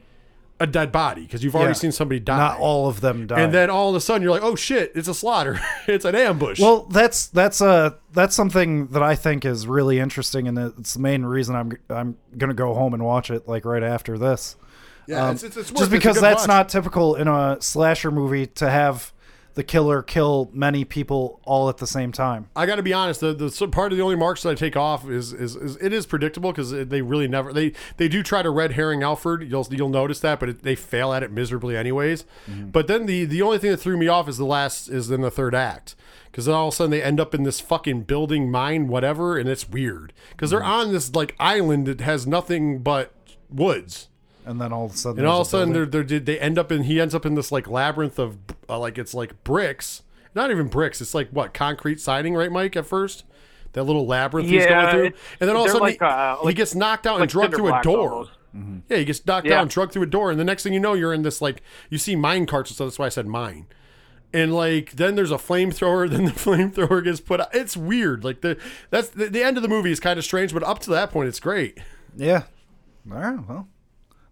[0.62, 1.74] a dead body because you've already Yeah.
[1.74, 2.36] seen somebody die.
[2.38, 3.40] Not all of them die.
[3.40, 5.58] and then all of a sudden you're like, "Oh shit, it's a slaughter.
[5.86, 10.46] it's an ambush." Well, that's that's uh that's something that I think is really interesting,
[10.48, 13.82] and it's the main reason I'm I'm gonna go home and watch it like right
[13.82, 14.56] after this.
[15.06, 16.48] yeah, Um, it's, it's, it's just because that's watch.
[16.48, 19.11] not typical in a slasher movie to have
[19.54, 22.48] the killer kill many people all at the same time.
[22.56, 23.20] I got to be honest.
[23.20, 25.76] The, the so part of the only marks that I take off is is, is
[25.76, 29.50] it is predictable because they really never they they do try to red herring Alfred.
[29.50, 32.24] You'll you'll notice that, but it, they fail at it miserably anyways.
[32.50, 32.70] Mm-hmm.
[32.70, 35.20] But then the the only thing that threw me off is the last is in
[35.20, 35.94] the third act
[36.30, 39.36] because then all of a sudden they end up in this fucking building mine whatever,
[39.36, 40.70] and it's weird because they're mm-hmm.
[40.70, 43.12] on this like island that has nothing but
[43.50, 44.08] woods.
[44.44, 46.58] And then all of a sudden, And all of a sudden, they're, they're, they end
[46.58, 48.38] up in he ends up in this like labyrinth of
[48.68, 50.02] uh, like it's like bricks,
[50.34, 51.00] not even bricks.
[51.00, 52.74] It's like what concrete siding, right, Mike?
[52.74, 53.24] At first,
[53.74, 55.04] that little labyrinth he's going through,
[55.40, 57.30] and then all of a sudden like, he, uh, he gets knocked out and like
[57.30, 58.10] drugged through a Cinderblocks door.
[58.12, 58.30] almost.
[58.88, 59.54] Yeah, he gets knocked Yeah.
[59.56, 61.62] down, drugged through a door, and the next thing you know, you're in this like
[61.88, 63.66] you see mine carts, so that's why I said mine.
[64.34, 67.54] And like then there's a flamethrower, then the flamethrower gets put out.
[67.54, 68.24] It's weird.
[68.24, 68.58] Like the
[68.90, 71.10] that's the, the end of the movie is kind of strange, but up to that
[71.12, 71.78] point, it's great.
[72.16, 72.42] yeah.
[73.10, 73.48] All right.
[73.48, 73.68] Well,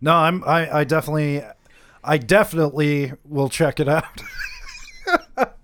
[0.01, 1.43] no, I'm I I definitely
[2.03, 4.05] I definitely will check it out.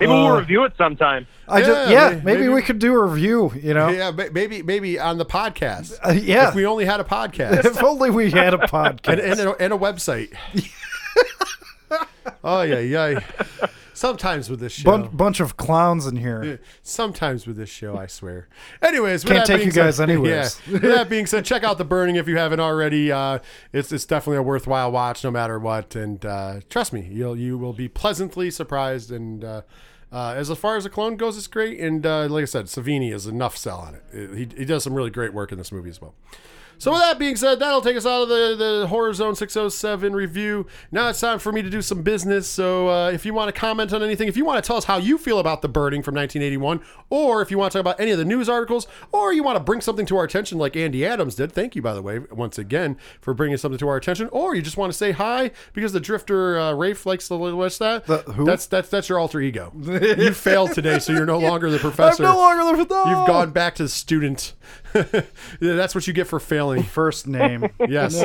[0.00, 1.26] Maybe we'll review it sometime.
[1.48, 3.52] I just Yeah, yeah, may- maybe, maybe- we could do a review.
[3.60, 5.98] You know, Yeah, ma- maybe maybe on the podcast.
[6.02, 6.48] Uh, yeah.
[6.48, 7.64] If we only had a podcast.
[7.64, 9.08] if only we had a podcast.
[9.12, 10.32] and, and, a, and a website.
[12.42, 13.20] oh yeah, yeah.
[13.96, 14.84] Sometimes with this show.
[14.84, 16.60] Bun- bunch of clowns in here.
[16.82, 18.46] Sometimes with this show, I swear.
[18.82, 20.60] Anyways, with Can't that take being you guys said- anywheres.
[20.66, 20.72] Yeah.
[20.74, 23.10] With that being said, check out the burning if you haven't already.
[23.10, 23.38] Uh,
[23.72, 25.96] it's it's definitely a worthwhile watch, no matter what.
[25.96, 29.10] And uh, trust me, you'll you will be pleasantly surprised.
[29.10, 29.62] And uh,
[30.12, 31.80] uh, as far as the clone goes, it's great.
[31.80, 34.30] And uh, like I said, Savini is enough sell on it.
[34.36, 36.14] He, he does some really great work in this movie as well.
[36.78, 40.12] So with that being said, that'll take us out of the, the Horror Zone 607
[40.14, 40.66] review.
[40.90, 42.46] Now it's time for me to do some business.
[42.46, 44.84] So uh, if you want to comment on anything, if you want to tell us
[44.84, 48.00] how you feel about the burning from 1981, or if you want to talk about
[48.00, 50.76] any of the news articles, or you want to bring something to our attention like
[50.76, 53.96] Andy Adams did, thank you by the way once again for bringing something to our
[53.96, 57.36] attention, or you just want to say hi because the Drifter uh, Rafe likes to
[57.36, 58.06] watch that.
[58.06, 58.44] The who?
[58.44, 59.72] That's that's that's your alter ego.
[59.76, 62.24] you failed today, so you're no longer the professor.
[62.24, 63.10] I'm no longer the professor.
[63.10, 64.54] You've gone back to the student.
[65.60, 66.65] That's what you get for failing.
[66.82, 67.68] First name.
[67.88, 68.20] Yes.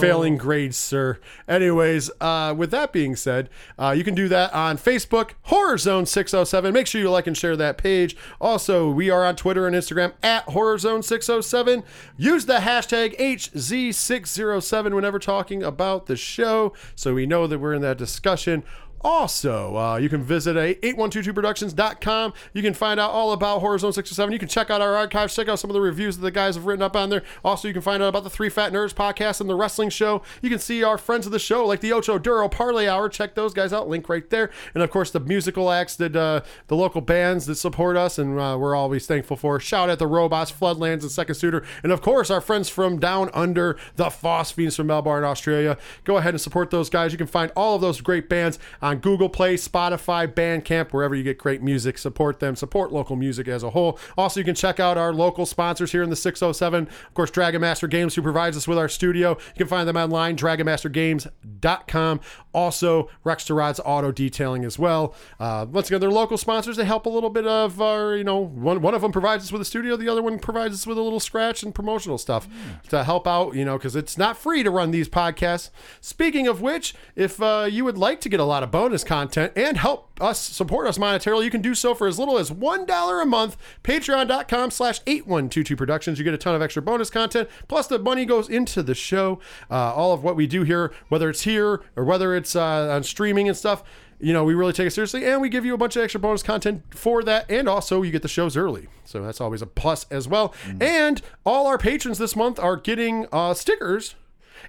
[0.00, 1.18] Failing grades, sir.
[1.46, 3.48] Anyways, uh, with that being said,
[3.78, 6.72] uh, you can do that on Facebook, Horror Zone 607.
[6.72, 8.16] Make sure you like and share that page.
[8.40, 11.82] Also, we are on Twitter and Instagram at Horror Zone 607.
[12.16, 17.82] Use the hashtag HZ607 whenever talking about the show so we know that we're in
[17.82, 18.64] that discussion.
[19.02, 22.32] Also, uh, you can visit a 8122productions.com.
[22.52, 24.32] You can find out all about Horror Zone 607.
[24.32, 26.56] You can check out our archives, check out some of the reviews that the guys
[26.56, 27.22] have written up on there.
[27.44, 30.22] Also, you can find out about the Three Fat Nerds podcast and the wrestling show.
[30.42, 33.08] You can see our friends of the show, like the Ocho Duro Parlay Hour.
[33.08, 33.88] Check those guys out.
[33.88, 34.50] Link right there.
[34.74, 38.38] And of course, the musical acts that uh, the local bands that support us, and
[38.38, 39.60] uh, we're always thankful for.
[39.60, 41.64] Shout at the Robots, Floodlands, and Second Suitor.
[41.82, 45.76] And of course, our friends from down under, the Phosphines from Melbourne, Australia.
[46.04, 47.12] Go ahead and support those guys.
[47.12, 51.22] You can find all of those great bands on Google Play, Spotify, Bandcamp, wherever you
[51.22, 51.98] get great music.
[51.98, 52.56] Support them.
[52.56, 53.98] Support local music as a whole.
[54.16, 56.88] Also, you can check out our local sponsors here in the 607.
[56.88, 59.30] Of course, Dragon Master Games, who provides us with our studio.
[59.30, 62.20] You can find them online, dragonmastergames.com.
[62.52, 65.14] Also, Rex Rod's Auto Detailing as well.
[65.38, 66.76] Uh, once again, they're local sponsors.
[66.76, 69.52] They help a little bit of our, you know, one, one of them provides us
[69.52, 72.48] with a studio, the other one provides us with a little scratch and promotional stuff
[72.88, 75.70] to help out, you know, because it's not free to run these podcasts.
[76.00, 79.52] Speaking of which, if uh, you would like to get a lot of bonus content
[79.56, 83.22] and help us support us monetarily, you can do so for as little as $1
[83.22, 83.56] a month.
[83.82, 86.16] Patreon.com slash 8122 Productions.
[86.16, 87.48] You get a ton of extra bonus content.
[87.66, 89.40] Plus, the money goes into the show.
[89.68, 93.02] Uh, all of what we do here, whether it's here or whether it's uh, on
[93.02, 93.82] streaming and stuff,
[94.20, 96.20] you know, we really take it seriously and we give you a bunch of extra
[96.20, 97.50] bonus content for that.
[97.50, 98.86] And also, you get the shows early.
[99.04, 100.54] So that's always a plus as well.
[100.80, 104.14] And all our patrons this month are getting uh, stickers.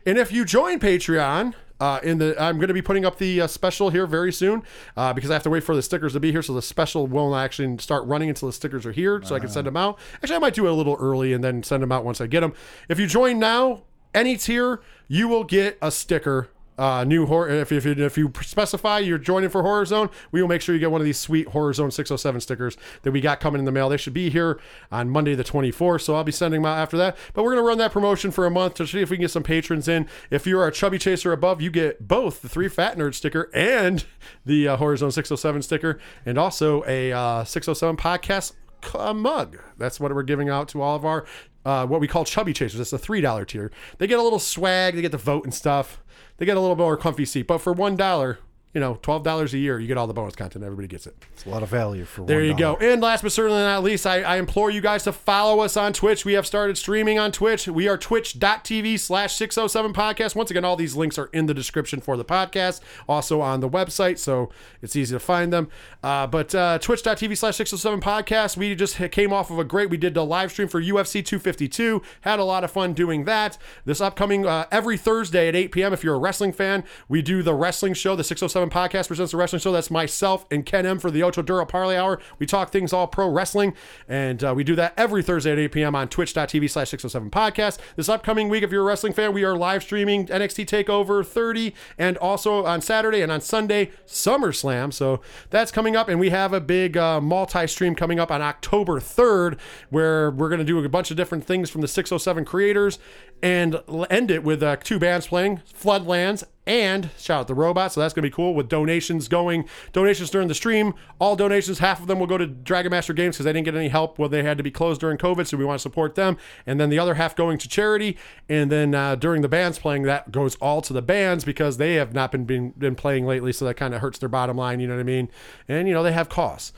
[0.03, 3.41] And if you join Patreon, uh, in the I'm going to be putting up the
[3.41, 4.63] uh, special here very soon
[4.97, 6.41] uh, because I have to wait for the stickers to be here.
[6.41, 9.49] So the special won't actually start running until the stickers are here, so I can
[9.49, 9.99] send them out.
[10.15, 12.27] Actually, I might do it a little early and then send them out once I
[12.27, 12.53] get them.
[12.87, 16.49] If you join now, any tier, you will get a sticker.
[16.79, 17.49] Uh, new horror.
[17.49, 20.79] If, if, if you specify you're joining for Horror Zone, we will make sure you
[20.79, 23.71] get one of these sweet Horror Zone 607 stickers that we got coming in the
[23.73, 23.89] mail.
[23.89, 26.95] They should be here on Monday the 24th, so I'll be sending them out after
[26.95, 27.17] that.
[27.33, 29.31] But we're gonna run that promotion for a month to see if we can get
[29.31, 30.07] some patrons in.
[30.31, 34.05] If you're a chubby chaser above, you get both the three fat nerd sticker and
[34.45, 38.53] the uh, Horror Zone 607 sticker, and also a uh, 607 podcast
[38.97, 39.57] a mug.
[39.77, 41.25] That's what we're giving out to all of our
[41.65, 42.79] uh, what we call chubby chasers.
[42.79, 43.71] It's a three dollar tier.
[43.97, 44.95] They get a little swag.
[44.95, 46.01] They get to vote and stuff.
[46.39, 47.47] They get a little bit more comfy seat.
[47.47, 48.39] But for one dollar,
[48.73, 50.63] you know, twelve dollars a year, you get all the bonus content.
[50.63, 51.15] Everybody gets it.
[51.33, 52.75] It's a lot of value for There you go.
[52.75, 55.91] And last but certainly not least, I, I implore you guys to follow us on
[55.91, 56.23] Twitch.
[56.23, 57.67] We have started streaming on Twitch.
[57.67, 60.35] We are twitch.tv slash 607 podcast.
[60.35, 63.69] Once again, all these links are in the description for the podcast, also on the
[63.69, 64.51] website, so
[64.83, 65.69] it's easy to find them.
[66.03, 69.97] Uh, but uh, twitch.tv slash 607 podcast, we just came off of a great, we
[69.97, 73.57] did the live stream for UFC 252, had a lot of fun doing that.
[73.85, 77.41] This upcoming, uh, every Thursday at 8 p.m., if you're a wrestling fan, we do
[77.41, 78.23] the wrestling show, the
[78.59, 79.71] 607 podcast presents the wrestling show.
[79.71, 82.19] That's myself and Ken M for the Ocho Duro Parlay Hour.
[82.39, 83.73] We talk things all pro wrestling,
[84.07, 85.95] and uh, we do that every Thursday at 8 p.m.
[85.95, 87.77] on twitch.tv slash 607 podcast.
[87.95, 91.73] This upcoming week, if you're a wrestling fan, we are live streaming NXT TakeOver 30
[91.97, 94.91] and also on Saturday and on Sunday, SummerSlam.
[94.91, 98.41] So that's coming up, and we have a big uh, multi stream coming up on
[98.41, 99.57] October 3rd
[99.89, 102.99] where we're going to do a bunch of different things from the 607 creators
[103.41, 107.91] and end it with uh, two bands playing Floodlands and shout out the robot.
[107.91, 110.93] So that's going to be cool with donations going, donations during the stream.
[111.19, 113.73] All donations, half of them will go to Dragon Master Games because they didn't get
[113.73, 115.47] any help when they had to be closed during COVID.
[115.47, 116.37] So we want to support them.
[116.67, 118.19] And then the other half going to charity.
[118.47, 121.95] And then uh, during the bands playing, that goes all to the bands because they
[121.95, 123.51] have not been, been, been playing lately.
[123.51, 124.79] So that kind of hurts their bottom line.
[124.79, 125.29] You know what I mean?
[125.67, 126.71] And, you know, they have costs.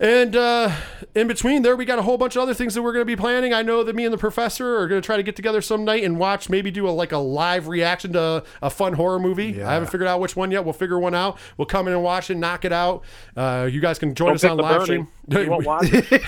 [0.00, 0.70] And uh,
[1.16, 3.06] in between there, we got a whole bunch of other things that we're going to
[3.06, 3.52] be planning.
[3.52, 5.84] I know that me and the professor are going to try to get together some
[5.84, 9.60] night and watch, maybe do a like a live reaction to a fun horror movie.
[9.60, 10.64] I haven't figured out which one yet.
[10.64, 11.38] We'll figure one out.
[11.56, 13.02] We'll come in and watch it, knock it out.
[13.36, 15.08] Uh, you guys can join Don't us pick on the live burning.
[15.28, 15.44] stream.
[15.44, 16.22] You won't watch it.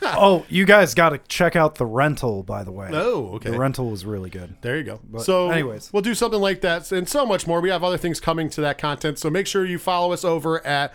[0.22, 2.90] Oh, you guys got to check out the rental, by the way.
[2.92, 3.50] Oh, okay.
[3.50, 4.56] The rental was really good.
[4.60, 5.00] There you go.
[5.18, 5.92] so, anyways.
[5.92, 7.60] we'll do something like that and so much more.
[7.60, 9.18] We have other things coming to that content.
[9.18, 10.92] So make sure you follow us over at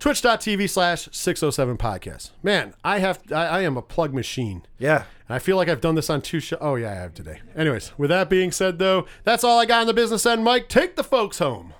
[0.00, 2.30] twitch.tv slash 607 podcast.
[2.42, 4.62] Man, I have, I, I am a plug machine.
[4.78, 5.04] Yeah.
[5.28, 6.58] And I feel like I've done this on two shows.
[6.60, 7.40] Oh, yeah, I have today.
[7.54, 10.42] Anyways, with that being said, though, that's all I got on the business end.
[10.42, 11.74] Mike, take the folks home.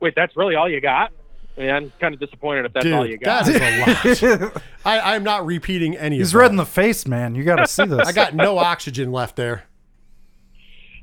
[0.00, 1.12] Wait, that's really all you got?
[1.56, 3.46] I mean, I'm kind of disappointed if that's all you got.
[3.46, 4.62] that is a lot.
[4.84, 6.52] I, I'm not repeating any He's of red that.
[6.52, 7.34] in the face, man.
[7.34, 8.00] You got to see this.
[8.08, 9.64] I got no oxygen left there.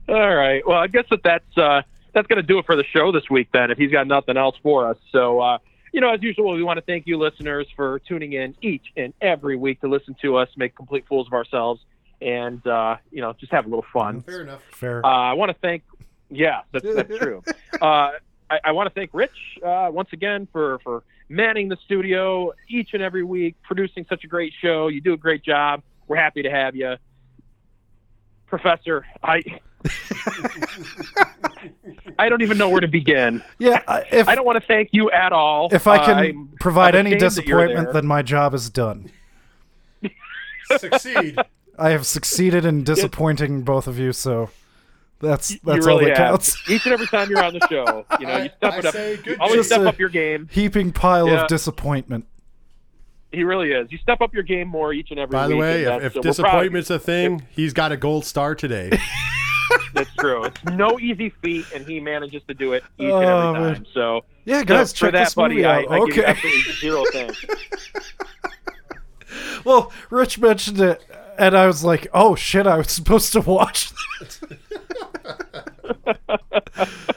[0.07, 0.65] All right.
[0.65, 1.81] Well, I guess that that's uh,
[2.13, 3.49] that's going to do it for the show this week.
[3.51, 5.57] Then, if he's got nothing else for us, so uh,
[5.93, 9.13] you know, as usual, we want to thank you, listeners, for tuning in each and
[9.21, 11.81] every week to listen to us make complete fools of ourselves,
[12.19, 14.21] and uh, you know, just have a little fun.
[14.21, 14.61] Fair enough.
[14.71, 15.05] Fair.
[15.05, 15.83] Uh, I want to thank,
[16.31, 17.43] yeah, that's, that's true.
[17.79, 18.11] Uh,
[18.49, 22.89] I, I want to thank Rich uh, once again for for manning the studio each
[22.93, 24.87] and every week, producing such a great show.
[24.87, 25.83] You do a great job.
[26.07, 26.95] We're happy to have you,
[28.47, 29.05] Professor.
[29.21, 29.43] I
[32.19, 33.43] I don't even know where to begin.
[33.59, 33.81] yeah.
[33.87, 35.69] I- If I don't want to thank you at all.
[35.71, 38.69] if I can I'm- provide I'm any ashamed that you're disappointment, then my job is
[38.69, 39.09] done.
[40.77, 41.37] Succeed.
[41.77, 44.49] I have succeeded in disappointing both of you, so
[45.19, 46.29] that's that's really all that have.
[46.29, 46.69] counts.
[46.69, 48.93] Each and every time you're on the show, you know, you step I it up.
[48.93, 50.47] say good Always step up your game.
[50.51, 51.41] Heaping pile Yeah.
[51.43, 52.25] of disappointment.
[53.31, 53.91] He really is.
[53.91, 55.95] You step up your game more each and every By the way, if, if so
[55.97, 56.21] we're proud of you.
[56.31, 58.91] disappointment's a thing, he's got a gold star today.
[59.93, 60.43] That's true.
[60.45, 63.75] It's no easy feat, and he manages to do it each Oh, and every man.
[63.75, 63.85] time.
[63.93, 65.91] So, Yeah, so guys, for check that, this buddy, movie I, out.
[65.91, 66.31] I give you okay.
[66.31, 67.45] absolutely zero thanks.
[69.63, 71.03] Well, Rich mentioned it,
[71.37, 74.57] and I was like, "Oh shit, I was supposed to watch that."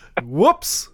[0.22, 0.88] Whoops.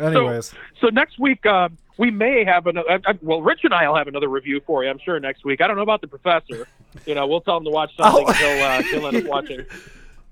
[0.00, 2.88] Anyways, So next week, uh, we may have another.
[2.90, 4.90] I, I, well, Rich and I will have another review for you.
[4.90, 5.60] I'm sure next week.
[5.60, 6.68] I don't know about the professor.
[7.06, 8.24] You know, we'll tell him to watch something.
[8.26, 9.64] I'll- He'll, uh, he'll end up watching.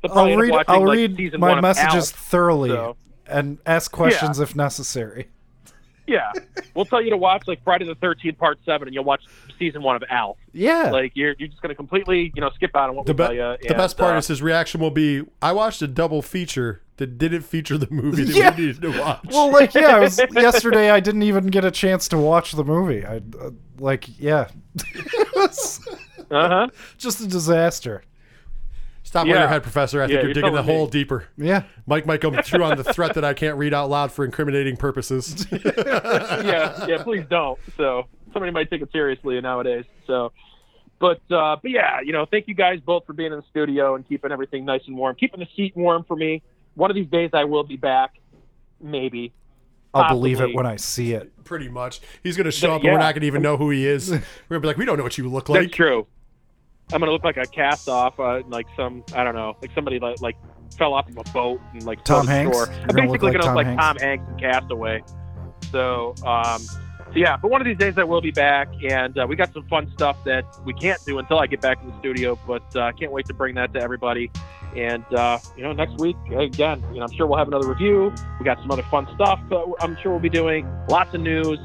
[0.02, 0.50] He'll I'll end read.
[0.52, 2.10] watching, I'll like, read season my one messages Alf.
[2.10, 2.96] thoroughly so-
[3.26, 5.28] and ask questions if necessary.
[6.08, 6.30] Yeah,
[6.72, 9.22] we'll tell you to watch like Friday the 13th Part Seven, and you'll watch
[9.58, 10.36] season one of Alf.
[10.52, 10.90] Yeah.
[10.92, 13.24] Like you're you're just gonna completely you know skip out on what The, we be-
[13.24, 13.56] tell you.
[13.66, 17.18] the best part uh, is his reaction will be, I watched a double feature that
[17.18, 18.54] didn't feature the movie that Yeah.
[18.56, 19.24] we needed to watch.
[19.32, 22.62] well, like yeah, I was, yesterday I didn't even get a chance to watch the
[22.62, 23.04] movie.
[23.04, 23.50] I uh,
[23.80, 24.46] like yeah,
[25.36, 25.48] uh
[26.30, 26.68] huh.
[26.98, 28.02] just a disaster.
[29.16, 29.38] Stop on yeah.
[29.38, 30.02] your head, Professor.
[30.02, 30.72] I think Yeah, you're you're digging the me.
[30.74, 31.26] hole deeper.
[31.38, 31.62] Yeah.
[31.86, 34.76] Mike might come through on the threat that I can't read out loud for incriminating
[34.76, 35.46] purposes.
[35.52, 37.58] yeah, yeah, please don't.
[37.78, 39.86] So somebody might take it seriously nowadays.
[40.06, 40.32] So,
[40.98, 43.94] but uh, but yeah, you know, thank you guys both for being in the studio
[43.94, 46.42] and keeping everything nice and warm, keeping the seat warm for me.
[46.74, 48.18] One of these days, I will be back,
[48.82, 49.32] maybe.
[49.94, 51.42] I'll believe it when I see it.
[51.42, 52.00] Pretty much.
[52.22, 52.98] He's going to show But up and we're yeah.
[52.98, 54.10] not going to even know who he is.
[54.10, 55.60] We're going to be like, we don't know what you look like.
[55.60, 55.74] That's like.
[55.74, 56.06] true.
[56.92, 59.98] I'm gonna look like a cast off, uh, like some I don't know, like somebody
[59.98, 60.36] like, like
[60.76, 62.56] fell off of a boat and like Tom Hanks?
[62.56, 63.82] You're I'm gonna look basically like gonna Tom look like Hanks?
[63.82, 65.02] Tom Hanks and Castaway.
[65.70, 69.26] So, um, so yeah, but one of these days I will be back, and uh,
[69.28, 71.98] we got some fun stuff that we can't do until I get back in the
[71.98, 72.38] studio.
[72.46, 74.30] But uh, I can't wait to bring that to everybody.
[74.76, 78.12] And uh, you know, next week again, you know, I'm sure we'll have another review.
[78.38, 79.40] We got some other fun stuff.
[79.50, 81.58] Uh, I'm sure we'll be doing lots of news.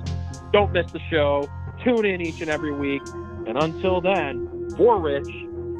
[0.53, 1.49] Don't miss the show.
[1.83, 3.01] Tune in each and every week.
[3.47, 5.29] And until then, for Rich,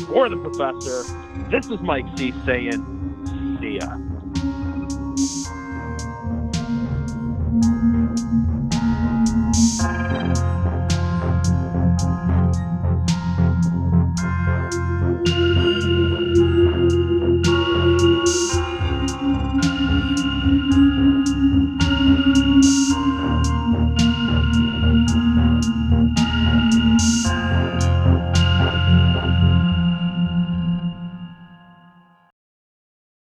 [0.07, 1.03] for the Professor,
[1.49, 3.97] this is Mike C saying, see ya.